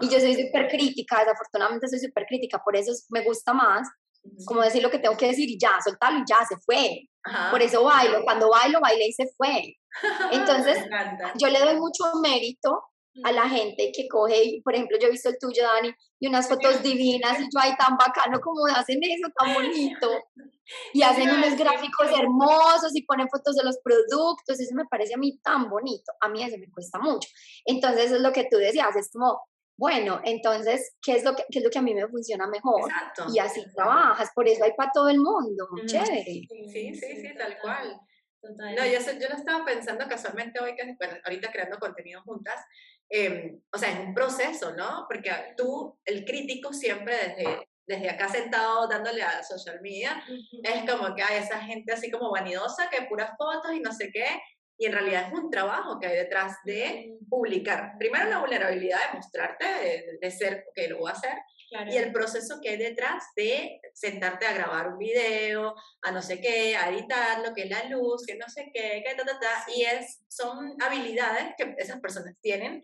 Y 0.00 0.08
yo 0.08 0.18
soy 0.20 0.36
súper 0.36 0.68
crítica, 0.68 1.18
desafortunadamente 1.18 1.86
soy 1.88 1.98
súper 1.98 2.24
crítica, 2.24 2.62
por 2.64 2.74
eso 2.74 2.92
me 3.10 3.22
gusta 3.24 3.52
más 3.52 3.86
como 4.46 4.62
decir 4.62 4.82
lo 4.82 4.90
que 4.90 5.00
tengo 5.00 5.18
que 5.18 5.26
decir 5.26 5.50
y 5.50 5.58
ya, 5.58 5.78
soltarlo 5.84 6.20
y 6.20 6.24
ya, 6.26 6.38
se 6.48 6.56
fue. 6.56 7.10
Por 7.50 7.60
eso 7.60 7.84
bailo, 7.84 8.24
cuando 8.24 8.48
bailo, 8.48 8.80
bailé 8.80 9.08
y 9.08 9.12
se 9.12 9.26
fue. 9.36 9.76
Entonces, 10.32 10.78
yo 11.34 11.48
le 11.48 11.60
doy 11.60 11.76
mucho 11.76 12.04
mérito 12.22 12.84
a 13.22 13.32
la 13.32 13.48
gente 13.48 13.92
que 13.94 14.08
coge, 14.08 14.60
por 14.64 14.74
ejemplo, 14.74 14.98
yo 14.98 15.08
he 15.08 15.10
visto 15.12 15.28
el 15.28 15.38
tuyo, 15.38 15.62
Dani, 15.62 15.94
y 16.18 16.26
unas 16.26 16.48
fotos 16.48 16.82
divinas, 16.82 17.38
y 17.38 17.44
yo, 17.44 17.60
ay, 17.60 17.74
tan 17.78 17.96
bacano 17.96 18.40
como 18.40 18.66
hacen 18.66 18.98
eso, 19.02 19.28
tan 19.38 19.54
bonito. 19.54 20.10
Y 20.92 21.02
hacen 21.02 21.30
unos 21.30 21.56
gráficos 21.56 22.08
hermosos 22.18 22.94
y 22.94 23.02
ponen 23.02 23.28
fotos 23.28 23.54
de 23.54 23.64
los 23.64 23.78
productos, 23.78 24.58
eso 24.58 24.74
me 24.74 24.86
parece 24.86 25.14
a 25.14 25.18
mí 25.18 25.38
tan 25.42 25.68
bonito, 25.68 26.12
a 26.20 26.28
mí 26.28 26.42
eso 26.42 26.56
me 26.58 26.70
cuesta 26.70 26.98
mucho. 26.98 27.28
Entonces, 27.66 28.10
es 28.10 28.20
lo 28.20 28.32
que 28.32 28.48
tú 28.50 28.56
decías, 28.56 28.96
es 28.96 29.10
como, 29.12 29.42
bueno, 29.76 30.20
entonces, 30.24 30.94
¿qué 31.02 31.16
es 31.16 31.24
lo 31.24 31.34
que, 31.34 31.44
qué 31.50 31.58
es 31.58 31.64
lo 31.64 31.70
que 31.70 31.78
a 31.78 31.82
mí 31.82 31.94
me 31.94 32.08
funciona 32.08 32.46
mejor? 32.46 32.90
Y 33.32 33.38
así 33.38 33.62
trabajas, 33.74 34.30
por 34.34 34.48
eso 34.48 34.64
hay 34.64 34.72
para 34.72 34.90
todo 34.92 35.08
el 35.08 35.18
mundo, 35.18 35.68
chévere. 35.86 36.24
Sí, 36.24 36.48
sí, 36.72 36.94
sí, 36.94 37.34
tal 37.36 37.58
cual. 37.60 38.00
Total. 38.40 38.74
No, 38.74 38.84
yo, 38.84 38.98
yo 39.00 39.28
lo 39.28 39.36
estaba 39.36 39.64
pensando 39.64 40.06
casualmente 40.06 40.60
hoy, 40.60 40.76
que 40.76 40.94
bueno, 40.98 41.14
ahorita 41.24 41.50
creando 41.50 41.78
contenido 41.78 42.22
juntas, 42.22 42.60
eh, 43.10 43.56
o 43.72 43.78
sea, 43.78 43.92
es 43.92 44.00
un 44.00 44.14
proceso, 44.14 44.74
¿no? 44.74 45.06
Porque 45.08 45.30
tú, 45.56 45.98
el 46.04 46.24
crítico 46.24 46.72
siempre 46.72 47.14
desde, 47.16 47.68
desde 47.86 48.10
acá 48.10 48.28
sentado 48.28 48.88
dándole 48.88 49.22
a 49.22 49.42
social 49.42 49.80
media, 49.82 50.22
es 50.62 50.90
como 50.90 51.14
que 51.14 51.22
hay 51.22 51.42
esa 51.42 51.60
gente 51.60 51.92
así 51.92 52.10
como 52.10 52.30
vanidosa, 52.30 52.88
que 52.90 53.06
puras 53.06 53.32
fotos 53.36 53.72
y 53.74 53.80
no 53.80 53.92
sé 53.92 54.10
qué, 54.12 54.26
y 54.76 54.86
en 54.86 54.92
realidad 54.92 55.28
es 55.28 55.32
un 55.32 55.50
trabajo 55.50 56.00
que 56.00 56.06
hay 56.06 56.16
detrás 56.16 56.56
de 56.64 57.16
publicar. 57.28 57.92
Primero 57.98 58.28
la 58.28 58.40
vulnerabilidad 58.40 58.98
de 59.10 59.16
mostrarte, 59.18 60.18
de, 60.20 60.30
ser, 60.30 60.64
que 60.74 60.88
lo 60.88 60.98
voy 60.98 61.10
a 61.10 61.14
hacer, 61.14 61.36
y 61.70 61.96
el 61.96 62.12
proceso 62.12 62.60
que 62.62 62.70
hay 62.70 62.76
detrás 62.76 63.24
de 63.36 63.80
sentarte 63.92 64.46
a 64.46 64.52
grabar 64.52 64.88
un 64.88 64.98
video, 64.98 65.74
a 66.02 66.10
no 66.10 66.22
sé 66.22 66.40
qué, 66.40 66.76
a 66.76 66.90
editar 66.90 67.40
lo 67.46 67.54
que 67.54 67.62
es 67.62 67.70
la 67.70 67.84
luz, 67.84 68.24
que 68.26 68.36
no 68.36 68.48
sé 68.48 68.70
qué, 68.72 69.02
que 69.04 69.14
ta, 69.14 69.24
ta, 69.24 69.38
ta, 69.38 69.64
y 69.74 69.82
es, 69.82 70.20
son 70.28 70.76
habilidades 70.80 71.54
que 71.56 71.74
esas 71.78 72.00
personas 72.00 72.34
tienen 72.40 72.82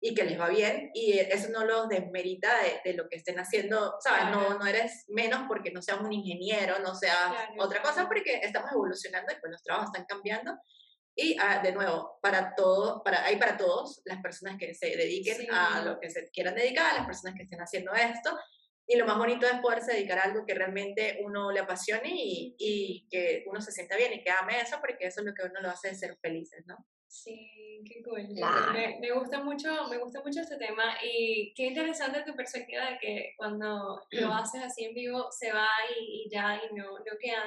y 0.00 0.14
que 0.14 0.24
les 0.24 0.38
va 0.38 0.48
bien 0.48 0.90
y 0.94 1.18
eso 1.18 1.48
no 1.50 1.64
los 1.64 1.88
desmerita 1.88 2.50
de, 2.62 2.80
de 2.90 2.96
lo 2.96 3.08
que 3.08 3.16
estén 3.16 3.38
haciendo, 3.38 3.96
¿sabes? 4.00 4.30
No, 4.30 4.58
no 4.58 4.66
eres 4.66 5.04
menos 5.08 5.44
porque 5.48 5.70
no 5.70 5.82
seas 5.82 6.00
un 6.00 6.12
ingeniero, 6.12 6.78
no 6.80 6.94
seas 6.94 7.32
otra 7.58 7.82
cosa, 7.82 8.06
porque 8.06 8.40
estamos 8.42 8.70
evolucionando 8.72 9.32
y 9.32 9.40
pues 9.40 9.52
los 9.52 9.62
trabajos 9.62 9.90
están 9.92 10.06
cambiando. 10.06 10.56
Y 11.18 11.34
ah, 11.40 11.60
de 11.62 11.72
nuevo, 11.72 12.18
para 12.20 12.54
todo, 12.54 13.02
para, 13.02 13.24
hay 13.24 13.36
para 13.36 13.56
todos 13.56 14.02
las 14.04 14.20
personas 14.20 14.58
que 14.58 14.74
se 14.74 14.94
dediquen 14.96 15.50
a 15.50 15.82
lo 15.82 15.98
que 15.98 16.10
se 16.10 16.28
quieran 16.30 16.54
dedicar, 16.54 16.94
las 16.94 17.06
personas 17.06 17.34
que 17.34 17.44
estén 17.44 17.60
haciendo 17.60 17.92
esto. 17.94 18.38
Y 18.86 18.96
lo 18.96 19.06
más 19.06 19.16
bonito 19.16 19.46
es 19.46 19.58
poderse 19.60 19.94
dedicar 19.94 20.18
a 20.18 20.24
algo 20.24 20.44
que 20.44 20.54
realmente 20.54 21.18
uno 21.24 21.50
le 21.50 21.60
apasione 21.60 22.10
y, 22.14 22.54
y 22.58 23.08
que 23.10 23.44
uno 23.46 23.60
se 23.60 23.72
sienta 23.72 23.96
bien 23.96 24.12
y 24.12 24.22
que 24.22 24.30
ame 24.30 24.60
eso, 24.60 24.76
porque 24.78 25.06
eso 25.06 25.20
es 25.20 25.26
lo 25.26 25.34
que 25.34 25.42
uno 25.42 25.60
lo 25.60 25.70
hace 25.70 25.94
ser 25.94 26.16
felices, 26.20 26.64
¿no? 26.66 26.76
Sí, 27.08 27.82
qué 27.84 28.02
cool. 28.02 28.28
Me, 28.72 28.98
me, 29.00 29.12
gusta 29.12 29.42
mucho, 29.42 29.88
me 29.88 29.98
gusta 29.98 30.20
mucho 30.22 30.40
este 30.40 30.56
tema 30.56 30.96
y 31.02 31.54
qué 31.54 31.64
interesante 31.64 32.22
tu 32.24 32.34
perspectiva 32.34 32.90
de 32.90 32.98
que 32.98 33.34
cuando 33.36 34.02
lo 34.10 34.34
haces 34.34 34.62
así 34.62 34.84
en 34.84 34.94
vivo 34.94 35.30
se 35.30 35.52
va 35.52 35.68
y, 35.98 36.28
ya 36.30 36.56
y 36.56 36.74
no, 36.74 36.98
no 36.98 37.18
queda. 37.18 37.42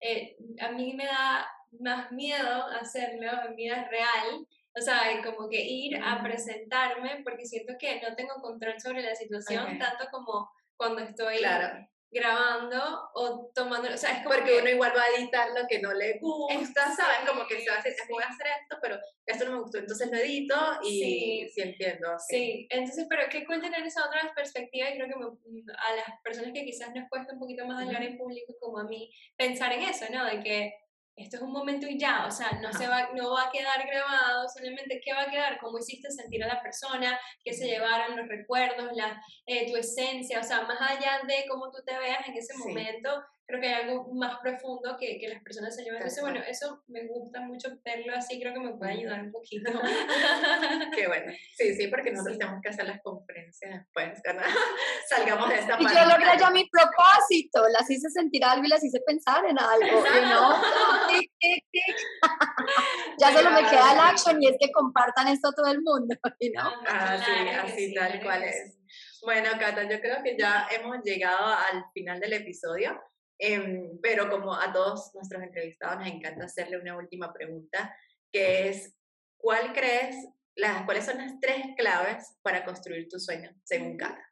Eh, 0.00 0.36
a 0.60 0.70
mí 0.72 0.94
me 0.94 1.06
da 1.06 1.46
más 1.80 2.10
miedo 2.12 2.66
hacerlo 2.80 3.30
en 3.46 3.56
vida 3.56 3.88
real, 3.90 4.46
o 4.76 4.80
sea, 4.80 5.00
como 5.22 5.48
que 5.48 5.62
ir 5.62 5.96
a 6.02 6.22
presentarme 6.22 7.22
porque 7.22 7.46
siento 7.46 7.74
que 7.78 8.00
no 8.00 8.14
tengo 8.16 8.34
control 8.40 8.80
sobre 8.80 9.02
la 9.02 9.14
situación 9.14 9.78
tanto 9.78 10.06
como 10.10 10.50
cuando 10.76 11.02
estoy 11.02 11.38
claro 11.38 11.86
grabando 12.14 13.10
o 13.14 13.50
tomando, 13.52 13.92
o 13.92 13.96
sea, 13.96 14.12
es 14.12 14.18
como 14.22 14.36
Porque 14.36 14.60
uno 14.60 14.70
igual 14.70 14.92
va 14.96 15.02
a 15.02 15.18
editar 15.18 15.48
lo 15.48 15.66
que 15.66 15.80
no 15.80 15.92
le 15.92 16.18
gusta, 16.20 16.94
¿sabes? 16.94 17.28
Como 17.28 17.44
que 17.46 17.60
se 17.60 17.68
va 17.68 17.78
a 17.78 17.82
decir, 17.82 18.04
voy 18.08 18.22
a 18.22 18.28
hacer 18.28 18.46
esto, 18.62 18.78
pero 18.80 18.98
esto 19.26 19.44
no 19.44 19.52
me 19.52 19.62
gustó, 19.62 19.78
entonces 19.78 20.08
lo 20.10 20.16
edito 20.16 20.54
y 20.84 21.48
sí, 21.48 21.60
entiendo. 21.60 22.08
Sí, 22.28 22.68
entonces, 22.70 23.06
pero 23.08 23.24
qué 23.28 23.44
cool 23.44 23.60
tener 23.60 23.84
esa 23.84 24.06
otra 24.06 24.32
perspectiva 24.34 24.88
y 24.90 24.94
creo 24.94 25.08
que 25.08 25.14
a 25.14 25.96
las 25.96 26.20
personas 26.22 26.52
que 26.54 26.64
quizás 26.64 26.94
nos 26.94 27.08
cuesta 27.08 27.32
un 27.32 27.40
poquito 27.40 27.66
más 27.66 27.82
hablar 27.84 28.04
en 28.04 28.16
público 28.16 28.54
como 28.60 28.78
a 28.78 28.84
mí, 28.84 29.12
pensar 29.36 29.72
en 29.72 29.82
eso, 29.82 30.06
¿no? 30.12 30.24
De 30.24 30.40
que 30.40 30.72
esto 31.16 31.36
es 31.36 31.42
un 31.42 31.52
momento 31.52 31.86
y 31.86 31.98
ya, 31.98 32.26
o 32.26 32.30
sea, 32.30 32.58
no, 32.60 32.72
se 32.72 32.88
va, 32.88 33.10
no 33.14 33.32
va 33.32 33.44
a 33.44 33.50
quedar 33.50 33.86
grabado, 33.86 34.48
solamente 34.48 35.00
qué 35.04 35.12
va 35.12 35.22
a 35.22 35.30
quedar, 35.30 35.58
cómo 35.60 35.78
hiciste 35.78 36.10
sentir 36.10 36.42
a 36.42 36.48
la 36.48 36.62
persona, 36.62 37.18
qué 37.44 37.52
se 37.52 37.66
llevaron 37.66 38.16
los 38.16 38.28
recuerdos, 38.28 38.90
la, 38.94 39.22
eh, 39.46 39.70
tu 39.70 39.76
esencia, 39.76 40.40
o 40.40 40.42
sea, 40.42 40.62
más 40.62 40.80
allá 40.80 41.20
de 41.26 41.44
cómo 41.48 41.70
tú 41.70 41.78
te 41.86 41.96
veas 41.96 42.26
en 42.26 42.34
ese 42.34 42.56
momento, 42.58 43.22
creo 43.46 43.60
que 43.60 43.68
hay 43.68 43.82
algo 43.82 44.10
más 44.14 44.38
profundo 44.40 44.96
que, 44.98 45.18
que 45.18 45.28
las 45.28 45.42
personas 45.42 45.76
se 45.76 45.82
llevan. 45.82 45.98
Entonces, 45.98 46.22
bueno, 46.22 46.40
eso 46.46 46.82
me 46.88 47.06
gusta 47.06 47.40
mucho 47.40 47.68
verlo 47.84 48.14
así, 48.14 48.40
creo 48.40 48.54
que 48.54 48.60
me 48.60 48.72
puede 48.74 48.92
ayudar 48.92 49.22
un 49.22 49.32
poquito. 49.32 49.70
Qué 50.94 51.06
bueno. 51.06 51.32
Sí, 51.56 51.74
sí, 51.74 51.88
porque 51.88 52.10
nosotros 52.10 52.38
tenemos 52.38 52.62
que 52.62 52.70
hacer 52.70 52.86
las 52.86 53.02
conferencias 53.02 53.80
después, 53.80 54.22
Salgamos 55.08 55.48
de 55.48 55.54
esta 55.56 55.76
Y 55.78 55.84
yo 55.84 56.04
logré 56.06 56.38
ya 56.38 56.50
mi 56.50 56.68
propósito, 56.68 57.68
las 57.68 57.88
hice 57.90 58.08
sentir 58.10 58.44
algo 58.44 58.64
y 58.64 58.68
las 58.68 58.82
hice 58.82 59.00
pensar 59.06 59.44
en 59.44 59.58
algo, 59.58 60.00
¿no? 60.00 60.62
ya 63.18 63.32
solo 63.32 63.50
me 63.50 63.68
queda 63.68 63.92
el 63.92 64.00
action 64.00 64.42
y 64.42 64.48
es 64.48 64.56
que 64.58 64.72
compartan 64.72 65.28
esto 65.28 65.48
a 65.48 65.52
todo 65.52 65.70
el 65.70 65.82
mundo, 65.82 66.14
¿no? 66.54 66.72
Ah, 66.86 67.18
sí, 67.18 67.48
así 67.48 67.92
tal 67.94 68.22
cual 68.22 68.42
es. 68.42 68.78
Bueno, 69.22 69.50
Cata, 69.58 69.82
yo 69.84 70.00
creo 70.00 70.22
que 70.22 70.36
ya 70.38 70.66
hemos 70.70 71.02
llegado 71.02 71.46
al 71.46 71.84
final 71.92 72.20
del 72.20 72.34
episodio. 72.34 73.00
Em, 73.38 73.98
pero 74.00 74.30
como 74.30 74.54
a 74.54 74.72
todos 74.72 75.12
nuestros 75.14 75.42
entrevistados 75.42 75.98
nos 75.98 76.08
encanta 76.08 76.44
hacerle 76.44 76.78
una 76.78 76.96
última 76.96 77.32
pregunta, 77.32 77.94
que 78.32 78.68
es, 78.68 78.94
¿cuál 79.36 79.72
crees, 79.72 80.16
las, 80.56 80.84
cuáles 80.84 81.04
son 81.04 81.18
las 81.18 81.38
tres 81.40 81.66
claves 81.76 82.36
para 82.42 82.64
construir 82.64 83.08
tu 83.08 83.18
sueño, 83.18 83.50
según 83.64 83.96
Cata? 83.96 84.24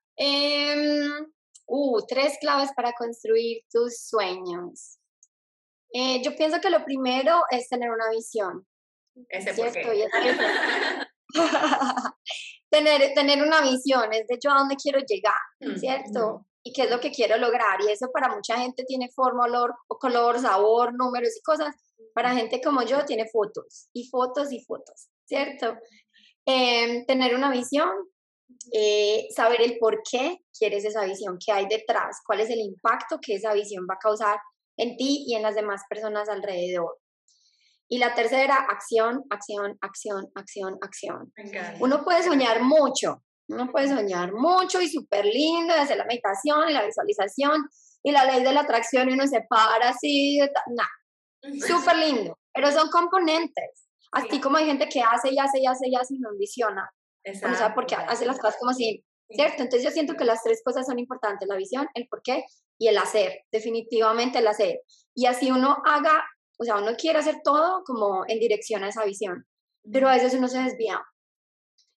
Uh, 1.67 2.07
tres 2.07 2.37
claves 2.41 2.71
para 2.77 2.93
construir 2.93 3.65
tus 3.71 4.07
sueños. 4.07 4.99
Eh, 5.93 6.23
yo 6.23 6.35
pienso 6.37 6.61
que 6.61 6.71
lo 6.71 6.85
primero 6.85 7.43
es 7.51 7.69
tener 7.69 7.91
una 7.91 8.09
visión. 8.11 8.67
Ese 9.29 9.53
¿cierto? 9.55 9.91
tener, 12.71 13.15
tener 13.15 13.43
una 13.43 13.63
visión, 13.63 14.13
es 14.13 14.27
de 14.27 14.39
yo 14.43 14.51
a 14.51 14.59
dónde 14.59 14.77
quiero 14.77 15.01
llegar, 15.01 15.35
mm, 15.61 15.77
¿cierto? 15.77 16.47
Y 16.63 16.73
qué 16.73 16.83
es 16.83 16.91
lo 16.91 17.01
que 17.01 17.11
quiero 17.11 17.37
lograr. 17.39 17.81
Y 17.83 17.91
eso 17.91 18.11
para 18.13 18.35
mucha 18.35 18.59
gente 18.59 18.85
tiene 18.85 19.11
forma, 19.15 19.45
olor, 19.45 19.75
color, 19.89 20.41
sabor, 20.41 20.95
números 20.95 21.37
y 21.37 21.43
cosas. 21.43 21.75
Para 22.15 22.35
gente 22.35 22.61
como 22.61 22.83
yo 22.83 23.05
tiene 23.05 23.29
fotos 23.29 23.89
y 23.93 24.09
fotos 24.09 24.53
y 24.53 24.63
fotos, 24.65 25.09
¿cierto? 25.25 25.77
Em, 26.45 27.07
tener 27.07 27.35
una 27.35 27.51
visión, 27.51 27.91
eh, 28.73 29.29
saber 29.35 29.63
el 29.63 29.79
por 29.79 30.03
qué 30.09 30.39
quieres 30.57 30.85
esa 30.85 31.05
visión, 31.05 31.39
qué 31.45 31.53
hay 31.53 31.67
detrás, 31.67 32.19
cuál 32.27 32.41
es 32.41 32.51
el 32.51 32.61
impacto 32.61 33.19
que 33.21 33.35
esa 33.35 33.53
visión 33.55 33.87
va 33.89 33.95
a 33.95 33.99
causar 33.99 34.39
en 34.77 34.97
ti 34.97 35.25
y 35.27 35.35
en 35.35 35.43
las 35.43 35.55
demás 35.55 35.83
personas 35.89 36.29
alrededor. 36.29 36.99
Y 37.89 37.99
la 37.99 38.15
tercera, 38.15 38.57
acción, 38.57 39.23
acción, 39.31 39.79
acción, 39.83 40.31
acción, 40.35 40.79
acción. 40.81 41.33
Uno 41.81 42.03
puede 42.05 42.23
soñar 42.23 42.63
mucho, 42.63 43.23
uno 43.49 43.71
puede 43.71 43.89
soñar 43.89 44.33
mucho 44.33 44.81
y 44.81 44.89
súper 44.89 45.25
lindo, 45.25 45.75
y 45.75 45.79
hacer 45.79 45.97
la 45.97 46.05
meditación 46.05 46.69
y 46.69 46.73
la 46.73 46.85
visualización 46.85 47.69
y 48.03 48.13
la 48.13 48.25
ley 48.25 48.43
de 48.43 48.53
la 48.53 48.61
atracción 48.61 49.09
y 49.09 49.13
uno 49.13 49.27
se 49.27 49.43
para 49.49 49.91
así, 49.91 50.39
nada, 50.69 50.91
súper 51.67 51.97
lindo, 51.97 52.39
pero 52.53 52.71
son 52.71 52.89
componentes. 52.91 53.89
Así 54.13 54.41
como 54.41 54.59
hay 54.59 54.67
gente 54.67 54.89
que 54.89 55.01
hace 55.01 55.33
y 55.33 55.39
hace 55.39 55.59
y 55.61 55.67
hace 55.67 55.89
y 55.89 55.97
hace 55.97 56.15
y 56.15 56.19
no 56.19 56.29
ambiciona. 56.29 56.93
O 57.25 57.55
sea, 57.55 57.75
porque 57.75 57.95
hace 57.95 58.27
las 58.27 58.39
cosas 58.39 58.57
como 58.59 58.73
así, 58.73 59.05
¿cierto? 59.31 59.63
Entonces 59.63 59.85
yo 59.85 59.91
siento 59.91 60.15
que 60.15 60.25
las 60.25 60.43
tres 60.43 60.61
cosas 60.63 60.87
son 60.87 60.99
importantes, 60.99 61.49
la 61.49 61.57
visión, 61.57 61.89
el 61.95 62.09
por 62.09 62.21
qué 62.23 62.45
y 62.79 62.89
el 62.89 62.99
hacer, 62.99 63.45
definitivamente 63.51 64.41
el 64.41 64.47
hacer. 64.49 64.81
Y 65.15 65.27
así 65.27 65.51
uno 65.51 65.79
haga, 65.87 66.25
o 66.59 66.65
sea, 66.65 66.77
uno 66.77 66.95
quiere 66.97 67.21
hacer 67.21 67.41
todo 67.43 67.85
como 67.85 68.25
en 68.27 68.39
dirección 68.39 68.85
a 68.85 68.89
esa 68.89 69.05
visión, 69.05 69.47
pero 69.91 70.09
a 70.09 70.15
veces 70.15 70.35
uno 70.35 70.49
se 70.49 70.63
desvía 70.63 71.03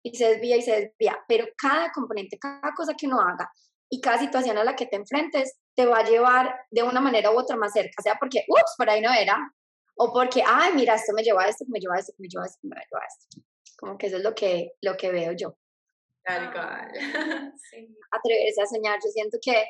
y 0.04 0.14
se 0.14 0.28
desvía 0.28 0.56
y 0.56 0.62
se 0.62 0.80
desvía, 0.80 1.18
pero 1.26 1.46
cada 1.56 1.90
componente, 1.90 2.38
cada 2.38 2.74
cosa 2.76 2.94
que 2.94 3.06
uno 3.06 3.20
haga 3.20 3.50
y 3.88 4.00
cada 4.00 4.18
situación 4.18 4.58
a 4.58 4.64
la 4.64 4.76
que 4.76 4.86
te 4.86 4.96
enfrentes 4.96 5.56
te 5.74 5.86
va 5.86 5.98
a 5.98 6.04
llevar 6.04 6.54
de 6.70 6.82
una 6.82 7.00
manera 7.00 7.30
u 7.30 7.38
otra 7.38 7.56
más 7.56 7.72
cerca, 7.72 8.02
sea 8.02 8.16
porque, 8.20 8.44
ups, 8.46 8.74
por 8.76 8.90
ahí 8.90 9.00
no 9.00 9.12
era, 9.12 9.36
o 9.96 10.12
porque, 10.12 10.42
ay, 10.46 10.72
mira, 10.74 10.94
esto 10.94 11.12
me 11.14 11.22
lleva 11.22 11.44
a 11.44 11.48
esto, 11.48 11.64
me 11.68 11.78
lleva 11.78 11.96
a 11.96 12.00
esto, 12.00 12.12
me 12.18 12.28
lleva 12.28 12.44
a 12.44 12.46
esto, 12.46 12.58
me 12.62 12.76
lleva 12.76 13.02
a 13.02 13.06
esto. 13.06 13.42
Como 13.78 13.96
que 13.96 14.08
eso 14.08 14.18
es 14.18 14.22
lo 14.22 14.34
que, 14.34 14.72
lo 14.82 14.96
que 14.96 15.10
veo 15.10 15.32
yo. 15.32 15.56
Tal 16.22 16.52
cual. 16.52 16.88
Atreverse 18.10 18.62
a 18.62 18.66
soñar, 18.66 18.98
yo 19.02 19.10
siento 19.10 19.38
que, 19.40 19.64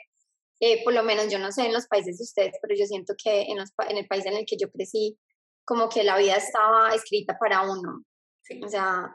eh, 0.60 0.82
por 0.82 0.94
lo 0.94 1.04
menos 1.04 1.30
yo 1.30 1.38
no 1.38 1.52
sé 1.52 1.66
en 1.66 1.72
los 1.72 1.86
países 1.86 2.18
de 2.18 2.24
ustedes, 2.24 2.54
pero 2.60 2.74
yo 2.76 2.86
siento 2.86 3.14
que 3.22 3.42
en, 3.42 3.58
los, 3.58 3.70
en 3.88 3.98
el 3.98 4.06
país 4.08 4.26
en 4.26 4.34
el 4.34 4.46
que 4.46 4.56
yo 4.56 4.70
crecí, 4.70 5.16
como 5.64 5.88
que 5.88 6.02
la 6.02 6.18
vida 6.18 6.34
estaba 6.34 6.92
escrita 6.94 7.36
para 7.38 7.62
uno. 7.62 8.02
O 8.62 8.68
sea, 8.68 9.12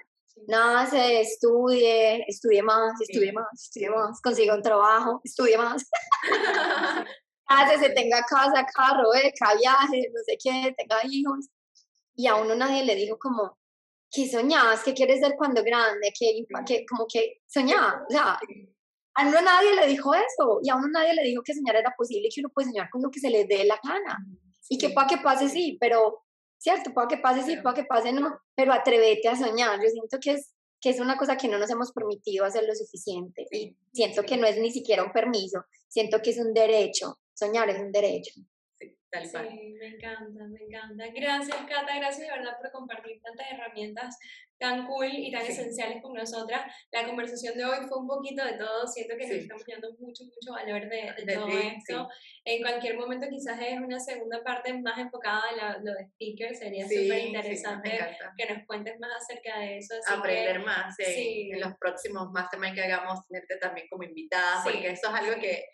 nada 0.47 0.85
se 0.85 1.21
estudie, 1.21 2.23
estudie 2.27 2.61
más, 2.61 2.99
estudie 3.01 3.31
más, 3.31 3.47
estudie 3.53 3.89
más, 3.89 4.21
consiga 4.21 4.55
un 4.55 4.61
trabajo, 4.61 5.21
estudie 5.23 5.57
más. 5.57 5.85
Hace, 7.45 7.79
se 7.79 7.89
tenga 7.89 8.21
casa, 8.23 8.65
carro, 8.73 9.09
beca, 9.11 9.55
viaje, 9.55 10.11
no 10.13 10.21
sé 10.25 10.37
qué, 10.41 10.73
tenga 10.77 10.99
hijos. 11.09 11.47
Y 12.15 12.27
a 12.27 12.35
uno 12.35 12.55
nadie 12.55 12.85
le 12.85 12.95
dijo 12.95 13.17
como, 13.17 13.57
¿qué 14.11 14.29
soñabas? 14.29 14.83
¿Qué 14.83 14.93
quieres 14.93 15.19
ser 15.19 15.35
cuando 15.35 15.63
grande? 15.63 16.11
¿Qué, 16.17 16.45
qué 16.65 16.85
como 16.85 17.07
que 17.07 17.41
soñaba? 17.47 18.05
O 18.07 18.11
sea, 18.11 18.39
a 19.15 19.27
uno 19.27 19.41
nadie 19.41 19.75
le 19.75 19.87
dijo 19.87 20.13
eso. 20.13 20.59
Y 20.63 20.69
a 20.69 20.75
uno 20.75 20.87
nadie 20.89 21.13
le 21.13 21.23
dijo 21.23 21.41
que 21.43 21.55
soñar 21.55 21.75
era 21.75 21.93
posible 21.97 22.27
y 22.27 22.33
que 22.33 22.41
uno 22.41 22.49
puede 22.49 22.67
soñar 22.67 22.89
con 22.89 23.01
lo 23.01 23.09
que 23.09 23.19
se 23.19 23.29
le 23.29 23.45
dé 23.45 23.65
la 23.65 23.79
gana. 23.83 24.17
Y 24.69 24.77
que 24.77 24.89
para 24.89 25.07
que 25.07 25.17
pase, 25.17 25.49
sí, 25.49 25.77
pero 25.79 26.23
¿cierto? 26.59 26.93
Puede 26.93 27.07
que 27.07 27.17
pase 27.17 27.41
sí, 27.43 27.57
puede 27.57 27.77
que 27.77 27.83
pase 27.85 28.11
no, 28.13 28.39
pero 28.53 28.73
atrévete 28.73 29.27
a 29.27 29.35
soñar. 29.35 29.79
Yo 29.81 29.89
siento 29.89 30.19
que 30.19 30.33
es, 30.33 30.53
que 30.79 30.91
es 30.91 30.99
una 30.99 31.17
cosa 31.17 31.37
que 31.37 31.47
no 31.47 31.57
nos 31.57 31.69
hemos 31.71 31.91
permitido 31.91 32.45
hacer 32.45 32.65
lo 32.65 32.75
suficiente 32.75 33.47
y 33.51 33.75
siento 33.91 34.21
que 34.23 34.37
no 34.37 34.45
es 34.45 34.59
ni 34.59 34.71
siquiera 34.71 35.03
un 35.03 35.11
permiso, 35.11 35.65
siento 35.87 36.21
que 36.21 36.31
es 36.31 36.37
un 36.37 36.53
derecho. 36.53 37.19
Soñar 37.33 37.69
es 37.69 37.79
un 37.79 37.91
derecho. 37.91 38.31
Tal 39.11 39.25
sí, 39.25 39.73
me 39.79 39.87
encanta, 39.87 40.45
me 40.47 40.59
encanta. 40.59 41.05
Gracias, 41.13 41.57
Cata, 41.67 41.95
gracias 41.95 42.27
de 42.27 42.31
verdad 42.31 42.57
por 42.61 42.71
compartir 42.71 43.19
tantas 43.21 43.47
herramientas 43.51 44.17
tan 44.59 44.85
cool 44.85 45.07
y 45.07 45.31
tan 45.31 45.41
esenciales 45.41 46.01
con 46.01 46.13
nosotras. 46.13 46.61
La 46.91 47.05
conversación 47.05 47.57
de 47.57 47.65
hoy 47.65 47.77
fue 47.87 47.97
un 47.97 48.07
poquito 48.07 48.43
de 48.43 48.53
todo, 48.53 48.85
siento 48.85 49.15
que 49.17 49.25
nos 49.25 49.37
estamos 49.37 49.63
dando 49.65 49.91
mucho, 49.99 50.25
mucho 50.25 50.51
valor 50.51 50.81
de, 50.89 51.13
de, 51.25 51.33
todo 51.33 51.47
esto. 51.47 52.09
En 52.43 52.61
cualquier 52.61 52.97
momento 52.97 53.27
quizás 53.29 53.59
es 53.61 53.79
una 53.79 53.99
segunda 53.99 54.43
parte 54.43 54.73
más 54.73 54.97
enfocada 54.99 55.41
en 55.51 55.85
lo 55.85 55.93
de 55.93 56.03
speaker, 56.03 56.55
sería 56.55 56.83
súper 56.83 57.19
interesante 57.27 57.99
que 58.37 58.53
nos 58.53 58.65
cuentes 58.67 58.99
más 58.99 59.11
acerca 59.15 59.59
de 59.59 59.77
eso. 59.77 59.95
Aprender 60.07 60.59
más 60.59 60.95
en 60.99 61.59
los 61.59 61.75
próximos 61.79 62.29
mastermind 62.31 62.75
que 62.75 62.83
hagamos, 62.83 63.25
tenerte 63.27 63.57
también 63.57 63.87
como 63.89 64.03
invitada, 64.03 64.61
porque 64.63 64.89
eso 64.89 65.07
es 65.07 65.13
algo 65.13 65.41
que 65.41 65.65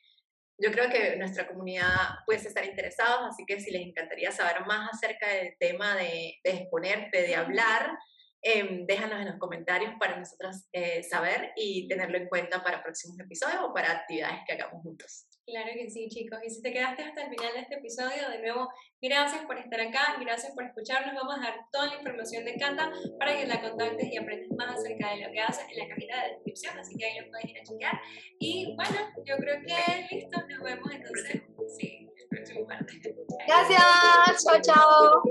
yo 0.57 0.71
creo 0.71 0.89
que 0.89 1.17
nuestra 1.17 1.47
comunidad 1.47 2.19
puede 2.25 2.39
estar 2.39 2.65
interesados, 2.65 3.27
así 3.29 3.45
que 3.45 3.59
si 3.59 3.71
les 3.71 3.81
encantaría 3.81 4.31
saber 4.31 4.65
más 4.65 4.89
acerca 4.93 5.27
del 5.27 5.55
tema 5.59 5.95
de, 5.95 6.35
exponerte, 6.43 7.23
de 7.23 7.35
hablar, 7.35 7.97
eh, 8.41 8.83
déjanos 8.87 9.19
en 9.19 9.27
los 9.27 9.39
comentarios 9.39 9.93
para 9.99 10.17
nosotros 10.17 10.67
eh, 10.71 11.03
saber 11.03 11.51
y 11.55 11.87
tenerlo 11.87 12.17
en 12.17 12.27
cuenta 12.27 12.63
para 12.63 12.83
próximos 12.83 13.19
episodios 13.19 13.61
o 13.63 13.73
para 13.73 13.91
actividades 13.91 14.39
que 14.45 14.53
hagamos 14.53 14.81
juntos. 14.81 15.27
Claro 15.45 15.69
que 15.75 15.89
sí, 15.91 16.09
chicos. 16.09 16.39
Y 16.43 16.49
si 16.49 16.59
te 16.61 16.73
quedaste 16.73 17.03
hasta 17.03 17.23
el 17.23 17.29
final 17.29 17.53
de 17.53 17.59
este 17.59 17.75
episodio, 17.75 18.29
de 18.29 18.39
nuevo, 18.39 18.67
gracias 18.99 19.45
por 19.45 19.59
estar 19.59 19.79
acá, 19.79 20.17
gracias 20.19 20.53
por 20.53 20.63
escucharnos. 20.63 21.13
Vamos 21.13 21.37
a 21.37 21.41
dar 21.51 21.67
toda 21.71 21.85
la 21.87 21.97
información 21.97 22.43
de 22.45 22.55
Cata 22.55 22.91
para 23.19 23.37
que 23.37 23.45
la 23.45 23.61
contactes 23.61 24.11
y 24.11 24.17
aprendas 24.17 24.49
más 24.57 24.79
acerca 24.79 25.11
de 25.11 25.17
lo 25.21 25.31
que 25.31 25.39
haces 25.39 25.67
en 25.71 25.77
la 25.77 25.87
cajita 25.87 26.23
de 26.23 26.29
descripción, 26.33 26.79
así 26.79 26.97
que 26.97 27.05
ahí 27.05 27.19
lo 27.19 27.29
puedes 27.29 27.45
ir 27.45 27.59
a 27.59 27.63
chequear. 27.63 28.01
Y 28.39 28.75
bueno, 28.75 28.97
yo 29.23 29.37
creo 29.37 29.61
que 29.61 30.07
listo, 30.15 30.41
nos 30.47 30.63
vemos 30.63 30.91
entonces. 30.91 31.43
Sí, 31.77 32.09
el 32.17 32.27
próximo 32.27 32.65
martes. 32.65 33.07
Gracias, 33.47 34.43
chao, 34.43 34.59
chao. 34.63 35.21